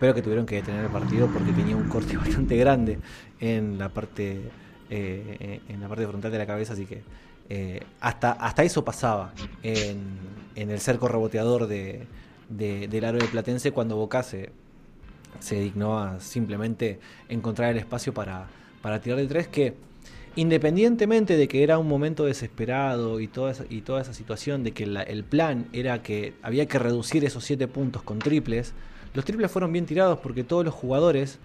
pero 0.00 0.14
que 0.14 0.22
tuvieron 0.22 0.46
que 0.46 0.56
detener 0.56 0.86
el 0.86 0.90
partido 0.90 1.26
porque 1.26 1.52
tenía 1.52 1.76
un 1.76 1.88
corte 1.88 2.16
bastante 2.16 2.56
grande 2.56 2.98
en 3.38 3.78
la 3.78 3.90
parte 3.90 4.40
eh, 4.88 5.60
en 5.68 5.80
la 5.80 5.88
parte 5.88 6.06
frontal 6.06 6.32
de 6.32 6.38
la 6.38 6.46
cabeza, 6.46 6.72
así 6.72 6.86
que 6.86 7.02
eh, 7.50 7.82
hasta, 8.00 8.32
hasta 8.32 8.62
eso 8.64 8.82
pasaba 8.82 9.34
en, 9.62 10.18
el 10.56 10.80
cerco 10.80 11.06
reboteador 11.06 11.66
de, 11.66 12.06
del 12.48 13.04
aro 13.04 13.18
de 13.18 13.26
Platense 13.26 13.72
cuando 13.72 13.96
Boca 13.96 14.22
se, 14.22 14.50
dignó 15.60 15.98
a 15.98 16.20
simplemente 16.20 17.00
encontrar 17.28 17.70
el 17.70 17.78
espacio 17.78 18.12
para, 18.12 18.48
para 18.82 19.00
tirar 19.00 19.18
de 19.18 19.26
tres 19.26 19.48
que 19.48 19.74
independientemente 20.36 21.36
de 21.36 21.48
que 21.48 21.62
era 21.62 21.78
un 21.78 21.88
momento 21.88 22.24
desesperado 22.24 23.20
y 23.20 23.26
toda 23.26 23.52
esa, 23.52 23.64
y 23.68 23.80
toda 23.80 24.00
esa 24.00 24.14
situación 24.14 24.62
de 24.62 24.72
que 24.72 24.84
el 24.84 25.24
plan 25.24 25.66
era 25.72 26.02
que 26.02 26.34
había 26.42 26.66
que 26.66 26.78
reducir 26.78 27.24
esos 27.24 27.44
siete 27.44 27.66
puntos 27.66 28.02
con 28.02 28.18
triples, 28.20 28.72
los 29.12 29.24
triples 29.24 29.50
fueron 29.50 29.72
bien 29.72 29.86
tirados 29.86 30.18
porque 30.20 30.44
todos 30.44 30.64
los 30.64 30.74
jugadores 30.74 31.38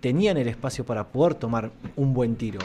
tenían 0.00 0.36
el 0.36 0.48
espacio 0.48 0.84
para 0.84 1.08
poder 1.08 1.34
tomar 1.34 1.72
un 1.96 2.12
buen 2.12 2.36
tiro. 2.36 2.60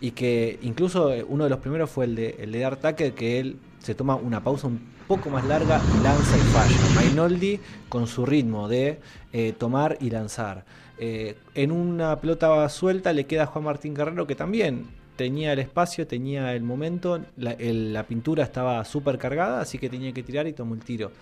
Y 0.00 0.10
que 0.10 0.58
incluso 0.62 1.12
eh, 1.12 1.24
uno 1.26 1.44
de 1.44 1.50
los 1.50 1.60
primeros 1.60 1.90
fue 1.90 2.04
el 2.04 2.14
de, 2.14 2.36
el 2.40 2.52
de 2.52 3.14
que 3.16 3.40
él 3.40 3.56
se 3.84 3.94
toma 3.94 4.16
una 4.16 4.42
pausa 4.42 4.66
un 4.66 4.80
poco 5.06 5.28
más 5.28 5.44
larga 5.44 5.78
lanza 6.02 6.36
y 6.38 6.40
falla. 6.40 6.94
Mainoldi 6.94 7.60
con 7.90 8.06
su 8.06 8.24
ritmo 8.24 8.66
de 8.66 8.98
eh, 9.32 9.52
tomar 9.52 9.98
y 10.00 10.08
lanzar. 10.08 10.64
Eh, 10.96 11.36
en 11.54 11.70
una 11.70 12.18
pelota 12.18 12.66
suelta 12.70 13.12
le 13.12 13.26
queda 13.26 13.44
Juan 13.44 13.64
Martín 13.64 13.94
Guerrero 13.94 14.26
que 14.26 14.34
también 14.34 14.86
tenía 15.16 15.52
el 15.52 15.58
espacio, 15.58 16.06
tenía 16.06 16.54
el 16.54 16.62
momento, 16.62 17.20
la 17.36 18.02
pintura 18.04 18.42
estaba 18.42 18.84
súper 18.84 19.18
cargada, 19.18 19.60
así 19.60 19.78
que 19.78 19.90
tenía 19.90 20.12
que 20.12 20.22
tirar 20.22 20.46
y 20.46 20.54
tomó 20.54 20.74
el 20.74 20.80
tiro. 20.80 21.12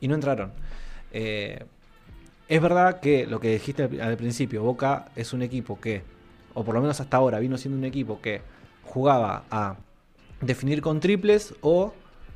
Y 0.00 0.06
no 0.06 0.14
entraron. 0.14 0.52
Eh, 1.12 1.64
es 2.48 2.62
verdad 2.62 3.00
que 3.00 3.26
lo 3.26 3.40
que 3.40 3.50
dijiste 3.50 3.82
al, 3.82 4.00
al 4.00 4.16
principio, 4.16 4.62
Boca 4.62 5.06
es 5.16 5.32
un 5.32 5.42
equipo 5.42 5.80
que, 5.80 6.02
o 6.54 6.62
por 6.64 6.74
lo 6.74 6.80
menos 6.80 7.00
hasta 7.00 7.16
ahora, 7.16 7.40
vino 7.40 7.58
siendo 7.58 7.78
un 7.78 7.84
equipo 7.84 8.20
que 8.20 8.42
jugaba 8.84 9.44
a 9.50 9.76
definir 10.40 10.80
con 10.82 11.00
triples 11.00 11.54
o 11.60 11.94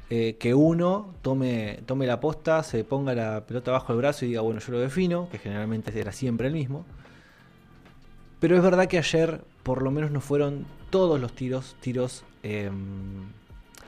eh, 0.08 0.36
que 0.38 0.54
uno 0.54 1.14
tome, 1.22 1.80
tome 1.86 2.06
la 2.06 2.20
posta, 2.20 2.62
se 2.62 2.84
ponga 2.84 3.14
la 3.14 3.44
pelota 3.46 3.72
bajo 3.72 3.92
el 3.92 3.98
brazo 3.98 4.24
y 4.24 4.28
diga, 4.28 4.40
bueno, 4.40 4.60
yo 4.60 4.72
lo 4.72 4.78
defino, 4.78 5.28
que 5.30 5.38
generalmente 5.38 5.98
era 5.98 6.12
siempre 6.12 6.46
el 6.46 6.54
mismo. 6.54 6.84
Pero 8.38 8.56
es 8.56 8.62
verdad 8.62 8.86
que 8.86 8.98
ayer 8.98 9.42
por 9.62 9.82
lo 9.82 9.90
menos 9.90 10.10
no 10.12 10.20
fueron 10.20 10.66
todos 10.90 11.20
los 11.20 11.32
tiros, 11.32 11.74
tiros 11.80 12.22
eh, 12.44 12.70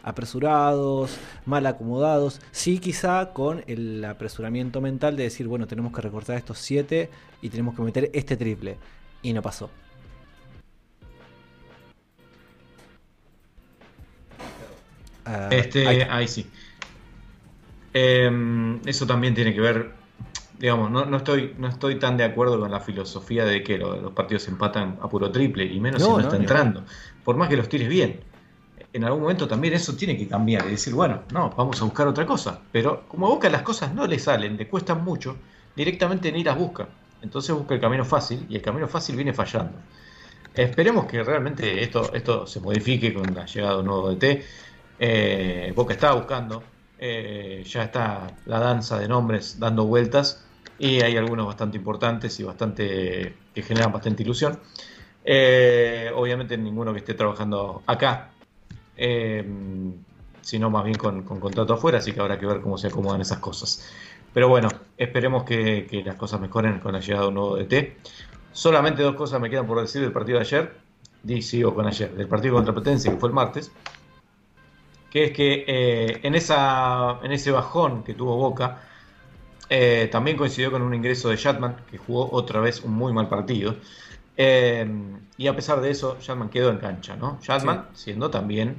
apresurados, 0.03 1.17
mal 1.47 1.67
acomodados. 1.67 2.41
Sí, 2.51 2.79
quizá 2.79 3.33
con 3.33 3.63
el 3.67 4.05
apresuramiento 4.05 4.81
mental 4.81 5.17
de 5.17 5.25
decir, 5.25 5.47
bueno, 5.47 5.67
tenemos 5.69 5.93
que 5.93 6.01
recortar 6.01 6.37
estos 6.37 6.59
siete 6.59 7.11
y 7.43 7.51
tenemos 7.51 7.77
que 7.77 7.83
meter 7.83 8.11
este 8.13 8.37
triple. 8.37 8.77
Y 9.23 9.33
no 9.33 9.43
pasó. 9.43 9.71
Ah, 15.31 15.55
Este, 15.57 16.05
ahí 16.11 16.29
sí. 16.29 16.53
Eh, 17.93 18.31
eso 18.87 19.07
también 19.07 19.35
tiene 19.35 19.55
que 19.55 19.61
ver, 19.61 19.97
digamos, 20.53 20.91
no, 20.91 21.05
no 21.07 21.17
estoy, 21.19 21.55
no 21.59 21.69
estoy 21.69 21.99
tan 21.99 22.17
de 22.17 22.25
acuerdo 22.25 22.61
con 22.61 22.71
la 22.71 22.81
filosofía 22.81 23.45
de 23.45 23.63
que 23.63 23.79
lo- 23.79 23.97
los 24.01 24.13
partidos 24.13 24.43
se 24.45 24.51
empatan 24.51 24.99
a 25.03 25.09
puro 25.09 25.31
triple, 25.33 25.65
y 25.65 25.81
menos 25.81 26.03
si 26.05 26.13
No, 26.13 26.21
está 26.21 26.37
entrando. 26.37 26.85
Por 27.23 27.37
más 27.37 27.49
que 27.49 27.57
los 27.57 27.69
tires 27.69 27.89
bien. 27.89 28.25
En 28.93 29.05
algún 29.05 29.23
momento 29.23 29.49
también 29.49 29.75
eso 29.75 29.97
tiene 29.97 30.17
que 30.17 30.29
cambiar 30.29 30.67
y 30.67 30.71
decir, 30.73 30.95
bueno, 30.95 31.25
no, 31.31 31.55
vamos 31.57 31.81
a 31.83 31.85
buscar 31.85 32.07
otra 32.09 32.27
cosa. 32.27 32.69
Pero 32.73 33.09
como 33.09 33.27
a 33.27 33.31
Boca 33.31 33.49
las 33.51 33.63
cosas 33.63 33.95
no 33.95 34.07
le 34.07 34.19
salen, 34.19 34.57
le 34.57 34.69
cuestan 34.69 35.05
mucho, 35.05 35.43
directamente 35.75 36.33
ni 36.33 36.45
las 36.45 36.59
busca. 36.59 36.89
Entonces 37.21 37.55
busca 37.57 37.75
el 37.75 37.81
camino 37.81 38.05
fácil 38.05 38.47
y 38.49 38.57
el 38.57 38.63
camino 38.63 38.87
fácil 38.89 39.17
viene 39.17 39.33
fallando. 39.35 39.85
Esperemos 40.55 41.07
que 41.07 41.23
realmente 41.23 41.83
esto, 41.83 42.13
esto 42.15 42.47
se 42.47 42.61
modifique 42.61 43.15
con 43.15 43.35
la 43.35 43.47
llegada 43.47 43.75
de 43.75 43.81
un 43.81 43.87
nuevo 43.87 44.09
DT. 44.11 44.45
Eh, 44.99 45.73
Boca 45.75 45.95
está 45.95 46.13
buscando, 46.13 46.63
eh, 46.99 47.63
ya 47.67 47.85
está 47.85 48.27
la 48.47 48.59
danza 48.59 48.99
de 48.99 49.09
nombres 49.09 49.59
dando 49.59 49.85
vueltas 49.87 50.45
y 50.79 51.01
hay 51.03 51.17
algunos 51.17 51.47
bastante 51.47 51.77
importantes 51.77 52.39
y 52.41 52.45
bastante 52.45 53.35
que 53.55 53.63
generan 53.63 53.93
bastante 53.93 54.23
ilusión. 54.23 54.59
Eh, 55.25 56.11
obviamente 56.15 56.57
ninguno 56.57 56.93
que 56.93 57.01
esté 57.01 57.15
trabajando 57.15 57.83
acá, 57.87 58.31
sino 60.41 60.71
más 60.71 60.85
bien 60.85 60.97
con, 60.97 61.23
con 61.23 61.39
contrato 61.39 61.75
afuera, 61.75 61.99
así 61.99 62.13
que 62.13 62.21
habrá 62.21 62.39
que 62.39 62.47
ver 62.47 62.61
cómo 62.61 62.79
se 62.79 62.89
acomodan 62.89 63.21
esas 63.21 63.39
cosas. 63.39 63.89
Pero 64.33 64.49
bueno, 64.49 64.69
esperemos 64.97 65.45
que, 65.45 66.03
las 66.05 66.17
cosas 66.17 66.41
mejoren 66.41 66.79
con 66.81 66.93
la 66.93 67.01
llegada 67.01 67.23
de 67.23 67.29
un 67.29 67.35
nuevo 67.35 67.57
DT. 67.57 67.97
Solamente 68.53 69.03
dos 69.03 69.15
cosas 69.15 69.41
me 69.41 69.51
quedan 69.51 69.67
por 69.67 69.81
decir 69.81 70.03
del 70.03 70.13
partido 70.13 70.39
de 70.39 70.45
ayer. 70.45 70.77
Y 71.27 71.43
sigo 71.43 71.75
con 71.75 71.87
ayer, 71.87 72.15
del 72.15 72.29
partido 72.29 72.55
contra 72.55 72.73
Platense, 72.73 73.11
que 73.11 73.17
fue 73.17 73.29
el 73.31 73.35
martes. 73.35 73.73
Que 75.11 75.25
es 75.25 75.33
que 75.33 75.65
eh, 75.67 76.21
en, 76.23 76.35
esa, 76.35 77.19
en 77.23 77.33
ese 77.33 77.51
bajón 77.51 78.05
que 78.05 78.15
tuvo 78.15 78.37
Boca, 78.37 78.83
eh, 79.71 80.09
también 80.11 80.37
coincidió 80.37 80.71
con 80.71 80.83
un 80.83 80.95
ingreso 80.95 81.29
de 81.31 81.37
Shatman, 81.37 81.77
que 81.91 81.99
jugó 81.99 82.29
otra 82.33 82.61
vez 82.61 82.83
un 82.83 82.93
muy 82.93 83.13
mal 83.13 83.29
partido. 83.29 83.77
Eh, 84.37 84.87
y 85.37 85.47
a 85.47 85.57
pesar 85.57 85.81
de 85.81 85.91
eso, 85.91 86.19
Shatman 86.21 86.51
quedó 86.51 86.71
en 86.71 86.79
cancha, 86.79 87.17
¿no? 87.17 87.39
Shatman 87.43 87.89
siendo 87.95 88.31
también 88.31 88.77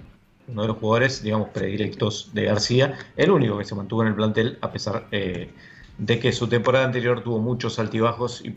uno 0.47 0.63
de 0.63 0.67
los 0.69 0.77
jugadores, 0.77 1.21
digamos, 1.21 1.49
predilectos 1.49 2.31
de 2.33 2.45
García, 2.45 2.97
el 3.17 3.31
único 3.31 3.57
que 3.57 3.65
se 3.65 3.75
mantuvo 3.75 4.01
en 4.01 4.09
el 4.09 4.15
plantel, 4.15 4.57
a 4.61 4.71
pesar 4.71 5.09
de 5.09 6.19
que 6.19 6.31
su 6.31 6.47
temporada 6.47 6.85
anterior 6.85 7.21
tuvo 7.23 7.39
muchos 7.39 7.77
altibajos 7.77 8.43
y 8.43 8.55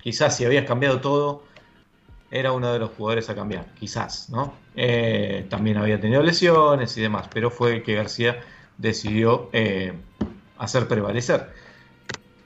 quizás 0.00 0.36
si 0.36 0.44
habías 0.44 0.64
cambiado 0.64 1.00
todo, 1.00 1.42
era 2.30 2.52
uno 2.52 2.72
de 2.72 2.78
los 2.78 2.90
jugadores 2.90 3.28
a 3.30 3.34
cambiar, 3.34 3.74
quizás, 3.74 4.28
¿no? 4.30 4.54
Eh, 4.74 5.46
también 5.50 5.78
había 5.78 6.00
tenido 6.00 6.22
lesiones 6.22 6.96
y 6.96 7.02
demás, 7.02 7.28
pero 7.32 7.50
fue 7.50 7.76
el 7.76 7.82
que 7.82 7.94
García 7.94 8.40
decidió 8.76 9.50
eh, 9.52 9.92
hacer 10.56 10.88
prevalecer. 10.88 11.52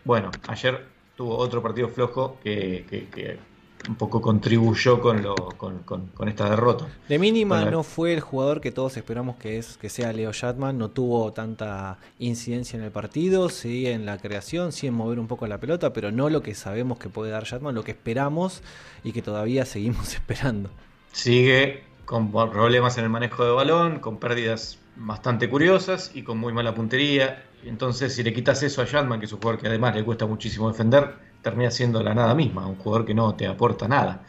Bueno, 0.04 0.40
ayer 0.46 0.88
tuvo 1.14 1.36
otro 1.36 1.62
partido 1.62 1.88
flojo 1.88 2.40
que, 2.40 3.51
un 3.88 3.96
poco 3.96 4.20
contribuyó 4.20 5.00
con, 5.00 5.22
lo, 5.22 5.34
con, 5.34 5.80
con- 5.80 6.06
con 6.08 6.28
esta 6.28 6.48
derrota. 6.50 6.86
De 7.08 7.18
mínima 7.18 7.64
no 7.66 7.82
fue 7.82 8.12
el 8.12 8.20
jugador 8.20 8.60
que 8.60 8.70
todos 8.72 8.96
esperamos 8.96 9.36
que 9.36 9.58
es 9.58 9.76
que 9.76 9.88
sea 9.88 10.12
Leo 10.12 10.32
Shatman, 10.32 10.78
no 10.78 10.90
tuvo 10.90 11.32
tanta 11.32 11.98
incidencia 12.18 12.76
en 12.78 12.84
el 12.84 12.90
partido, 12.90 13.48
sí 13.48 13.86
en 13.86 14.06
la 14.06 14.18
creación, 14.18 14.72
sí 14.72 14.86
en 14.86 14.94
mover 14.94 15.18
un 15.18 15.26
poco 15.26 15.46
la 15.46 15.58
pelota, 15.58 15.92
pero 15.92 16.12
no 16.12 16.28
lo 16.30 16.42
que 16.42 16.54
sabemos 16.54 16.98
que 16.98 17.08
puede 17.08 17.30
dar 17.30 17.44
Shatman, 17.44 17.74
lo 17.74 17.84
que 17.84 17.92
esperamos 17.92 18.62
y 19.04 19.12
que 19.12 19.22
todavía 19.22 19.64
seguimos 19.66 20.14
esperando. 20.14 20.70
Sigue 21.12 21.84
con 22.04 22.30
problemas 22.30 22.98
en 22.98 23.04
el 23.04 23.10
manejo 23.10 23.44
de 23.44 23.52
balón, 23.52 23.98
con 24.00 24.18
pérdidas 24.18 24.78
bastante 24.96 25.48
curiosas 25.48 26.10
y 26.14 26.22
con 26.22 26.38
muy 26.38 26.52
mala 26.52 26.74
puntería. 26.74 27.44
Entonces, 27.64 28.14
si 28.14 28.22
le 28.22 28.32
quitas 28.32 28.62
eso 28.62 28.82
a 28.82 28.84
Shatman, 28.84 29.20
que 29.20 29.26
es 29.26 29.32
un 29.32 29.38
jugador 29.40 29.60
que 29.60 29.68
además 29.68 29.94
le 29.94 30.04
cuesta 30.04 30.26
muchísimo 30.26 30.68
defender, 30.70 31.14
termina 31.42 31.70
siendo 31.70 32.02
la 32.02 32.14
nada 32.14 32.34
misma, 32.34 32.66
un 32.66 32.76
jugador 32.76 33.06
que 33.06 33.14
no 33.14 33.36
te 33.36 33.46
aporta 33.46 33.88
nada. 33.88 34.24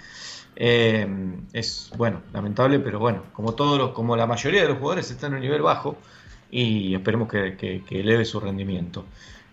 Eh, 0.55 1.07
es 1.53 1.91
bueno, 1.95 2.24
lamentable, 2.32 2.80
pero 2.80 2.99
bueno, 2.99 3.32
como 3.34 3.55
todos 3.55 3.78
los, 3.78 3.91
como 3.91 4.16
la 4.16 4.28
mayoría 4.28 4.61
de 4.64 4.70
los 4.70 4.78
jugadores 4.78 5.09
están 5.11 5.32
en 5.34 5.38
un 5.38 5.41
nivel 5.41 5.61
bajo 5.61 6.01
y 6.49 6.93
esperemos 6.95 7.28
que, 7.30 7.57
que- 7.57 7.84
que 7.86 7.99
eleve 8.01 8.26
su 8.26 8.39
rendimiento. 8.39 9.09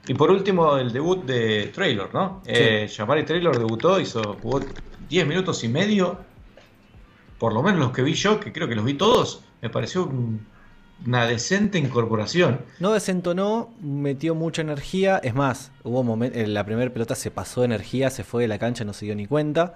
Y 0.06 0.14
por 0.14 0.30
último, 0.30 0.76
el 0.76 0.92
debut 0.92 1.24
de 1.26 1.68
Traylor, 1.74 2.12
¿no? 2.14 2.42
Eh, 2.46 2.88
Jamari 2.94 3.24
Traylor 3.24 3.58
debutó, 3.58 4.00
hizo, 4.00 4.36
jugó 4.36 4.74
10 4.98 5.26
minutos 5.26 5.62
y 5.64 5.68
medio 5.68 6.26
por 7.38 7.52
lo 7.54 7.62
menos 7.62 7.80
los 7.80 7.92
que 7.92 8.02
vi 8.02 8.14
yo, 8.14 8.38
que 8.40 8.52
creo 8.52 8.68
que 8.68 8.74
los 8.74 8.84
vi 8.84 8.94
todos, 8.94 9.44
me 9.60 9.70
pareció 9.70 10.04
un- 10.04 10.50
una 11.06 11.26
decente 11.26 11.78
incorporación. 11.78 12.60
No 12.78 12.92
desentonó, 12.92 13.70
metió 13.82 14.34
mucha 14.34 14.62
energía, 14.62 15.18
es 15.22 15.34
más, 15.34 15.70
hubo 15.84 16.02
momentos, 16.02 16.46
la 16.48 16.64
primera 16.64 16.90
pelota 16.92 17.14
se 17.14 17.30
pasó 17.30 17.62
de 17.62 17.66
energía, 17.66 18.10
se 18.10 18.24
fue 18.24 18.42
de 18.42 18.48
la 18.48 18.58
cancha, 18.58 18.84
no 18.84 18.92
se 18.92 19.06
dio 19.06 19.14
ni 19.14 19.26
cuenta. 19.26 19.74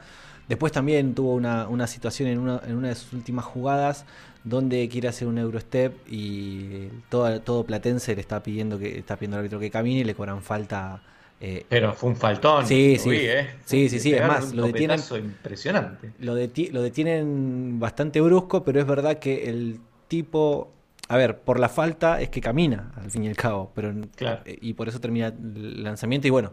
Después 0.48 0.72
también 0.72 1.14
tuvo 1.14 1.34
una, 1.34 1.66
una 1.68 1.86
situación 1.86 2.28
en 2.28 2.38
una, 2.38 2.60
en 2.66 2.76
una 2.76 2.88
de 2.88 2.94
sus 2.94 3.12
últimas 3.14 3.44
jugadas 3.46 4.04
donde 4.44 4.86
quiere 4.90 5.08
hacer 5.08 5.26
un 5.26 5.38
Eurostep 5.38 5.94
y 6.06 6.88
todo, 7.08 7.40
todo 7.40 7.64
Platense 7.64 8.14
le 8.14 8.20
está 8.20 8.42
pidiendo 8.42 8.78
que 8.78 8.98
está 8.98 9.16
pidiendo 9.16 9.36
al 9.36 9.40
árbitro 9.40 9.58
que 9.58 9.70
camine 9.70 10.00
y 10.00 10.04
le 10.04 10.14
cobran 10.14 10.42
falta. 10.42 11.00
eh, 11.40 11.64
Pero 11.70 11.94
fue 11.94 12.10
un 12.10 12.16
faltón. 12.16 12.66
Sí, 12.66 12.98
sí. 12.98 13.08
vi, 13.08 13.16
¿eh? 13.20 13.48
Sí, 13.64 13.88
sí, 13.88 13.98
sí, 13.98 14.12
es 14.12 14.20
más, 14.26 14.50
un 14.50 14.56
lo 14.58 14.66
detienen- 14.66 15.00
impresionante. 15.16 16.12
lo, 16.20 16.36
deti- 16.38 16.70
lo 16.70 16.82
detienen 16.82 17.80
bastante 17.80 18.20
brusco, 18.20 18.62
pero 18.64 18.80
es 18.80 18.86
verdad 18.86 19.18
que 19.18 19.48
el 19.48 19.80
tipo, 20.08 20.70
a 21.08 21.16
ver, 21.16 21.38
por 21.40 21.60
la 21.60 21.68
falta 21.68 22.20
es 22.20 22.28
que 22.30 22.40
camina, 22.40 22.92
al 22.96 23.10
fin 23.10 23.24
y 23.24 23.28
al 23.28 23.36
cabo, 23.36 23.70
pero 23.74 23.92
Claro. 24.16 24.40
eh, 24.44 24.58
y 24.60 24.72
por 24.74 24.88
eso 24.88 25.00
termina 25.00 25.28
el 25.28 25.82
lanzamiento 25.82 26.26
y 26.26 26.30
bueno, 26.30 26.52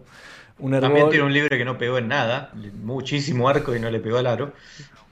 un 0.59 0.73
error. 0.73 0.89
También 0.89 1.09
tiene 1.09 1.25
un 1.25 1.33
libre 1.33 1.57
que 1.57 1.65
no 1.65 1.77
pegó 1.77 1.97
en 1.97 2.07
nada, 2.07 2.51
muchísimo 2.83 3.47
arco 3.49 3.75
y 3.75 3.79
no 3.79 3.89
le 3.89 3.99
pegó 3.99 4.17
al 4.17 4.27
aro. 4.27 4.53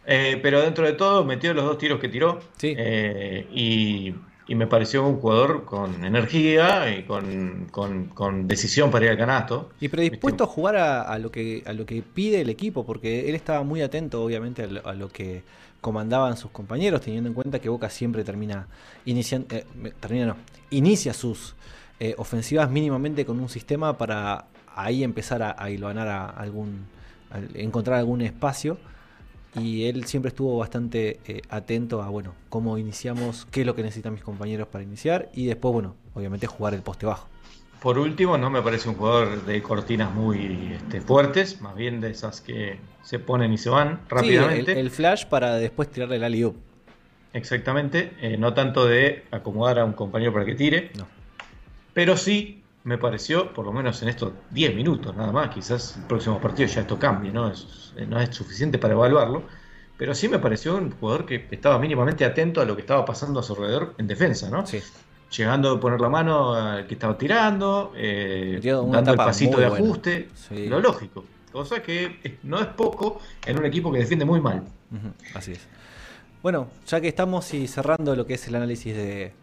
Eh, 0.05 0.39
pero 0.41 0.61
dentro 0.61 0.85
de 0.85 0.93
todo 0.93 1.23
metió 1.23 1.53
los 1.53 1.63
dos 1.65 1.77
tiros 1.77 1.99
que 1.99 2.09
tiró. 2.09 2.39
Sí. 2.57 2.73
Eh, 2.77 3.47
y, 3.53 4.13
y 4.47 4.55
me 4.55 4.65
pareció 4.67 5.05
un 5.07 5.17
jugador 5.19 5.65
con 5.65 6.03
energía 6.03 6.89
y 6.97 7.03
con, 7.03 7.67
con- 7.71 8.05
con 8.07 8.47
decisión 8.47 8.89
para 8.91 9.05
ir 9.05 9.11
al 9.11 9.17
canasto. 9.17 9.69
Y 9.79 9.87
predispuesto 9.87 10.43
a 10.45 10.47
jugar 10.47 10.77
a, 10.77 11.01
a 11.03 11.19
lo 11.19 11.31
que 11.31 11.61
a 11.65 11.73
lo 11.73 11.85
que 11.85 12.01
pide 12.01 12.41
el 12.41 12.49
equipo, 12.49 12.85
porque 12.85 13.29
él 13.29 13.35
estaba 13.35 13.63
muy 13.63 13.81
atento, 13.81 14.23
obviamente, 14.23 14.63
a 14.63 14.67
lo, 14.67 14.87
a 14.87 14.93
lo 14.93 15.09
que 15.09 15.43
comandaban 15.81 16.37
sus 16.37 16.51
compañeros, 16.51 17.01
teniendo 17.01 17.29
en 17.29 17.33
cuenta 17.33 17.59
que 17.59 17.69
Boca 17.69 17.89
siempre 17.89 18.23
termina 18.23 18.67
iniciando, 19.05 19.55
termina 19.99 20.25
no, 20.27 20.35
inicia 20.69 21.13
sus 21.13 21.55
eh, 21.99 22.15
ofensivas 22.17 22.69
mínimamente 22.69 23.25
con 23.25 23.39
un 23.39 23.49
sistema 23.49 23.97
para 23.97 24.45
ahí 24.75 25.03
empezar 25.03 25.41
a, 25.41 25.51
a 25.51 25.67
a 25.69 26.29
algún, 26.29 26.85
encontrar 27.53 27.99
algún 27.99 28.21
espacio. 28.21 28.77
Y 29.55 29.85
él 29.85 30.05
siempre 30.05 30.29
estuvo 30.29 30.57
bastante 30.57 31.19
eh, 31.25 31.41
atento 31.49 32.03
a, 32.03 32.09
bueno, 32.09 32.35
cómo 32.49 32.77
iniciamos, 32.77 33.47
qué 33.49 33.61
es 33.61 33.65
lo 33.65 33.73
que 33.75 33.81
necesitan 33.81 34.13
mis 34.13 34.21
compañeros 34.21 34.67
para 34.67 34.83
iniciar 34.83 35.29
y 35.33 35.47
después, 35.47 35.73
bueno, 35.73 35.95
obviamente 36.13 36.45
jugar 36.45 36.75
el 36.75 36.83
poste 36.83 37.07
bajo. 37.07 37.27
Por 37.81 37.97
último, 37.97 38.37
no 38.37 38.49
me 38.49 38.61
parece 38.61 38.89
un 38.89 38.95
jugador 38.95 39.45
de 39.45 39.61
cortinas 39.61 40.13
muy 40.13 40.73
este, 40.75 41.01
fuertes, 41.01 41.61
más 41.61 41.75
bien 41.75 42.01
de 42.01 42.11
esas 42.11 42.41
que 42.41 42.77
se 43.03 43.19
ponen 43.19 43.53
y 43.53 43.57
se 43.57 43.69
van 43.69 44.01
rápidamente. 44.09 44.73
Sí, 44.73 44.79
el, 44.79 44.91
flash 44.91 45.25
para 45.25 45.55
después 45.55 45.89
tirarle 45.89 46.17
el 46.17 46.23
alley 46.23 46.51
Exactamente, 47.31 48.13
eh, 48.21 48.37
no 48.37 48.53
tanto 48.53 48.85
de 48.85 49.25
acomodar 49.31 49.79
a 49.79 49.85
un 49.85 49.93
compañero 49.93 50.33
para 50.33 50.45
que 50.45 50.55
tire, 50.55 50.91
no. 50.97 51.07
pero 51.93 52.17
sí 52.17 52.63
me 52.83 52.97
pareció, 52.97 53.53
por 53.53 53.65
lo 53.65 53.71
menos 53.71 54.01
en 54.01 54.09
estos 54.09 54.33
10 54.49 54.75
minutos 54.75 55.15
nada 55.15 55.31
más, 55.31 55.49
quizás 55.49 55.97
el 55.97 56.03
próximo 56.03 56.41
partido 56.41 56.67
ya 56.67 56.81
esto 56.81 56.97
cambie, 56.97 57.31
¿no? 57.31 57.51
Es, 57.51 57.93
no 58.07 58.19
es 58.19 58.35
suficiente 58.35 58.79
para 58.79 58.93
evaluarlo, 58.93 59.43
pero 59.95 60.15
sí 60.15 60.27
me 60.27 60.39
pareció 60.39 60.75
un 60.75 60.91
jugador 60.91 61.25
que 61.25 61.47
estaba 61.51 61.77
mínimamente 61.77 62.25
atento 62.25 62.61
a 62.61 62.65
lo 62.65 62.75
que 62.75 62.81
estaba 62.81 63.05
pasando 63.05 63.39
a 63.39 63.43
su 63.43 63.53
alrededor 63.53 63.93
en 63.99 64.07
defensa, 64.07 64.49
¿no? 64.49 64.65
Sí 64.65 64.81
llegando 65.35 65.71
a 65.71 65.79
poner 65.79 65.99
la 65.99 66.09
mano 66.09 66.53
al 66.53 66.87
que 66.87 66.95
estaba 66.95 67.17
tirando, 67.17 67.93
eh, 67.95 68.59
dando 68.63 69.11
el 69.11 69.17
pasito 69.17 69.59
de 69.59 69.65
ajuste, 69.65 70.29
lo 70.51 70.79
lógico. 70.79 71.25
Cosa 71.51 71.81
que 71.81 72.37
no 72.43 72.59
es 72.59 72.67
poco 72.67 73.19
en 73.45 73.57
un 73.57 73.65
equipo 73.65 73.91
que 73.91 73.99
defiende 73.99 74.25
muy 74.25 74.39
mal. 74.39 74.63
así 75.33 75.53
es. 75.53 75.67
Bueno, 76.41 76.67
ya 76.87 77.01
que 77.01 77.07
estamos 77.07 77.53
y 77.53 77.67
cerrando 77.67 78.15
lo 78.15 78.25
que 78.25 78.35
es 78.35 78.47
el 78.47 78.55
análisis 78.55 78.95
de 78.95 79.33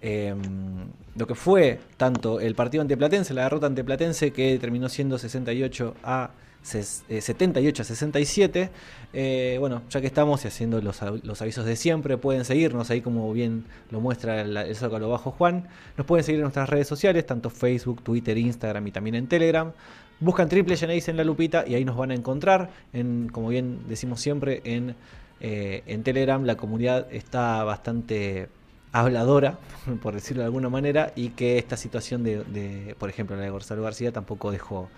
em, 0.00 0.86
lo 1.16 1.26
que 1.26 1.34
fue 1.34 1.80
tanto 1.96 2.40
el 2.40 2.54
partido 2.54 2.82
ante 2.82 2.96
Platense, 2.96 3.34
la 3.34 3.44
derrota 3.44 3.66
ante 3.66 3.82
Platense, 3.82 4.32
que 4.32 4.58
terminó 4.58 4.88
siendo 4.88 5.18
68 5.18 5.94
a 6.04 6.30
78 6.66 7.82
a 7.82 7.84
67. 7.84 8.70
Eh, 9.12 9.56
bueno, 9.60 9.82
ya 9.88 10.00
que 10.00 10.06
estamos 10.06 10.44
haciendo 10.44 10.80
los, 10.80 11.02
avisos 11.02 11.64
de 11.64 11.76
siempre, 11.76 12.18
pueden 12.18 12.44
seguirnos 12.44 12.90
ahí 12.90 13.00
como 13.00 13.32
bien 13.32 13.64
lo 13.90 14.00
muestra 14.00 14.40
el, 14.40 14.56
el 14.56 14.76
zócalo 14.76 15.08
bajo 15.08 15.30
Juan. 15.30 15.68
Nos 15.96 16.06
pueden 16.06 16.24
seguir 16.24 16.40
en 16.40 16.42
nuestras 16.42 16.68
redes 16.68 16.88
sociales, 16.88 17.24
tanto 17.24 17.50
Facebook, 17.50 18.02
Twitter, 18.02 18.36
Instagram 18.36 18.86
y 18.86 18.90
también 18.90 19.14
en 19.14 19.26
Telegram. 19.28 19.72
Buscan 20.18 20.48
Triple 20.48 20.76
Genesis 20.76 21.08
en 21.08 21.18
la 21.18 21.24
lupita 21.24 21.64
y 21.66 21.74
ahí 21.74 21.84
nos 21.84 21.96
van 21.96 22.10
a 22.10 22.14
encontrar. 22.14 22.70
En, 22.92 23.28
como 23.28 23.48
bien 23.48 23.80
decimos 23.88 24.20
siempre, 24.20 24.62
en, 24.64 24.96
eh, 25.40 25.82
en 25.86 26.02
Telegram 26.02 26.42
la 26.44 26.56
comunidad 26.56 27.06
está 27.12 27.62
bastante 27.64 28.48
habladora, 28.92 29.58
por 30.02 30.14
decirlo 30.14 30.42
de 30.42 30.46
alguna 30.46 30.70
manera, 30.70 31.12
y 31.16 31.30
que 31.30 31.58
esta 31.58 31.76
situación 31.76 32.24
de, 32.24 32.44
de 32.44 32.96
por 32.98 33.10
ejemplo, 33.10 33.36
la 33.36 33.42
de 33.42 33.50
Gonzalo 33.50 33.82
García 33.82 34.10
tampoco 34.10 34.50
dejó 34.50 34.88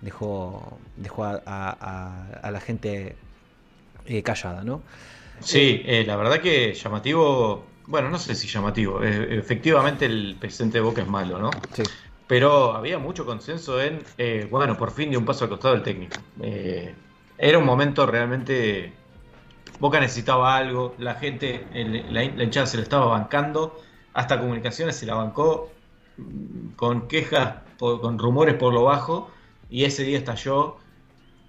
dejó, 0.00 0.78
dejó 0.96 1.24
a, 1.24 2.50
la 2.50 2.60
gente 2.60 3.16
eh, 4.06 4.22
callada, 4.22 4.62
¿no? 4.62 4.82
Sí, 5.40 5.82
eh, 5.84 6.04
la 6.06 6.16
verdad 6.16 6.40
que 6.40 6.74
llamativo, 6.74 7.64
bueno, 7.86 8.08
no 8.08 8.18
sé 8.18 8.34
si 8.34 8.48
llamativo, 8.48 9.02
eh, 9.02 9.38
efectivamente 9.38 10.06
el 10.06 10.36
presidente 10.38 10.78
de 10.78 10.82
Boca 10.82 11.02
es 11.02 11.08
malo, 11.08 11.38
¿no? 11.38 11.50
Sí. 11.72 11.82
Pero 12.26 12.72
había 12.72 12.98
mucho 12.98 13.24
consenso 13.24 13.80
en, 13.80 14.02
bueno, 14.50 14.76
por 14.76 14.90
fin 14.90 15.10
de 15.10 15.16
un 15.16 15.24
paso 15.24 15.44
al 15.44 15.50
costado 15.50 15.74
del 15.74 15.84
técnico. 15.84 16.16
era 17.38 17.58
un 17.58 17.64
momento 17.64 18.06
realmente... 18.06 18.92
Boca 19.78 20.00
necesitaba 20.00 20.56
algo, 20.56 20.94
la 20.98 21.16
gente, 21.16 21.66
la, 22.10 22.24
la 22.24 22.44
hinchada 22.44 22.66
se 22.66 22.78
lo 22.78 22.82
estaba 22.82 23.04
bancando, 23.06 23.80
hasta 24.14 24.40
comunicaciones 24.40 24.96
se 24.96 25.04
la 25.04 25.14
bancó 25.14 25.70
mm, 26.16 26.70
con 26.74 27.06
quejas, 27.06 27.58
con 27.78 28.18
rumores 28.18 28.54
por 28.54 28.72
lo 28.72 28.84
bajo, 28.84 29.30
y 29.70 29.84
ese 29.84 30.04
día 30.04 30.18
estalló 30.18 30.76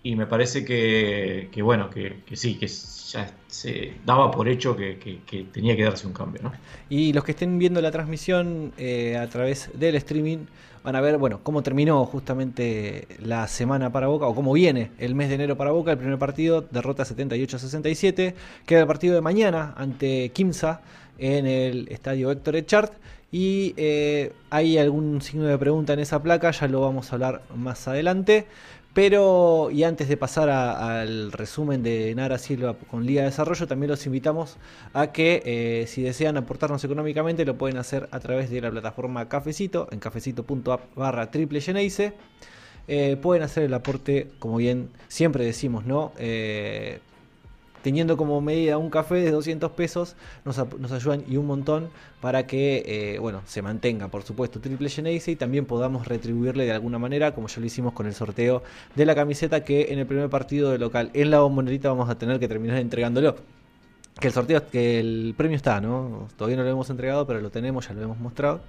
y 0.04 0.16
me 0.16 0.26
parece 0.26 0.64
que, 0.64 1.50
bueno, 1.62 1.90
que, 1.90 2.24
sí, 2.34 2.56
que 2.56 2.68
ya 2.68 3.32
se 3.48 3.94
daba 4.06 4.32
por 4.32 4.48
hecho 4.48 4.76
que, 4.76 5.20
tenía 5.52 5.76
que 5.76 5.84
darse 5.84 6.08
un 6.08 6.14
cambio. 6.14 6.44
¿no? 6.44 6.54
Y 6.90 7.14
los 7.14 7.24
que 7.24 7.32
estén 7.32 7.60
viendo 7.60 7.82
la 7.82 7.92
transmisión 7.92 8.72
eh, 8.78 9.18
a 9.18 9.28
través 9.28 9.70
del 9.74 9.96
streaming 9.96 10.46
van 10.84 10.96
a 10.96 11.02
ver, 11.02 11.18
bueno, 11.18 11.42
cómo 11.44 11.64
terminó 11.64 12.06
justamente 12.06 13.08
la 13.20 13.50
semana 13.50 13.92
para 13.92 14.08
Boca, 14.08 14.28
o 14.28 14.34
cómo 14.34 14.54
viene 14.54 14.92
el 14.98 15.16
mes 15.16 15.28
de 15.28 15.36
enero 15.36 15.58
para 15.58 15.72
Boca, 15.72 15.92
el 15.92 15.98
primer 15.98 16.18
partido, 16.18 16.62
derrota 16.72 17.04
78-67, 17.04 18.34
queda 18.66 18.80
el 18.80 18.88
partido 18.88 19.14
de 19.14 19.20
mañana 19.20 19.74
ante 19.76 20.30
Kimsa 20.30 20.80
en 21.18 21.46
el 21.46 21.90
estadio 21.90 22.32
Héctor 22.32 22.56
Echart. 22.56 22.94
Y 23.32 23.74
eh, 23.78 24.34
hay 24.50 24.78
algún 24.78 25.22
signo 25.22 25.46
de 25.46 25.58
pregunta 25.58 25.94
en 25.94 26.00
esa 26.00 26.22
placa, 26.24 26.52
ya 26.52 26.68
lo 26.68 26.82
vamos 26.82 27.12
a 27.12 27.16
hablar 27.16 27.42
más 27.56 27.88
adelante. 27.88 28.48
Pero, 28.94 29.70
y 29.72 29.84
antes 29.84 30.10
de 30.10 30.18
pasar 30.18 30.50
al 30.50 31.32
resumen 31.32 31.84
de 31.84 32.16
Nara 32.16 32.40
Silva 32.40 32.76
con 32.90 33.06
Liga 33.06 33.22
de 33.22 33.28
Desarrollo, 33.28 33.68
también 33.68 33.92
los 33.92 34.04
invitamos 34.08 34.58
a 34.94 35.12
que 35.12 35.44
eh, 35.46 35.86
si 35.88 36.02
desean 36.02 36.36
aportarnos 36.36 36.84
económicamente 36.84 37.46
lo 37.46 37.60
pueden 37.60 37.78
hacer 37.78 38.10
a 38.12 38.20
través 38.20 38.50
de 38.50 38.60
la 38.60 38.72
plataforma 38.72 39.30
Cafecito, 39.30 39.88
en 39.92 40.00
cafecito.app 40.00 40.96
barra 40.96 41.30
triple 41.30 41.62
eh, 42.88 43.18
pueden 43.22 43.44
hacer 43.44 43.64
el 43.64 43.74
aporte, 43.76 44.32
como 44.40 44.58
bien 44.58 44.90
siempre 45.10 45.46
decimos, 45.46 45.86
¿no? 45.86 46.14
Teniendo 47.82 48.18
como 48.18 48.40
medida 48.42 48.78
un 48.78 48.90
café 48.90 49.16
de 49.16 49.32
200 49.32 49.72
pesos, 49.72 50.16
nos, 50.46 50.58
ayudan 50.92 51.24
y 51.28 51.38
un 51.38 51.46
montón 51.46 51.90
para 52.22 52.48
que 52.48 52.84
eh, 52.86 53.20
bueno, 53.20 53.42
se 53.46 53.62
mantenga, 53.62 54.08
por 54.08 54.24
supuesto, 54.24 54.60
Triple 54.60 54.90
Genesis 54.90 55.28
y 55.30 55.36
también 55.36 55.66
podamos 55.66 56.08
retribuirle 56.08 56.66
de 56.66 56.72
alguna 56.72 57.00
manera, 57.00 57.34
como 57.34 57.48
ya 57.48 57.60
lo 57.60 57.66
hicimos 57.66 57.94
con 57.94 58.08
el 58.08 58.14
sorteo 58.14 58.64
de 58.96 59.06
la 59.06 59.16
camiseta 59.16 59.64
que 59.64 59.94
en 59.94 60.00
el 60.00 60.06
primer 60.06 60.30
partido 60.30 60.72
de 60.72 60.78
local 60.78 61.12
en 61.14 61.32
la 61.32 61.40
bombonerita 61.40 61.90
vamos 61.90 62.10
a 62.10 62.18
tener 62.18 62.40
que 62.40 62.48
terminar 62.48 62.78
entregándolo. 62.78 63.36
Que 64.20 64.28
el 64.28 64.34
sorteo, 64.34 64.68
que 64.68 65.00
el 65.00 65.36
premio 65.38 65.56
está, 65.56 65.80
¿no? 65.80 66.28
Todavía 66.38 66.58
no 66.58 66.64
lo 66.64 66.70
hemos 66.70 66.90
entregado, 66.90 67.28
pero 67.28 67.40
lo 67.40 67.52
tenemos, 67.52 67.88
ya 67.88 67.94
lo 67.94 68.02
hemos 68.02 68.20
mostrado. 68.20 68.62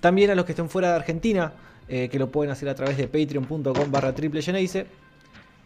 También 0.00 0.30
a 0.30 0.34
los 0.34 0.44
que 0.44 0.52
estén 0.52 0.68
fuera 0.68 0.90
de 0.90 0.96
Argentina, 0.96 1.54
eh, 1.88 2.08
que 2.08 2.18
lo 2.18 2.30
pueden 2.30 2.52
hacer 2.52 2.68
a 2.68 2.74
través 2.74 2.96
de 2.96 3.08
patreon.com 3.08 3.90
barra 3.90 4.14
triple 4.14 4.42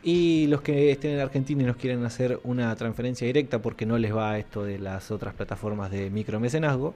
y 0.04 0.46
los 0.48 0.60
que 0.60 0.92
estén 0.92 1.12
en 1.12 1.20
Argentina 1.20 1.62
y 1.62 1.66
nos 1.66 1.76
quieren 1.76 2.04
hacer 2.04 2.38
una 2.44 2.76
transferencia 2.76 3.26
directa 3.26 3.60
porque 3.62 3.86
no 3.86 3.96
les 3.96 4.14
va 4.14 4.38
esto 4.38 4.62
de 4.62 4.78
las 4.78 5.10
otras 5.10 5.32
plataformas 5.32 5.90
de 5.90 6.10
micromecenazgo, 6.10 6.94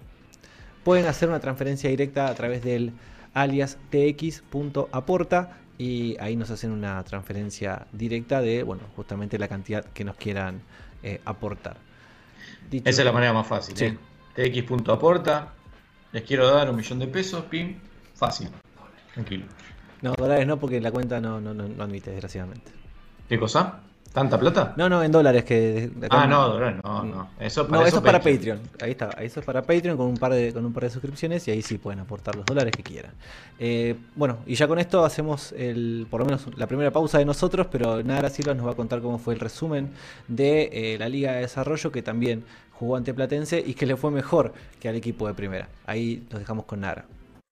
pueden 0.85 1.07
hacer 1.07 1.31
una 1.31 1.41
transferencia 1.41 1.89
directa 1.89 2.29
a 2.29 2.35
través 2.35 2.63
del 2.63 2.93
alias 3.33 3.79
tx.aporta 3.91 5.57
y 5.79 6.19
ahí 6.21 6.37
nos 6.37 6.51
hacen 6.51 6.71
una 6.71 7.03
transferencia 7.03 7.87
directa 7.93 8.43
de, 8.43 8.63
bueno, 8.63 8.83
justamente 8.95 9.39
la 9.39 9.49
cantidad 9.49 9.87
que 9.87 10.05
nos 10.05 10.17
quieran 10.17 10.61
eh, 11.03 11.21
aportar. 11.25 11.79
Esa 12.71 13.01
es 13.01 13.05
la 13.05 13.13
manera 13.13 13.33
más 13.33 13.47
fácil. 13.47 13.75
Sí. 13.75 13.97
¿eh? 14.37 14.51
tx.aporta, 14.51 15.55
les 16.13 16.23
quiero 16.25 16.51
dar 16.51 16.69
un 16.69 16.77
millón 16.77 16.99
de 16.99 17.07
pesos, 17.07 17.45
pim, 17.45 17.79
fácil, 18.15 18.51
tranquilo. 19.15 19.47
No, 20.03 20.13
dólares 20.13 20.47
no, 20.47 20.59
porque 20.61 20.79
la 20.81 20.91
cuenta 20.91 21.21
no, 21.21 21.41
no, 21.41 21.55
no 21.55 21.83
admite, 21.83 22.11
desgraciadamente. 22.11 22.78
¿Qué 23.29 23.39
cosa? 23.39 23.81
¿Tanta 24.13 24.39
plata? 24.41 24.73
No, 24.77 24.89
no, 24.89 25.03
en 25.03 25.13
dólares 25.13 25.45
que. 25.45 25.91
ah, 26.09 26.27
no, 26.27 26.49
dólares, 26.49 26.81
no, 26.83 27.05
no. 27.05 27.31
Eso, 27.39 27.69
para 27.69 27.83
no, 27.83 27.87
eso, 27.87 27.99
es 27.99 28.03
para 28.03 28.19
Patreon. 28.19 28.59
Ahí 28.81 28.93
está. 28.93 29.11
Eso 29.21 29.41
es 29.41 29.47
para 29.47 29.63
Patreon 29.63 29.97
con 29.99 30.07
un 30.07 30.17
par 30.17 30.33
de, 30.33 30.53
con 30.53 30.65
un 30.65 30.73
par 30.73 30.85
de 30.85 30.91
suscripciones 30.91 31.47
y 31.47 31.51
ahí 31.51 31.61
sí 31.61 31.77
pueden 31.77 32.01
aportar 32.01 32.35
los 32.35 32.47
dólares 32.47 32.73
que 32.75 32.83
quieran. 32.83 33.13
Eh, 33.59 33.97
bueno, 34.17 34.39
y 34.47 34.55
ya 34.55 34.67
con 34.67 34.79
esto 34.79 35.05
hacemos 35.05 35.53
el, 35.53 36.07
por 36.11 36.21
lo 36.21 36.27
menos 36.27 36.47
la 36.57 36.67
primera 36.67 36.91
pausa 36.91 37.19
de 37.19 37.27
nosotros, 37.27 37.67
pero 37.71 38.03
Nara 38.03 38.31
Silva 38.31 38.55
nos 38.55 38.67
va 38.67 38.73
a 38.73 38.77
contar 38.77 39.03
cómo 39.03 39.19
fue 39.19 39.35
el 39.35 39.41
resumen 39.41 39.93
de 40.27 40.71
eh, 40.73 40.99
la 40.99 41.09
Liga 41.09 41.33
de 41.33 41.43
Desarrollo 41.43 41.93
que 41.93 42.03
también 42.03 42.45
jugó 42.73 42.97
ante 42.97 43.13
Platense 43.13 43.63
y 43.65 43.75
que 43.75 43.85
le 43.85 43.97
fue 43.97 44.11
mejor 44.11 44.55
que 44.81 44.89
al 44.89 44.97
equipo 44.97 45.29
de 45.29 45.35
primera. 45.35 45.69
Ahí 45.87 46.27
nos 46.31 46.41
dejamos 46.41 46.65
con 46.65 46.81
Nara. 46.81 47.05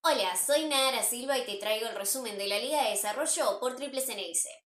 Hola, 0.02 0.36
soy 0.36 0.64
Nara 0.64 1.02
Silva 1.02 1.36
y 1.36 1.44
te 1.44 1.56
traigo 1.56 1.86
el 1.86 1.96
resumen 1.96 2.38
de 2.38 2.46
la 2.48 2.58
Liga 2.58 2.82
de 2.84 2.90
Desarrollo 2.90 3.60
por 3.60 3.76
Triple 3.76 4.00
CNS. 4.00 4.65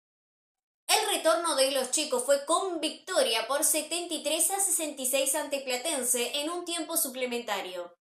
El 0.87 1.07
retorno 1.15 1.55
de 1.55 1.71
los 1.71 1.91
chicos 1.91 2.23
fue 2.25 2.45
con 2.45 2.79
victoria 2.79 3.47
por 3.47 3.63
73 3.63 4.51
a 4.51 4.59
66 4.59 5.35
ante 5.35 5.61
Platense 5.61 6.39
en 6.41 6.49
un 6.49 6.65
tiempo 6.65 6.97
suplementario. 6.97 7.95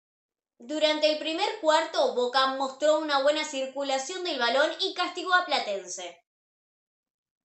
Durante 0.58 1.10
el 1.10 1.18
primer 1.18 1.60
cuarto, 1.60 2.14
Boca 2.14 2.46
mostró 2.54 2.98
una 2.98 3.22
buena 3.22 3.44
circulación 3.44 4.24
del 4.24 4.38
balón 4.38 4.70
y 4.80 4.94
castigó 4.94 5.34
a 5.34 5.44
Platense. 5.44 6.24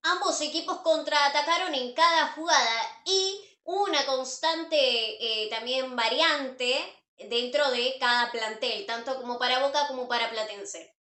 Ambos 0.04 0.40
equipos 0.42 0.80
contraatacaron 0.80 1.74
en 1.74 1.94
cada 1.94 2.34
jugada 2.34 3.02
y 3.06 3.60
una 3.64 4.06
constante 4.06 4.78
eh, 4.80 5.50
también 5.50 5.96
variante 5.96 6.76
dentro 7.18 7.70
de 7.72 7.96
cada 8.00 8.32
plantel, 8.32 8.86
tanto 8.86 9.18
como 9.18 9.38
para 9.40 9.66
Boca 9.66 9.88
como 9.88 10.08
para 10.08 10.30
Platense. 10.30 10.97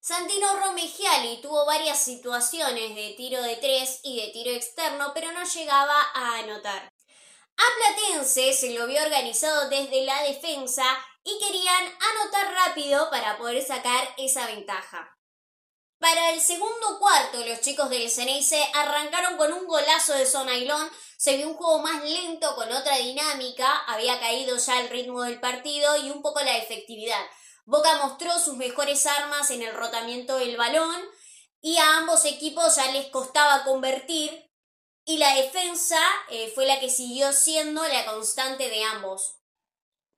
Santino 0.00 0.56
Romegiali 0.60 1.40
tuvo 1.42 1.66
varias 1.66 1.98
situaciones 1.98 2.94
de 2.94 3.14
tiro 3.16 3.42
de 3.42 3.56
tres 3.56 4.00
y 4.04 4.20
de 4.20 4.28
tiro 4.32 4.52
externo, 4.52 5.12
pero 5.12 5.32
no 5.32 5.44
llegaba 5.44 6.00
a 6.14 6.38
anotar. 6.38 6.92
A 7.56 7.64
Platense 7.76 8.52
se 8.52 8.70
lo 8.70 8.86
vio 8.86 9.02
organizado 9.02 9.68
desde 9.68 10.04
la 10.04 10.22
defensa 10.22 10.84
y 11.24 11.38
querían 11.40 11.84
anotar 11.84 12.52
rápido 12.54 13.10
para 13.10 13.36
poder 13.36 13.62
sacar 13.64 14.14
esa 14.16 14.46
ventaja. 14.46 15.18
Para 15.98 16.30
el 16.30 16.40
segundo 16.40 17.00
cuarto, 17.00 17.44
los 17.44 17.60
chicos 17.60 17.90
del 17.90 18.08
Ceneice 18.08 18.64
arrancaron 18.72 19.36
con 19.36 19.52
un 19.52 19.66
golazo 19.66 20.14
de 20.14 20.26
Sonailón. 20.26 20.88
Se 21.16 21.36
vio 21.36 21.48
un 21.48 21.54
juego 21.54 21.80
más 21.80 22.04
lento 22.04 22.54
con 22.54 22.70
otra 22.70 22.98
dinámica, 22.98 23.78
había 23.88 24.20
caído 24.20 24.56
ya 24.56 24.80
el 24.80 24.90
ritmo 24.90 25.24
del 25.24 25.40
partido 25.40 25.96
y 25.96 26.10
un 26.10 26.22
poco 26.22 26.40
la 26.40 26.56
efectividad. 26.56 27.26
Boca 27.68 27.98
mostró 28.02 28.38
sus 28.38 28.56
mejores 28.56 29.04
armas 29.04 29.50
en 29.50 29.60
el 29.60 29.74
rotamiento 29.74 30.38
del 30.38 30.56
balón 30.56 30.96
y 31.60 31.76
a 31.76 31.98
ambos 31.98 32.24
equipos 32.24 32.76
ya 32.76 32.90
les 32.92 33.08
costaba 33.08 33.62
convertir 33.64 34.50
y 35.04 35.18
la 35.18 35.34
defensa 35.34 36.00
eh, 36.30 36.50
fue 36.54 36.64
la 36.64 36.80
que 36.80 36.88
siguió 36.88 37.30
siendo 37.34 37.86
la 37.86 38.06
constante 38.06 38.70
de 38.70 38.84
ambos. 38.84 39.34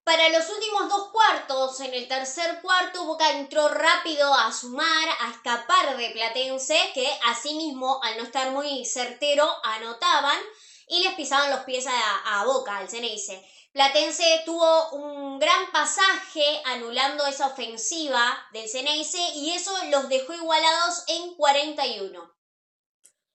Para 0.04 0.28
los 0.28 0.48
últimos 0.48 0.88
dos 0.90 1.08
cuartos, 1.10 1.80
en 1.80 1.92
el 1.92 2.06
tercer 2.06 2.60
cuarto, 2.62 3.04
Boca 3.04 3.32
entró 3.32 3.66
rápido 3.66 4.32
a 4.32 4.52
sumar, 4.52 5.08
a 5.18 5.30
escapar 5.30 5.96
de 5.96 6.10
Platense, 6.10 6.78
que 6.94 7.10
asimismo, 7.26 8.00
al 8.04 8.16
no 8.16 8.22
estar 8.22 8.52
muy 8.52 8.84
certero, 8.84 9.52
anotaban 9.64 10.38
y 10.86 11.02
les 11.02 11.14
pisaban 11.14 11.50
los 11.50 11.64
pies 11.64 11.86
a, 11.88 12.44
Boca, 12.44 12.76
al 12.76 12.88
Ceneice. 12.88 13.44
Platense 13.72 14.42
tuvo 14.44 14.90
un 14.90 15.38
gran 15.38 15.70
pasaje 15.70 16.44
anulando 16.64 17.24
esa 17.26 17.46
ofensiva 17.46 18.36
del 18.52 18.68
Ceneice 18.68 19.20
y 19.36 19.52
eso 19.52 19.70
los 19.90 20.08
dejó 20.08 20.34
igualados 20.34 21.04
en 21.06 21.36
41. 21.36 22.34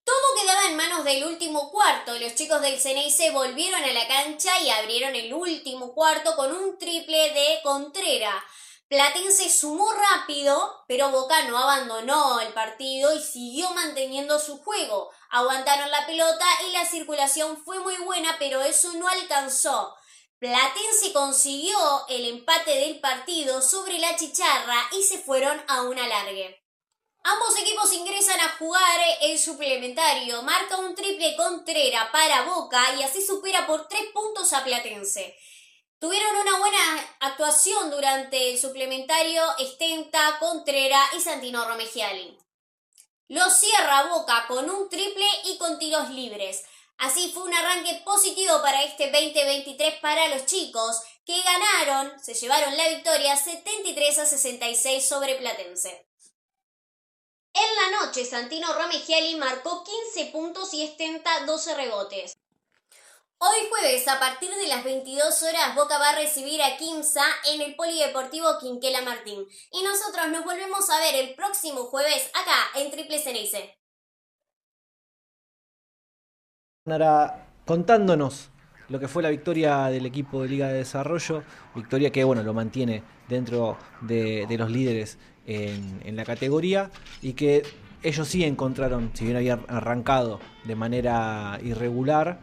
Todo 0.03 0.35
quedaba 0.39 0.65
en 0.65 0.75
manos 0.75 1.05
del 1.05 1.23
último 1.23 1.71
cuarto. 1.71 2.19
Los 2.19 2.35
chicos 2.35 2.61
del 2.61 2.77
Ceneice 2.77 3.31
volvieron 3.31 3.81
a 3.81 3.93
la 3.93 4.07
cancha 4.09 4.59
y 4.59 4.69
abrieron 4.69 5.15
el 5.15 5.33
último 5.33 5.93
cuarto 5.93 6.35
con 6.35 6.51
un 6.51 6.77
triple 6.77 7.29
de 7.31 7.61
Contrera. 7.63 8.45
Platense 8.89 9.49
sumó 9.49 9.89
rápido, 9.93 10.83
pero 10.89 11.11
Boca 11.11 11.43
no 11.43 11.57
abandonó 11.57 12.41
el 12.41 12.51
partido 12.53 13.15
y 13.15 13.21
siguió 13.21 13.71
manteniendo 13.71 14.37
su 14.37 14.57
juego. 14.57 15.11
Aguantaron 15.29 15.89
la 15.89 16.05
pelota 16.05 16.45
y 16.67 16.73
la 16.73 16.85
circulación 16.85 17.57
fue 17.63 17.79
muy 17.79 17.95
buena, 17.97 18.35
pero 18.37 18.61
eso 18.61 18.91
no 18.93 19.07
alcanzó. 19.07 19.95
Platense 20.39 21.13
consiguió 21.13 21.77
el 22.09 22.25
empate 22.25 22.71
del 22.71 22.99
partido 22.99 23.61
sobre 23.61 23.97
la 23.99 24.15
chicharra 24.17 24.89
y 24.91 25.01
se 25.01 25.17
fueron 25.17 25.63
a 25.67 25.83
un 25.83 25.97
alargue. 25.97 26.61
Ambos 27.23 27.57
equipos 27.57 27.91
ingresan 27.93 28.39
a 28.39 28.57
jugar 28.59 28.99
el 29.21 29.39
suplementario. 29.39 30.43
Marca 30.43 30.77
un 30.77 30.93
triple 30.93 31.35
Contrera 31.37 32.11
para 32.11 32.43
Boca 32.43 32.83
y 32.99 33.03
así 33.03 33.25
supera 33.25 33.65
por 33.65 33.87
tres 33.87 34.03
puntos 34.13 34.53
a 34.53 34.63
Platense. 34.63 35.35
Tuvieron 35.99 36.35
una 36.35 36.59
buena 36.59 37.17
actuación 37.21 37.89
durante 37.89 38.51
el 38.51 38.59
suplementario 38.59 39.41
Estenta, 39.57 40.37
Contrera 40.39 41.01
y 41.17 41.21
Santino 41.21 41.65
Romegiali. 41.65 42.37
Lo 43.29 43.49
cierra 43.49 44.03
Boca 44.03 44.45
con 44.47 44.69
un 44.69 44.87
triple 44.89 45.25
y 45.45 45.57
con 45.57 45.79
tiros 45.79 46.09
libres. 46.11 46.63
Así 46.97 47.31
fue 47.33 47.43
un 47.43 47.53
arranque 47.53 48.01
positivo 48.05 48.61
para 48.61 48.83
este 48.83 49.11
2023 49.11 49.99
para 49.99 50.27
los 50.29 50.45
chicos 50.45 51.01
que 51.25 51.41
ganaron, 51.41 52.19
se 52.23 52.33
llevaron 52.33 52.77
la 52.77 52.89
victoria 52.89 53.35
73 53.35 54.19
a 54.19 54.25
66 54.25 55.07
sobre 55.07 55.35
Platense. 55.35 56.07
En 57.53 57.75
la 57.75 58.01
noche, 58.01 58.25
Santino 58.25 58.73
Romegiali 58.73 59.35
marcó 59.35 59.83
15 59.83 60.31
puntos 60.31 60.73
y 60.73 60.83
estenta 60.83 61.45
12 61.45 61.75
rebotes. 61.75 62.37
Hoy 63.37 63.67
jueves, 63.69 64.07
a 64.07 64.19
partir 64.19 64.53
de 64.53 64.67
las 64.67 64.83
22 64.83 65.43
horas, 65.43 65.75
Boca 65.75 65.97
va 65.97 66.09
a 66.09 66.15
recibir 66.15 66.61
a 66.61 66.77
Kimsa 66.77 67.25
en 67.45 67.61
el 67.61 67.75
Polideportivo 67.75 68.57
Quinquela 68.59 69.01
Martín. 69.01 69.45
Y 69.71 69.83
nosotros 69.83 70.27
nos 70.27 70.45
volvemos 70.45 70.89
a 70.89 70.99
ver 70.99 71.15
el 71.15 71.35
próximo 71.35 71.85
jueves 71.85 72.29
acá 72.33 72.71
en 72.75 72.91
Triple 72.91 73.19
Ceneice. 76.85 77.33
contándonos 77.65 78.51
lo 78.89 78.99
que 78.99 79.07
fue 79.07 79.23
la 79.23 79.29
victoria 79.29 79.85
del 79.87 80.05
equipo 80.05 80.43
de 80.43 80.49
Liga 80.49 80.67
de 80.67 80.75
Desarrollo, 80.75 81.41
victoria 81.73 82.11
que 82.11 82.23
bueno 82.23 82.43
lo 82.43 82.53
mantiene 82.53 83.01
dentro 83.27 83.77
de, 84.01 84.45
los 84.55 84.69
líderes 84.69 85.17
en, 85.47 86.15
la 86.15 86.23
categoría 86.23 86.91
y 87.23 87.33
que 87.33 87.63
ellos 88.03 88.27
sí 88.27 88.43
encontraron, 88.43 89.09
si 89.15 89.25
bien 89.25 89.35
habían 89.35 89.61
arrancado 89.67 90.39
de 90.63 90.75
manera 90.75 91.59
irregular, 91.63 92.39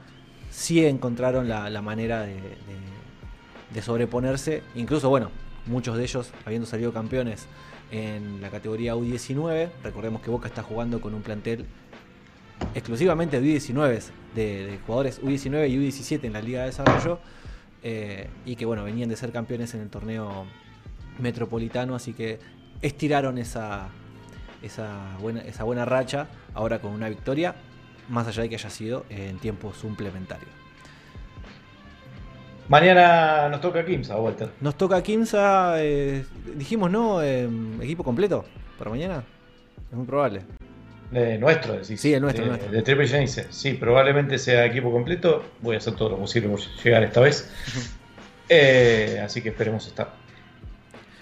sí 0.51 0.84
encontraron 0.84 1.49
la, 1.49 1.82
manera 1.82 2.22
de, 2.22 3.80
sobreponerse, 3.80 4.64
incluso 4.74 5.09
bueno, 5.09 5.30
muchos 5.66 5.97
de 5.97 6.03
ellos 6.03 6.32
habiendo 6.45 6.66
salido 6.66 6.93
campeones 6.93 7.47
en 7.93 8.40
la 8.40 8.51
categoría 8.51 8.97
U19, 8.97 9.70
recordemos 9.84 10.20
que 10.20 10.30
Boca 10.30 10.49
está 10.49 10.64
jugando 10.64 11.01
con 11.01 11.14
un 11.14 11.22
plantel 11.22 11.64
exclusivamente 12.74 13.40
de 13.40 13.47
U19, 13.47 14.03
de, 14.35 14.78
jugadores 14.87 15.22
U19 15.22 15.68
y 15.70 15.78
U17 15.78 16.24
en 16.24 16.33
la 16.33 16.41
Liga 16.41 16.61
de 16.61 16.66
Desarrollo, 16.66 17.18
eh, 17.83 18.28
y 18.45 18.57
que 18.57 18.64
bueno, 18.64 18.85
venían 18.85 19.09
de 19.09 19.16
ser 19.16 19.33
campeones 19.33 19.74
en 19.74 19.80
el 19.80 19.91
torneo 19.91 20.47
metropolitano, 21.18 21.95
así 21.95 22.12
que 22.12 22.39
estiraron 22.80 23.39
esa, 23.39 23.89
esa, 24.62 25.16
buena, 25.20 25.41
esa 25.43 25.64
buena 25.64 25.85
racha 25.85 26.28
ahora 26.55 26.80
con 26.80 26.93
una 26.93 27.09
victoria, 27.09 27.55
más 28.09 28.26
allá 28.26 28.43
de 28.43 28.49
que 28.49 28.55
haya 28.57 28.70
sido 28.70 29.05
en 29.09 29.39
tiempo 29.39 29.72
suplementario. 29.72 30.49
Mañana 32.68 33.49
nos 33.49 33.61
toca 33.61 33.85
Kimsa, 33.85 34.16
Walter. 34.16 34.51
Nos 34.61 34.76
toca 34.76 35.03
Kimsa, 35.03 35.74
eh, 35.83 36.24
dijimos, 36.55 36.91
¿no? 36.91 37.20
equipo 37.22 38.05
completo 38.05 38.45
para 38.78 38.91
mañana. 38.91 39.24
Es 39.91 39.97
muy 39.97 40.07
probable. 40.07 40.43
De 41.13 41.37
nuestro, 41.37 41.75
decís. 41.75 42.01
Sí, 42.01 42.15
el 42.15 42.23
nuestro. 42.23 42.45
De, 42.45 42.51
nuestro. 42.51 42.73
de 42.73 42.83
Triple 42.83 43.07
Genesis. 43.07 43.47
Sí, 43.51 43.75
probablemente 43.75 44.39
sea 44.39 44.65
equipo 44.65 44.91
completo. 44.91 45.45
Voy 45.61 45.75
a 45.75 45.79
hacer 45.79 45.95
todo 45.95 46.09
lo 46.09 46.19
posible 46.19 46.49
por 46.49 46.59
llegar 46.83 47.03
esta 47.05 47.21
vez. 47.21 47.51
Eh, 48.49 49.19
así 49.25 49.41
que 49.41 49.51
esperemos 49.51 49.87
estar. 49.87 50.13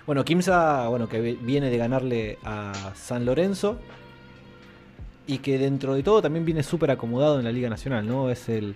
Bueno, 0.04 0.24
Kimsa, 0.24 0.88
bueno, 0.88 1.08
que 1.08 1.20
viene 1.20 1.70
de 1.70 1.76
ganarle 1.76 2.38
a 2.42 2.92
San 2.96 3.24
Lorenzo. 3.24 3.78
Y 5.28 5.38
que 5.38 5.58
dentro 5.58 5.94
de 5.94 6.02
todo 6.02 6.22
también 6.22 6.44
viene 6.44 6.64
súper 6.64 6.90
acomodado 6.90 7.38
en 7.38 7.44
la 7.44 7.52
Liga 7.52 7.68
Nacional, 7.68 8.04
¿no? 8.04 8.30
Es 8.30 8.48
el 8.48 8.74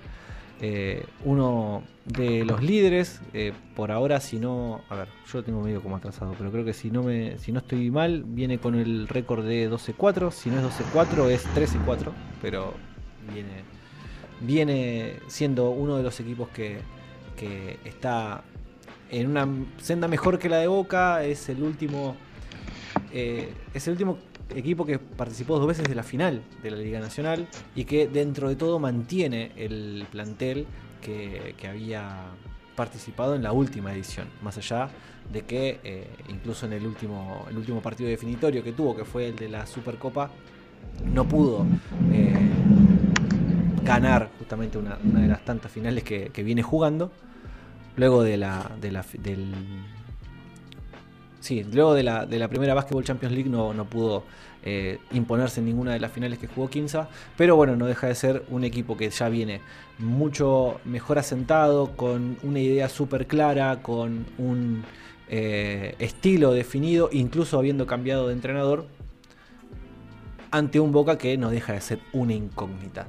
eh, 0.61 1.05
uno 1.25 1.83
de 2.05 2.45
los 2.45 2.63
líderes, 2.63 3.21
eh, 3.33 3.53
por 3.75 3.91
ahora, 3.91 4.21
si 4.21 4.39
no, 4.39 4.83
a 4.91 4.97
ver, 4.97 5.09
yo 5.33 5.43
tengo 5.43 5.63
medio 5.63 5.83
como 5.83 5.97
atrasado, 5.97 6.35
pero 6.37 6.51
creo 6.51 6.65
que 6.65 6.75
si 6.75 6.91
no 6.91 7.03
me, 7.03 7.39
si 7.39 7.51
no 7.51 7.61
estoy 7.61 7.91
mal, 7.91 8.25
viene 8.27 8.59
con 8.59 8.75
el 8.75 9.09
récord 9.09 9.45
de 9.45 9.71
12-4, 9.71 10.31
si 10.31 10.51
no 10.51 10.59
es 10.59 10.65
12-4 10.65 11.31
es 11.31 11.47
13-4, 11.55 12.13
pero 12.43 12.75
viene, 13.33 13.65
viene 14.41 15.15
siendo 15.29 15.71
uno 15.71 15.97
de 15.97 16.03
los 16.03 16.21
equipos 16.21 16.49
que, 16.51 16.79
que 17.37 17.79
está 17.85 18.45
en 19.11 19.31
una 19.31 19.49
senda 19.79 20.07
mejor 20.07 20.39
que 20.39 20.49
la 20.49 20.59
de 20.59 20.67
Boca, 20.67 21.25
es 21.25 21.49
el 21.49 21.63
último, 21.63 22.17
eh, 23.13 23.53
es 23.73 23.87
el 23.87 23.93
último 23.93 24.19
equipo 24.55 24.85
que 24.85 24.99
participó 24.99 25.59
dos 25.59 25.67
veces 25.67 25.89
de 25.89 25.95
la 25.95 26.03
final 26.03 26.43
de 26.63 26.71
la 26.71 26.77
Liga 26.77 27.01
Nacional 27.01 27.49
y 27.75 27.85
que 27.85 28.09
dentro 28.09 28.49
de 28.51 28.57
todo 28.57 28.79
mantiene 28.79 29.53
el 29.57 30.07
plantel 30.11 30.67
que, 31.05 31.69
había 31.69 32.23
participado 32.75 33.37
en 33.37 33.43
la 33.43 33.53
última 33.53 33.93
edición, 33.93 34.27
más 34.43 34.57
allá 34.59 34.89
de 35.33 35.43
que 35.43 35.81
eh, 35.85 36.09
incluso 36.29 36.67
en 36.67 36.73
el 36.73 36.87
último, 36.87 37.47
el 37.49 37.57
último 37.57 37.81
partido 37.81 38.11
definitorio 38.11 38.65
que 38.65 38.73
tuvo, 38.73 38.97
que 38.97 39.05
fue 39.05 39.29
el 39.29 39.37
de 39.37 39.49
la 39.49 39.67
Supercopa, 39.67 40.31
no 41.05 41.27
pudo 41.27 41.67
eh, 42.13 42.35
ganar 43.85 44.31
justamente 44.39 44.79
una, 44.79 44.97
de 44.97 45.29
las 45.29 45.45
tantas 45.45 45.71
finales 45.71 46.03
que, 46.03 46.31
viene 46.43 46.63
jugando, 46.63 47.13
luego 47.97 48.23
de 48.23 48.37
la, 48.37 48.73
de 48.81 48.91
la 48.91 49.05
del 49.19 49.55
Sí, 51.41 51.63
luego 51.63 51.93
de 51.93 52.03
la, 52.03 52.25
de 52.25 52.39
la 52.39 52.49
primera 52.49 52.73
Basketball 52.73 53.05
Champions 53.05 53.35
League 53.35 53.51
no, 53.51 53.75
no 53.75 53.85
pudo 53.85 54.25
eh, 54.67 54.99
imponerse 55.13 55.61
en 55.61 55.67
ninguna 55.67 55.93
de 55.93 56.01
las 56.01 56.11
finales 56.11 56.39
que 56.39 56.47
jugó 56.47 56.71
Quinza, 56.71 57.09
pero 57.37 57.55
bueno, 57.55 57.77
no 57.77 57.85
deja 57.85 58.07
de 58.07 58.15
ser 58.15 58.45
un 58.49 58.65
equipo 58.65 58.97
que 58.97 59.11
ya 59.11 59.29
viene 59.29 59.61
mucho 59.99 60.81
mejor 60.87 61.19
asentado, 61.19 61.91
con 61.97 62.39
una 62.43 62.61
idea 62.61 62.89
súper 62.89 63.27
clara, 63.27 63.83
con 63.83 64.25
un 64.39 64.83
eh, 65.29 65.95
estilo 65.99 66.53
definido, 66.53 67.11
incluso 67.13 67.59
habiendo 67.59 67.87
cambiado 67.87 68.29
de 68.29 68.33
entrenador, 68.33 68.87
ante 70.51 70.81
un 70.81 70.93
Boca 70.93 71.19
que 71.19 71.37
no 71.37 71.51
deja 71.51 71.75
de 71.75 71.83
ser 71.83 71.99
una 72.15 72.33
incógnita. 72.33 73.07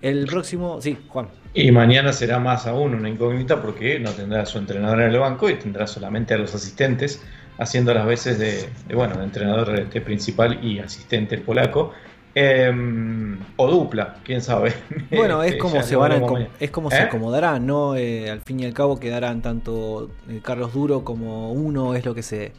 El 0.00 0.26
próximo, 0.26 0.80
sí, 0.80 0.96
Juan. 1.08 1.28
Y 1.54 1.72
mañana 1.72 2.12
será 2.12 2.38
más 2.38 2.66
aún 2.66 2.94
una 2.94 3.08
incógnita 3.08 3.60
porque 3.60 3.98
no 3.98 4.10
tendrá 4.10 4.42
a 4.42 4.46
su 4.46 4.58
entrenador 4.58 5.00
en 5.00 5.10
el 5.10 5.18
banco 5.18 5.50
y 5.50 5.54
tendrá 5.54 5.86
solamente 5.86 6.34
a 6.34 6.38
los 6.38 6.54
asistentes 6.54 7.22
haciendo 7.58 7.94
las 7.94 8.06
veces 8.06 8.38
de, 8.38 8.68
bueno, 8.94 9.16
de 9.16 9.24
entrenador 9.24 9.78
este, 9.78 10.00
principal 10.00 10.64
y 10.64 10.78
asistente 10.78 11.34
el 11.34 11.42
polaco. 11.42 11.92
Em, 12.36 13.38
o 13.56 13.70
dupla, 13.70 14.16
quién 14.24 14.42
sabe. 14.42 14.74
Bueno, 15.10 15.42
es 15.42 15.52
este, 15.52 15.58
como 15.58 15.82
se 15.82 15.94
van 15.94 16.12
a, 16.12 16.48
es 16.58 16.70
como 16.72 16.90
se 16.90 16.96
¿Eh? 16.96 17.02
acomodarán, 17.02 17.64
¿no? 17.64 17.94
Eh, 17.94 18.28
al 18.28 18.40
fin 18.40 18.58
y 18.58 18.64
al 18.64 18.74
cabo 18.74 18.98
quedarán 18.98 19.40
tanto 19.40 20.10
eh, 20.28 20.40
Carlos 20.42 20.72
Duro 20.72 21.04
como 21.04 21.52
uno 21.52 21.94
es 21.94 22.04
lo 22.04 22.14
que 22.14 22.22
se 22.22 22.52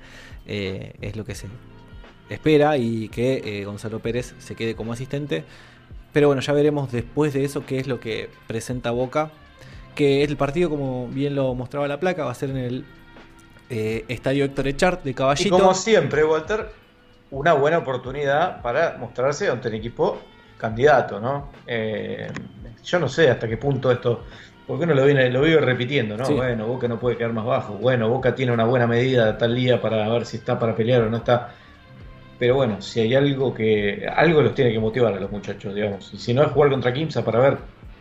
es 0.46 1.18
lo 1.18 1.26
que 1.26 1.34
se 1.34 1.48
espera 2.30 2.78
y 2.78 3.10
que 3.10 3.64
Gonzalo 3.66 4.00
Pérez 4.00 4.36
se 4.38 4.56
quede 4.56 4.76
como 4.76 4.93
asistente. 4.93 5.43
Pero 6.14 6.28
bueno, 6.28 6.41
ya 6.41 6.54
veremos 6.54 6.91
después 6.93 7.34
de 7.34 7.43
eso 7.43 7.66
qué 7.66 7.80
es 7.80 7.88
lo 7.88 8.00
que 8.00 8.30
presenta 8.48 8.91
Boca. 8.91 9.32
Que 9.96 10.24
el 10.24 10.38
partido, 10.38 10.70
como 10.70 11.08
bien 11.08 11.36
lo 11.36 11.54
mostraba 11.56 11.88
la 11.89 12.00
placa, 12.00 12.24
va 12.24 12.32
a 12.32 12.36
ser 12.36 12.52
en 12.52 12.58
el 12.58 12.86
eh, 13.70 14.05
Estadio 14.07 14.45
Héctor 14.45 14.68
Echart 14.68 15.03
de 15.03 15.11
Y 15.11 15.13
Caballito. 15.13 15.57
como 15.57 15.74
siempre, 15.74 16.24
Walter, 16.24 16.70
una 17.32 17.53
buena 17.53 17.80
oportunidad 17.80 18.61
para 18.61 18.97
mostrarse 18.97 19.49
ante 19.49 19.70
un 19.70 19.76
equipo 19.76 20.20
candidato, 20.57 21.20
¿no? 21.20 21.49
Eh, 21.68 22.28
yo 22.84 22.99
no 22.99 23.09
sé 23.09 23.30
hasta 23.30 23.47
qué 23.47 23.57
punto 23.57 23.91
esto, 23.91 24.24
porque 24.68 24.86
uno 24.86 24.93
lo 24.93 25.05
viene, 25.05 25.30
lo 25.30 25.41
vive 25.41 25.59
repitiendo, 25.59 26.18
¿no? 26.18 26.26
Sí. 26.26 26.34
Bueno, 26.34 26.68
Boca 26.68 26.88
no 26.88 26.99
puede 26.99 27.18
quedar 27.18 27.34
más 27.34 27.45
bajo. 27.45 27.74
Bueno, 27.74 28.09
Boca 28.09 28.34
tiene 28.36 28.51
una 28.51 28.66
buena 28.66 28.88
medida 28.88 29.38
tal 29.38 29.55
día 29.55 29.82
para 29.82 30.07
ver 30.09 30.26
si 30.26 30.38
está 30.38 30.57
para 30.57 30.76
pelear 30.76 31.01
o 31.03 31.09
no 31.09 31.18
está. 31.18 31.53
Pero 32.38 32.55
bueno, 32.55 32.82
si 32.82 32.99
hay 32.99 33.16
algo 33.16 33.53
que. 33.53 34.05
algo 34.13 34.41
los 34.41 34.53
tiene 34.53 34.72
que 34.72 34.80
motivar 34.80 35.13
a 35.13 35.20
los 35.20 35.32
muchachos, 35.32 35.74
digamos. 35.74 36.13
Y 36.13 36.18
si 36.18 36.34
no 36.34 36.43
es 36.43 36.51
jugar 36.51 36.70
contra 36.70 36.91
Kimsa 36.93 37.24
para 37.24 37.39
ver 37.39 37.57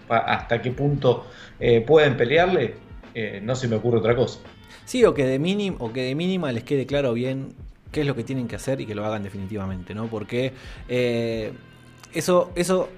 hasta 0.08 0.60
qué 0.60 0.70
punto 0.72 1.26
eh, 1.58 1.80
pueden 1.80 2.16
pelearle, 2.16 2.74
eh, 3.14 3.40
no 3.42 3.54
se 3.54 3.68
me 3.68 3.76
ocurre 3.76 3.98
otra 3.98 4.16
cosa. 4.16 4.40
Sí, 4.84 5.04
o 5.04 5.14
que 5.14 5.24
de 5.24 5.38
mínima, 5.38 5.76
o 5.80 5.92
que 5.92 6.02
de 6.02 6.14
mínima 6.14 6.52
les 6.52 6.64
quede 6.64 6.86
claro 6.86 7.12
bien 7.14 7.54
qué 7.90 8.00
es 8.00 8.06
lo 8.06 8.14
que 8.14 8.24
tienen 8.24 8.48
que 8.48 8.56
hacer 8.56 8.80
y 8.80 8.86
que 8.86 8.94
lo 8.94 9.04
hagan 9.04 9.22
definitivamente, 9.22 9.94
¿no? 9.94 10.08
Porque 10.08 10.52
eh, 10.88 11.52
eso, 12.12 12.50
eso, 12.54 12.88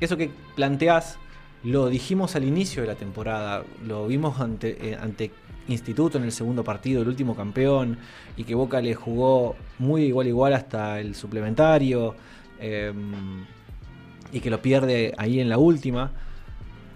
eso 0.00 0.16
que 0.16 0.30
planteás 0.56 1.18
lo 1.62 1.88
dijimos 1.88 2.36
al 2.36 2.44
inicio 2.44 2.82
de 2.82 2.88
la 2.88 2.94
temporada, 2.94 3.64
lo 3.86 4.06
vimos 4.06 4.40
ante, 4.40 4.90
eh, 4.90 4.98
ante 5.00 5.30
Instituto 5.66 6.18
en 6.18 6.24
el 6.24 6.32
segundo 6.32 6.62
partido, 6.62 7.00
el 7.00 7.08
último 7.08 7.34
campeón, 7.34 7.96
y 8.36 8.44
que 8.44 8.54
Boca 8.54 8.82
le 8.82 8.94
jugó 8.94 9.56
muy 9.78 10.02
igual 10.04 10.26
igual 10.26 10.52
hasta 10.52 11.00
el 11.00 11.14
suplementario, 11.14 12.14
eh, 12.60 12.92
y 14.30 14.40
que 14.40 14.50
lo 14.50 14.60
pierde 14.60 15.14
ahí 15.16 15.40
en 15.40 15.48
la 15.48 15.56
última. 15.56 16.12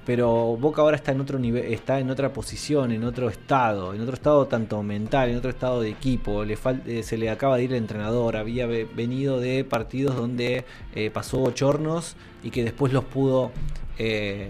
Pero 0.08 0.56
Boca 0.56 0.80
ahora 0.80 0.96
está 0.96 1.12
en 1.12 1.20
otro 1.20 1.38
nivel, 1.38 1.66
está 1.70 2.00
en 2.00 2.08
otra 2.08 2.32
posición, 2.32 2.92
en 2.92 3.04
otro 3.04 3.28
estado, 3.28 3.92
en 3.92 4.00
otro 4.00 4.14
estado 4.14 4.46
tanto 4.46 4.82
mental, 4.82 5.28
en 5.28 5.36
otro 5.36 5.50
estado 5.50 5.82
de 5.82 5.90
equipo. 5.90 6.46
Le 6.46 6.56
eh, 6.86 7.02
se 7.02 7.18
le 7.18 7.28
acaba 7.28 7.58
de 7.58 7.64
ir 7.64 7.72
el 7.72 7.76
entrenador, 7.76 8.36
había 8.38 8.64
ve- 8.66 8.88
venido 8.96 9.38
de 9.38 9.64
partidos 9.64 10.16
donde 10.16 10.64
eh, 10.94 11.10
pasó 11.10 11.40
bochornos 11.40 12.16
y 12.42 12.50
que 12.50 12.64
después 12.64 12.90
los 12.94 13.04
pudo 13.04 13.50
eh, 13.98 14.48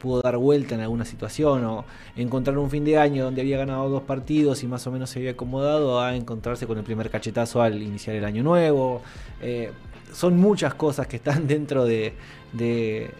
pudo 0.00 0.22
dar 0.22 0.36
vuelta 0.38 0.74
en 0.74 0.80
alguna 0.80 1.04
situación 1.04 1.64
o 1.64 1.84
encontrar 2.16 2.56
un 2.58 2.70
fin 2.70 2.82
de 2.84 2.98
año 2.98 3.24
donde 3.24 3.42
había 3.42 3.58
ganado 3.58 3.88
dos 3.90 4.02
partidos 4.02 4.62
y 4.62 4.66
más 4.66 4.86
o 4.86 4.90
menos 4.90 5.10
se 5.10 5.18
había 5.18 5.32
acomodado 5.32 6.00
a 6.00 6.16
encontrarse 6.16 6.66
con 6.66 6.78
el 6.78 6.84
primer 6.84 7.10
cachetazo 7.10 7.60
al 7.62 7.80
iniciar 7.82 8.16
el 8.16 8.24
año 8.24 8.42
nuevo. 8.42 9.02
Eh, 9.42 9.70
son 10.12 10.36
muchas 10.38 10.74
cosas 10.74 11.06
que 11.06 11.16
están 11.16 11.46
dentro 11.54 11.84
de, 11.84 12.14
de, 12.52 13.10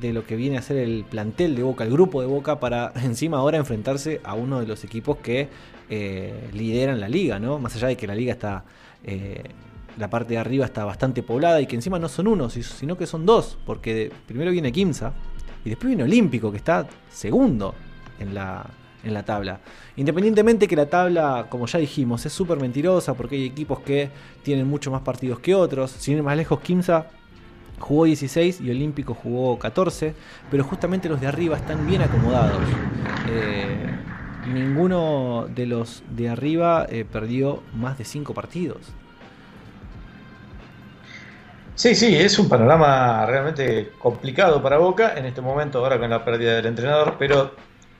de 0.00 0.12
lo 0.12 0.24
que 0.26 0.36
viene 0.36 0.58
a 0.58 0.62
ser 0.62 0.76
el 0.78 1.04
plantel 1.04 1.54
de 1.54 1.62
Boca, 1.62 1.84
el 1.84 1.90
grupo 1.92 2.20
de 2.20 2.26
Boca, 2.26 2.60
para 2.60 2.92
encima 3.02 3.38
ahora 3.38 3.58
enfrentarse 3.58 4.20
a 4.24 4.34
uno 4.34 4.60
de 4.60 4.66
los 4.66 4.84
equipos 4.84 5.18
que 5.18 5.48
eh, 5.90 6.48
lideran 6.52 7.00
la 7.00 7.08
liga, 7.08 7.38
¿no? 7.38 7.58
Más 7.58 7.76
allá 7.76 7.88
de 7.88 7.96
que 7.96 8.06
la 8.06 8.14
liga 8.14 8.32
está, 8.32 8.64
eh, 9.04 9.42
la 9.98 10.08
parte 10.08 10.34
de 10.34 10.38
arriba 10.38 10.64
está 10.64 10.84
bastante 10.86 11.22
poblada 11.22 11.60
y 11.60 11.66
que 11.66 11.76
encima 11.76 11.98
no 11.98 12.08
son 12.08 12.26
uno, 12.28 12.48
si- 12.48 12.62
sino 12.62 12.96
que 12.96 13.06
son 13.06 13.26
dos, 13.26 13.58
porque 13.66 14.10
primero 14.26 14.50
viene 14.50 14.72
Kimsa 14.72 15.12
y 15.64 15.68
después 15.70 15.88
viene 15.88 16.04
Olímpico, 16.04 16.50
que 16.50 16.56
está 16.56 16.86
segundo 17.10 17.74
en 18.18 18.34
la, 18.34 18.64
en 19.04 19.12
la 19.12 19.22
tabla. 19.24 19.60
Independientemente 19.96 20.66
que 20.66 20.76
la 20.76 20.86
tabla, 20.86 21.46
como 21.50 21.66
ya 21.66 21.78
dijimos, 21.78 22.24
es 22.24 22.32
súper 22.32 22.58
mentirosa 22.58 23.12
porque 23.14 23.36
hay 23.36 23.44
equipos 23.44 23.80
que 23.80 24.08
tienen 24.42 24.66
mucho 24.66 24.90
más 24.90 25.02
partidos 25.02 25.40
que 25.40 25.54
otros. 25.54 25.90
Sin 25.90 26.16
ir 26.16 26.22
más 26.22 26.36
lejos, 26.36 26.60
Kimsa 26.60 27.08
jugó 27.78 28.04
16 28.04 28.60
y 28.60 28.70
Olímpico 28.70 29.14
jugó 29.14 29.58
14, 29.58 30.14
pero 30.50 30.64
justamente 30.64 31.08
los 31.08 31.20
de 31.20 31.26
arriba 31.26 31.56
están 31.56 31.86
bien 31.86 32.02
acomodados. 32.02 32.62
Eh, 33.28 33.90
ninguno 34.52 35.46
de 35.54 35.66
los 35.66 36.02
de 36.10 36.28
arriba 36.28 36.86
eh, 36.88 37.04
perdió 37.10 37.62
más 37.74 37.98
de 37.98 38.04
5 38.04 38.34
partidos. 38.34 38.92
Sí, 41.74 41.94
sí, 41.94 42.14
es 42.14 42.38
un 42.38 42.48
panorama 42.48 43.24
realmente 43.26 43.92
complicado 43.98 44.62
para 44.62 44.76
Boca 44.76 45.14
en 45.16 45.24
este 45.24 45.40
momento, 45.40 45.78
ahora 45.78 45.98
con 45.98 46.10
la 46.10 46.24
pérdida 46.24 46.56
del 46.56 46.66
entrenador, 46.66 47.16
pero 47.18 47.54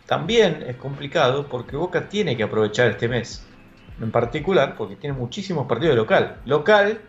también 0.07 0.63
es 0.67 0.77
complicado 0.77 1.47
porque 1.49 1.77
Boca 1.77 2.09
tiene 2.09 2.37
que 2.37 2.43
aprovechar 2.43 2.91
este 2.91 3.09
mes, 3.09 3.47
en 4.01 4.11
particular 4.11 4.75
porque 4.77 4.97
tiene 4.97 5.17
muchísimos 5.17 5.67
partidos 5.67 5.95
de 5.95 5.97
local. 5.97 6.37
Local 6.45 7.01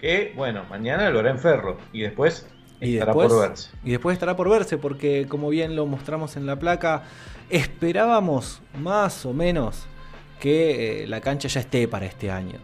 que, 0.00 0.32
bueno, 0.36 0.64
mañana 0.70 1.10
lo 1.10 1.18
hará 1.20 1.30
en 1.30 1.38
Ferro 1.38 1.78
y 1.92 2.00
después 2.00 2.46
Y 2.80 2.94
estará 2.94 3.12
después, 3.12 3.28
por 3.28 3.40
verse. 3.48 3.70
y 3.84 3.90
después 3.90 4.14
estará 4.14 4.36
por 4.36 4.48
verse, 4.48 4.78
porque 4.78 5.26
como 5.28 5.48
bien 5.50 5.76
lo 5.76 5.86
mostramos 5.86 6.36
en 6.36 6.46
la 6.46 6.58
placa, 6.58 7.04
esperábamos 7.50 8.62
más 8.78 9.26
o 9.26 9.32
menos 9.34 9.86
que 10.40 11.02
eh, 11.02 11.06
la 11.06 11.20
cancha 11.20 11.48
ya 11.48 11.60
esté 11.60 11.86
para 11.88 12.06
este 12.06 12.30
año. 12.30 12.58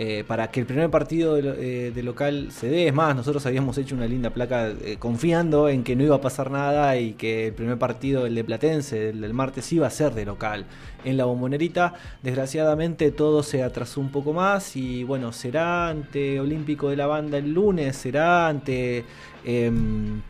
Eh, 0.00 0.22
para 0.28 0.48
que 0.52 0.60
el 0.60 0.66
primer 0.66 0.90
partido 0.90 1.34
de, 1.34 1.88
eh, 1.88 1.90
de 1.90 2.02
local 2.04 2.50
se 2.52 2.68
dé, 2.68 2.86
es 2.86 2.94
más, 2.94 3.16
nosotros 3.16 3.44
habíamos 3.46 3.76
hecho 3.78 3.96
una 3.96 4.06
linda 4.06 4.30
placa 4.30 4.68
eh, 4.68 4.96
confiando 4.96 5.68
en 5.68 5.82
que 5.82 5.96
no 5.96 6.04
iba 6.04 6.14
a 6.14 6.20
pasar 6.20 6.52
nada 6.52 6.96
y 6.96 7.14
que 7.14 7.48
el 7.48 7.52
primer 7.54 7.78
partido, 7.78 8.24
el 8.24 8.36
de 8.36 8.44
Platense, 8.44 9.08
el 9.10 9.20
del 9.20 9.34
martes, 9.34 9.72
iba 9.72 9.88
a 9.88 9.90
ser 9.90 10.14
de 10.14 10.24
local 10.24 10.66
en 11.04 11.16
la 11.16 11.24
bombonerita. 11.24 11.94
Desgraciadamente 12.22 13.10
todo 13.10 13.42
se 13.42 13.64
atrasó 13.64 14.00
un 14.00 14.10
poco 14.12 14.32
más 14.32 14.76
y 14.76 15.02
bueno, 15.02 15.32
será 15.32 15.88
ante 15.88 16.38
Olímpico 16.38 16.90
de 16.90 16.96
la 16.96 17.06
Banda 17.08 17.38
el 17.38 17.52
lunes, 17.52 17.96
será 17.96 18.46
ante 18.48 19.04
em, 19.42 20.22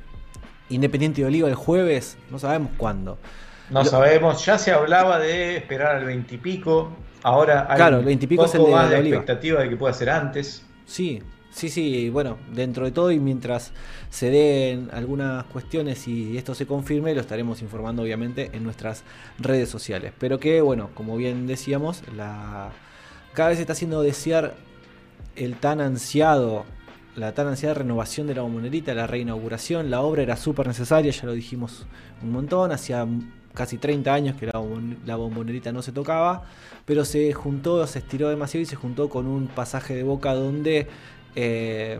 Independiente 0.70 1.22
de 1.22 1.26
Oliva 1.28 1.48
el 1.48 1.54
jueves, 1.54 2.18
no 2.30 2.38
sabemos 2.38 2.72
cuándo. 2.76 3.18
No 3.68 3.82
Lo- 3.82 3.90
sabemos, 3.90 4.44
ya 4.46 4.58
se 4.58 4.72
hablaba 4.72 5.18
de 5.18 5.56
esperar 5.58 5.96
al 5.96 6.04
20 6.06 6.34
y 6.36 6.38
pico, 6.38 6.90
ahora 7.22 7.66
hay 7.70 7.82
Claro, 7.82 7.98
un 7.98 8.04
el 8.04 8.04
20 8.04 8.26
y 8.26 8.28
pico 8.28 8.44
es 8.44 8.52
poco 8.52 8.66
el 8.66 8.66
de 8.66 8.74
más 8.74 8.90
de 8.90 8.96
Oliva. 8.96 9.26
expectativa 9.26 9.60
de 9.62 9.68
que 9.68 9.76
pueda 9.76 9.92
ser 9.94 10.10
antes. 10.10 10.66
Sí, 10.84 11.22
sí, 11.50 11.68
sí, 11.68 12.08
bueno, 12.10 12.38
dentro 12.46 12.84
de 12.86 12.92
todo 12.92 13.12
y 13.12 13.20
mientras 13.20 13.72
se 14.08 14.30
den 14.30 14.90
algunas 14.92 15.44
cuestiones 15.46 16.08
y 16.08 16.36
esto 16.38 16.54
se 16.54 16.66
confirme, 16.66 17.14
lo 17.14 17.20
estaremos 17.20 17.60
informando 17.62 18.02
obviamente 18.02 18.56
en 18.56 18.64
nuestras 18.64 19.04
redes 19.38 19.68
sociales. 19.68 20.12
Pero 20.18 20.38
que, 20.40 20.60
bueno, 20.62 20.90
como 20.94 21.16
bien 21.16 21.46
decíamos, 21.46 22.02
la... 22.16 22.76
cada 23.32 23.50
vez 23.50 23.58
se 23.58 23.62
está 23.62 23.74
haciendo 23.74 24.02
desear 24.02 24.56
el 25.36 25.56
tan 25.60 25.80
ansiado, 25.80 26.66
la 27.16 27.34
tan 27.34 27.46
ansiada 27.48 27.74
renovación 27.74 28.26
de 28.26 28.34
la 28.34 28.42
bombonerita, 28.42 28.94
la 28.94 29.06
reinauguración. 29.06 29.90
La 29.90 30.00
obra 30.02 30.22
era 30.22 30.36
súper 30.36 30.66
necesaria, 30.66 31.12
ya 31.12 31.26
lo 31.26 31.32
dijimos 31.32 31.86
un 32.22 32.32
montón, 32.32 32.72
hacía 32.72 33.06
casi 33.54 33.78
30 33.78 34.14
años 34.14 34.36
que 34.36 34.46
la, 34.46 34.52
bombon- 34.52 34.96
la 35.06 35.16
bombonerita 35.16 35.72
no 35.72 35.82
se 35.82 35.92
tocaba, 35.92 36.44
pero 36.84 37.04
se 37.04 37.32
juntó, 37.32 37.86
se 37.86 37.98
estiró 38.00 38.28
demasiado 38.28 38.62
y 38.62 38.66
se 38.66 38.76
juntó 38.76 39.08
con 39.08 39.26
un 39.26 39.48
pasaje 39.48 39.94
de 39.94 40.02
boca 40.02 40.34
donde, 40.34 40.86
eh, 41.36 41.98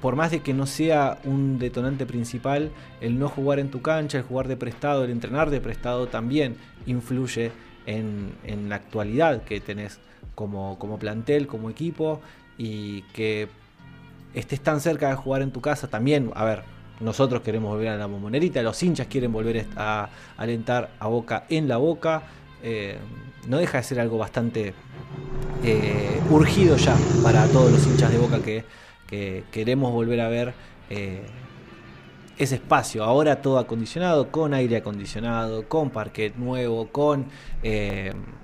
por 0.00 0.16
más 0.16 0.32
de 0.32 0.40
que 0.40 0.52
no 0.52 0.66
sea 0.66 1.18
un 1.24 1.58
detonante 1.58 2.06
principal, 2.06 2.70
el 3.00 3.18
no 3.18 3.28
jugar 3.28 3.60
en 3.60 3.70
tu 3.70 3.82
cancha, 3.82 4.18
el 4.18 4.24
jugar 4.24 4.48
de 4.48 4.56
prestado, 4.56 5.04
el 5.04 5.10
entrenar 5.10 5.50
de 5.50 5.60
prestado 5.60 6.08
también 6.08 6.56
influye 6.86 7.52
en, 7.86 8.32
en 8.44 8.68
la 8.68 8.76
actualidad 8.76 9.42
que 9.44 9.60
tenés 9.60 10.00
como, 10.34 10.78
como 10.78 10.98
plantel, 10.98 11.46
como 11.46 11.70
equipo 11.70 12.20
y 12.58 13.02
que 13.12 13.48
estés 14.34 14.60
tan 14.60 14.80
cerca 14.80 15.08
de 15.08 15.14
jugar 15.14 15.42
en 15.42 15.52
tu 15.52 15.60
casa 15.60 15.88
también, 15.88 16.30
a 16.34 16.44
ver, 16.44 16.62
nosotros 17.02 17.42
queremos 17.42 17.70
volver 17.70 17.88
a 17.88 17.96
la 17.96 18.06
bombonerita, 18.06 18.62
los 18.62 18.82
hinchas 18.82 19.06
quieren 19.08 19.32
volver 19.32 19.66
a 19.76 20.08
alentar 20.36 20.90
a 20.98 21.08
Boca 21.08 21.44
en 21.48 21.68
la 21.68 21.76
Boca, 21.76 22.22
eh, 22.62 22.96
no 23.48 23.58
deja 23.58 23.78
de 23.78 23.84
ser 23.84 24.00
algo 24.00 24.18
bastante 24.18 24.72
eh, 25.64 26.20
urgido 26.30 26.76
ya 26.76 26.96
para 27.22 27.46
todos 27.48 27.72
los 27.72 27.86
hinchas 27.86 28.10
de 28.10 28.18
Boca 28.18 28.40
que, 28.40 28.64
que 29.06 29.44
queremos 29.50 29.92
volver 29.92 30.20
a 30.20 30.28
ver 30.28 30.54
eh, 30.90 31.22
ese 32.38 32.54
espacio, 32.56 33.04
ahora 33.04 33.42
todo 33.42 33.58
acondicionado, 33.58 34.30
con 34.30 34.54
aire 34.54 34.76
acondicionado, 34.76 35.68
con 35.68 35.90
parquet 35.90 36.34
nuevo, 36.36 36.88
con 36.88 37.26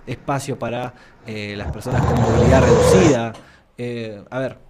espacio 0.07 0.59
para 0.59 0.95
las 1.27 1.73
personas 1.73 2.05
con 2.05 2.21
movilidad 2.21 2.63
reducida. 2.63 3.33
A 4.31 4.39
ver, 4.39 4.68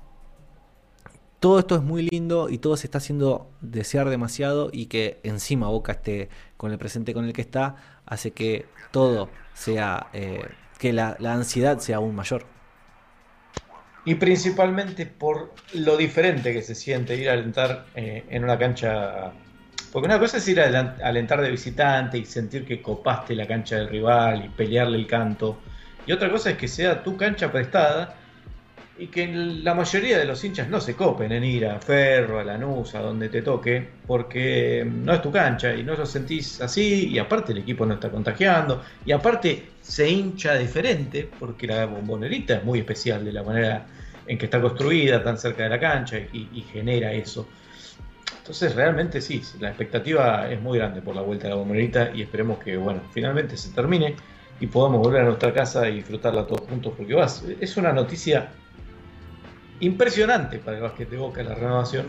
todo 1.41 1.61
esto 1.61 1.77
es 1.77 1.83
muy 1.83 2.09
lindo 2.11 2.49
y 2.49 2.59
todo 2.59 2.77
se 2.77 2.87
está 2.87 2.99
haciendo 2.99 3.51
desear 3.61 4.09
demasiado 4.09 4.71
y 4.73 4.87
que 4.87 5.21
encima 5.23 5.69
Boca 5.69 5.93
esté 5.93 6.29
con 6.57 6.73
el 6.73 6.79
presente 6.79 7.15
con 7.15 7.25
el 7.25 7.33
que 7.33 7.43
está, 7.43 7.77
hace 8.07 8.33
que 8.33 8.67
todo 8.91 9.29
sea, 9.55 10.09
eh, 10.13 10.45
que 10.79 10.93
la, 10.93 11.17
ansiedad 11.21 11.79
sea 11.79 11.99
aún 11.99 12.15
mayor. 12.15 12.45
Y 14.05 14.15
principalmente 14.15 15.07
por 15.07 15.53
lo 15.75 15.97
diferente 15.97 16.53
que 16.53 16.63
se 16.63 16.75
siente 16.75 17.17
ir 17.17 17.29
a 17.29 17.35
alentar 17.35 17.87
eh, 17.95 18.25
en 18.31 18.43
una 18.43 18.59
cancha. 18.59 19.33
Porque 19.93 20.07
una 20.07 20.19
cosa 20.19 20.39
es 20.39 20.49
ir 20.49 20.61
a 20.61 20.97
alentar 21.03 21.41
de 21.41 21.51
visitante 21.51 22.19
y 22.19 22.25
sentir 22.25 22.65
que 22.65 22.83
copaste 22.83 23.35
la 23.35 23.47
cancha 23.47 23.77
del 23.77 23.89
rival 23.89 24.47
y 24.47 24.49
pelearle 24.49 24.99
el 24.99 25.07
canto. 25.07 25.59
Y 26.07 26.13
otra 26.13 26.31
cosa 26.31 26.51
es 26.51 26.57
que 26.57 26.69
sea 26.69 27.03
tu 27.03 27.17
cancha 27.17 27.53
prestada 27.53 28.17
y 28.99 29.07
que 29.07 29.29
la 29.29 29.75
mayoría 29.75 30.19
de 30.19 30.25
los 30.25 30.43
hinchas 30.43 30.69
no 30.69 30.81
se 30.81 30.95
copen 30.95 31.31
en 31.31 31.45
ir 31.45 31.67
a 31.67 31.79
Ferro, 31.79 32.41
a 32.41 32.45
Lanús, 32.45 32.95
a 32.97 33.01
donde 33.01 33.29
te 33.29 33.43
toque, 33.43 33.87
porque 34.07 34.85
no 34.85 35.15
es 35.15 35.23
tu 35.23 35.31
cancha 35.31 35.73
y 35.75 35.85
no 35.85 35.95
lo 35.95 36.05
sentís 36.05 36.61
así, 36.61 37.09
y 37.09 37.19
aparte 37.19 37.53
el 37.53 37.59
equipo 37.59 37.87
no 37.87 37.95
está 37.95 38.11
contagiando, 38.11 38.83
y 39.07 39.13
aparte 39.13 39.69
se 39.81 40.11
hincha 40.11 40.57
diferente, 40.57 41.29
porque 41.39 41.69
la 41.69 41.87
bombonerita 41.87 42.57
es 42.57 42.65
muy 42.65 42.81
especial 42.81 43.25
de 43.25 43.33
la 43.33 43.45
manera 43.45 43.87
en 44.27 44.37
que 44.37 44.47
está 44.47 44.61
construida, 44.61 45.23
tan 45.23 45.39
cerca 45.39 45.63
de 45.63 45.69
la 45.69 45.79
cancha, 45.79 46.19
y, 46.19 46.65
genera 46.73 47.13
eso. 47.13 47.47
Entonces 48.39 48.75
realmente 48.75 49.21
sí, 49.21 49.43
la 49.61 49.69
expectativa 49.69 50.51
es 50.51 50.61
muy 50.61 50.79
grande 50.79 51.03
por 51.03 51.15
la 51.15 51.23
vuelta 51.23 51.45
de 51.45 51.51
la 51.51 51.57
bombonerita 51.57 52.11
y 52.15 52.23
esperemos 52.23 52.59
que, 52.59 52.77
bueno, 52.77 53.03
finalmente 53.13 53.57
se 53.57 53.71
termine 53.71 54.17
y 54.59 54.67
podamos 54.67 55.01
volver 55.01 55.21
a 55.21 55.25
nuestra 55.27 55.53
casa 55.53 55.89
y 55.89 55.97
disfrutarla 55.97 56.47
todos 56.47 56.63
juntos, 56.63 56.95
porque 56.97 57.15
vas, 57.15 57.45
es 57.61 57.77
una 57.77 57.93
noticia 57.93 58.51
impresionante 59.81 60.59
para 60.59 60.77
el 60.77 60.83
básquet 60.83 61.09
de 61.09 61.17
Boca 61.17 61.43
la 61.43 61.55
renovación, 61.55 62.07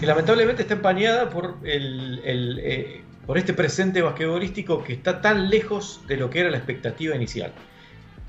que 0.00 0.06
lamentablemente 0.06 0.62
está 0.62 0.74
empañada 0.74 1.30
por, 1.30 1.56
el, 1.64 2.20
eh, 2.24 3.02
por 3.26 3.38
este 3.38 3.54
presente 3.54 4.02
basquetbolístico 4.02 4.84
que 4.84 4.94
está 4.94 5.20
tan 5.20 5.48
lejos 5.48 6.00
de 6.06 6.16
lo 6.16 6.30
que 6.30 6.40
era 6.40 6.50
la 6.50 6.58
expectativa 6.58 7.14
inicial. 7.14 7.52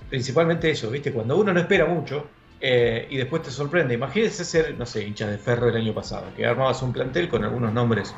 Principalmente 0.10 0.70
eso, 0.70 0.89
¿viste? 0.89 1.12
Cuando 1.12 1.38
uno 1.38 1.54
no 1.54 1.60
espera 1.60 1.86
mucho 1.86 2.28
eh, 2.62 3.08
y 3.10 3.18
después 3.18 3.43
te 3.43 3.52
sorprende. 3.52 3.93
Imagínese 3.93 4.45
ser, 4.45 4.76
no 4.78 4.86
sé, 4.86 5.06
hincha 5.06 5.28
de 5.28 5.38
ferro 5.38 5.70
el 5.70 5.76
año 5.76 5.93
pasado, 5.93 6.26
que 6.36 6.45
armabas 6.45 6.82
un 6.82 6.93
plantel 6.93 7.28
con 7.30 7.43
algunos 7.43 7.74
nombres 7.74 8.16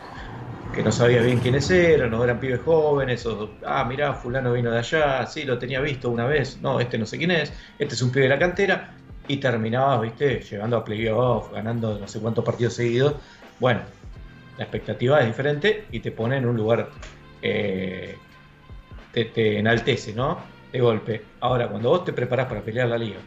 que 0.72 0.84
no 0.84 0.92
sabía 0.92 1.22
bien 1.22 1.40
quiénes 1.40 1.70
eran, 1.72 2.12
no 2.12 2.24
eran 2.24 2.40
pibes 2.40 2.62
jóvenes, 2.62 3.26
o, 3.26 3.58
ah, 3.66 3.84
mirá, 3.86 4.14
fulano 4.14 4.54
vino 4.54 4.72
de 4.72 4.80
allá, 4.80 5.26
sí, 5.26 5.44
lo 5.44 5.58
tenía 5.58 5.82
visto 5.82 6.10
una 6.10 6.26
vez, 6.26 6.60
no, 6.62 6.80
este 6.80 6.98
no 6.98 7.06
sé 7.08 7.18
quién 7.18 7.32
es, 7.32 7.52
este 7.80 7.96
es 7.96 8.02
un 8.02 8.12
pibe 8.12 8.24
de 8.24 8.30
la 8.30 8.40
cantera, 8.40 8.99
y 9.30 9.38
terminabas, 9.38 10.02
viste, 10.02 10.42
llegando 10.42 10.76
a 10.76 10.84
playoff, 10.84 11.54
ganando 11.54 12.00
no 12.00 12.08
sé 12.08 12.20
cuántos 12.20 12.44
partidos 12.44 12.74
seguidos. 12.74 13.14
Bueno, 13.60 13.82
la 14.58 14.64
expectativa 14.64 15.20
es 15.22 15.28
diferente 15.28 15.86
y 15.92 16.00
te 16.00 16.12
pone 16.12 16.38
en 16.38 16.48
un 16.48 16.58
lugar, 16.58 16.90
eh, 17.44 18.18
te, 19.14 19.60
enaltece, 19.60 20.14
¿no? 20.14 20.40
De 20.74 20.82
golpe. 20.82 21.22
Ahora, 21.42 21.68
cuando 21.68 21.90
vos 21.90 22.04
te 22.06 22.12
preparás 22.12 22.48
para 22.48 22.62
pelear 22.62 22.90
la 22.90 22.98
liga 22.98 23.20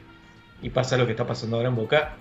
y 0.61 0.71
pasa 0.71 0.97
lo 0.97 1.07
que 1.07 1.13
está 1.13 1.25
pasando 1.25 1.57
ahora 1.57 1.69
en 1.69 1.77
Boca, 1.77 2.17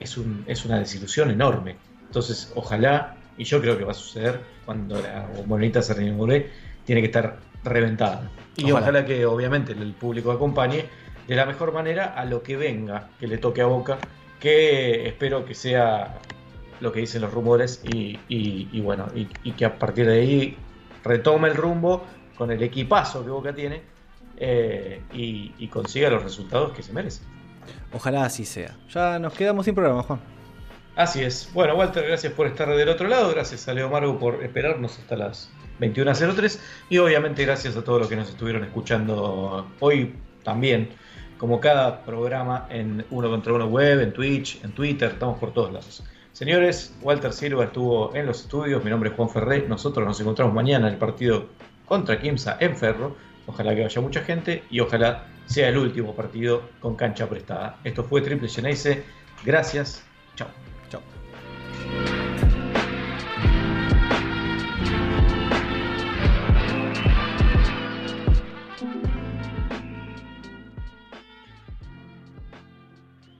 es, 0.00 0.16
un, 0.16 0.42
es 0.46 0.64
una 0.64 0.78
desilusión 0.78 1.30
enorme. 1.30 1.76
Entonces, 2.06 2.50
ojalá, 2.54 3.16
y 3.36 3.44
yo 3.44 3.60
creo 3.60 3.76
que 3.76 3.84
va 3.84 3.90
a 3.90 3.94
suceder 3.94 4.40
cuando 4.64 4.98
la 4.98 5.28
monedita 5.44 5.82
se 5.82 5.92
renueve, 5.92 6.50
tiene 6.86 7.02
que 7.02 7.08
estar 7.08 7.36
reventada. 7.64 8.30
Y 8.56 8.72
ojalá 8.72 9.04
que 9.04 9.26
obviamente 9.26 9.72
el 9.72 9.92
público 9.92 10.32
acompañe 10.32 10.86
de 11.26 11.34
la 11.34 11.46
mejor 11.46 11.72
manera 11.72 12.14
a 12.14 12.24
lo 12.24 12.42
que 12.42 12.56
venga, 12.56 13.10
que 13.18 13.26
le 13.26 13.38
toque 13.38 13.62
a 13.62 13.66
Boca, 13.66 13.98
que 14.40 15.08
espero 15.08 15.44
que 15.44 15.54
sea 15.54 16.18
lo 16.80 16.92
que 16.92 17.00
dicen 17.00 17.22
los 17.22 17.32
rumores 17.32 17.82
y, 17.84 18.80
bueno, 18.80 19.06
y, 19.14 19.52
que 19.52 19.64
a 19.64 19.78
partir 19.78 20.06
de 20.06 20.20
ahí 20.20 20.56
retome 21.02 21.48
el 21.48 21.56
rumbo 21.56 22.04
con 22.36 22.50
el 22.50 22.62
equipazo 22.62 23.24
que 23.24 23.30
Boca 23.30 23.54
tiene 23.54 23.82
eh, 24.36 25.02
y, 25.12 25.66
consiga 25.68 26.10
los 26.10 26.22
resultados 26.22 26.72
que 26.72 26.82
se 26.82 26.92
merece. 26.92 27.22
Ojalá 27.92 28.24
así 28.24 28.44
sea. 28.44 28.76
Ya 28.90 29.18
nos 29.18 29.32
quedamos 29.32 29.64
sin 29.64 29.74
programa, 29.74 30.02
Juan. 30.02 30.20
Así 30.94 31.22
es. 31.22 31.50
Bueno, 31.52 31.74
Walter, 31.74 32.06
gracias 32.06 32.32
por 32.32 32.46
estar 32.46 32.74
del 32.74 32.88
otro 32.88 33.08
lado. 33.08 33.30
Gracias 33.30 33.68
a 33.68 33.74
Leo 33.74 33.90
Margo 33.90 34.18
por 34.18 34.42
esperarnos 34.42 34.98
hasta 34.98 35.16
las 35.16 35.50
21.03. 35.80 36.58
Y 36.88 36.98
obviamente 36.98 37.44
gracias 37.44 37.76
a 37.76 37.84
todos 37.84 38.00
los 38.00 38.08
que 38.08 38.16
nos 38.16 38.28
estuvieron 38.30 38.64
escuchando 38.64 39.66
hoy 39.80 40.14
también 40.42 40.90
como 41.38 41.60
cada 41.60 42.02
programa 42.04 42.66
en 42.70 43.04
Uno 43.10 43.30
contra 43.30 43.52
Uno 43.52 43.66
Web, 43.66 44.00
en 44.00 44.12
Twitch, 44.12 44.62
en 44.64 44.72
Twitter, 44.72 45.12
estamos 45.12 45.38
por 45.38 45.52
todos 45.52 45.72
lados. 45.72 46.02
Señores, 46.32 46.94
Walter 47.00 47.32
Silva 47.32 47.64
estuvo 47.64 48.14
en 48.14 48.26
los 48.26 48.42
estudios, 48.42 48.84
mi 48.84 48.90
nombre 48.90 49.10
es 49.10 49.16
Juan 49.16 49.30
Ferré, 49.30 49.66
nosotros 49.66 50.06
nos 50.06 50.20
encontramos 50.20 50.54
mañana 50.54 50.86
en 50.88 50.94
el 50.94 50.98
partido 50.98 51.46
contra 51.86 52.20
Kimsa 52.20 52.58
en 52.60 52.76
Ferro, 52.76 53.16
ojalá 53.46 53.74
que 53.74 53.82
vaya 53.82 54.00
mucha 54.02 54.20
gente 54.20 54.62
y 54.70 54.80
ojalá 54.80 55.24
sea 55.46 55.68
el 55.68 55.78
último 55.78 56.14
partido 56.14 56.62
con 56.80 56.94
cancha 56.94 57.28
prestada. 57.28 57.78
Esto 57.84 58.04
fue 58.04 58.20
Triple 58.20 58.48
Geneise, 58.48 59.02
gracias, 59.44 60.04
chao. 60.34 60.65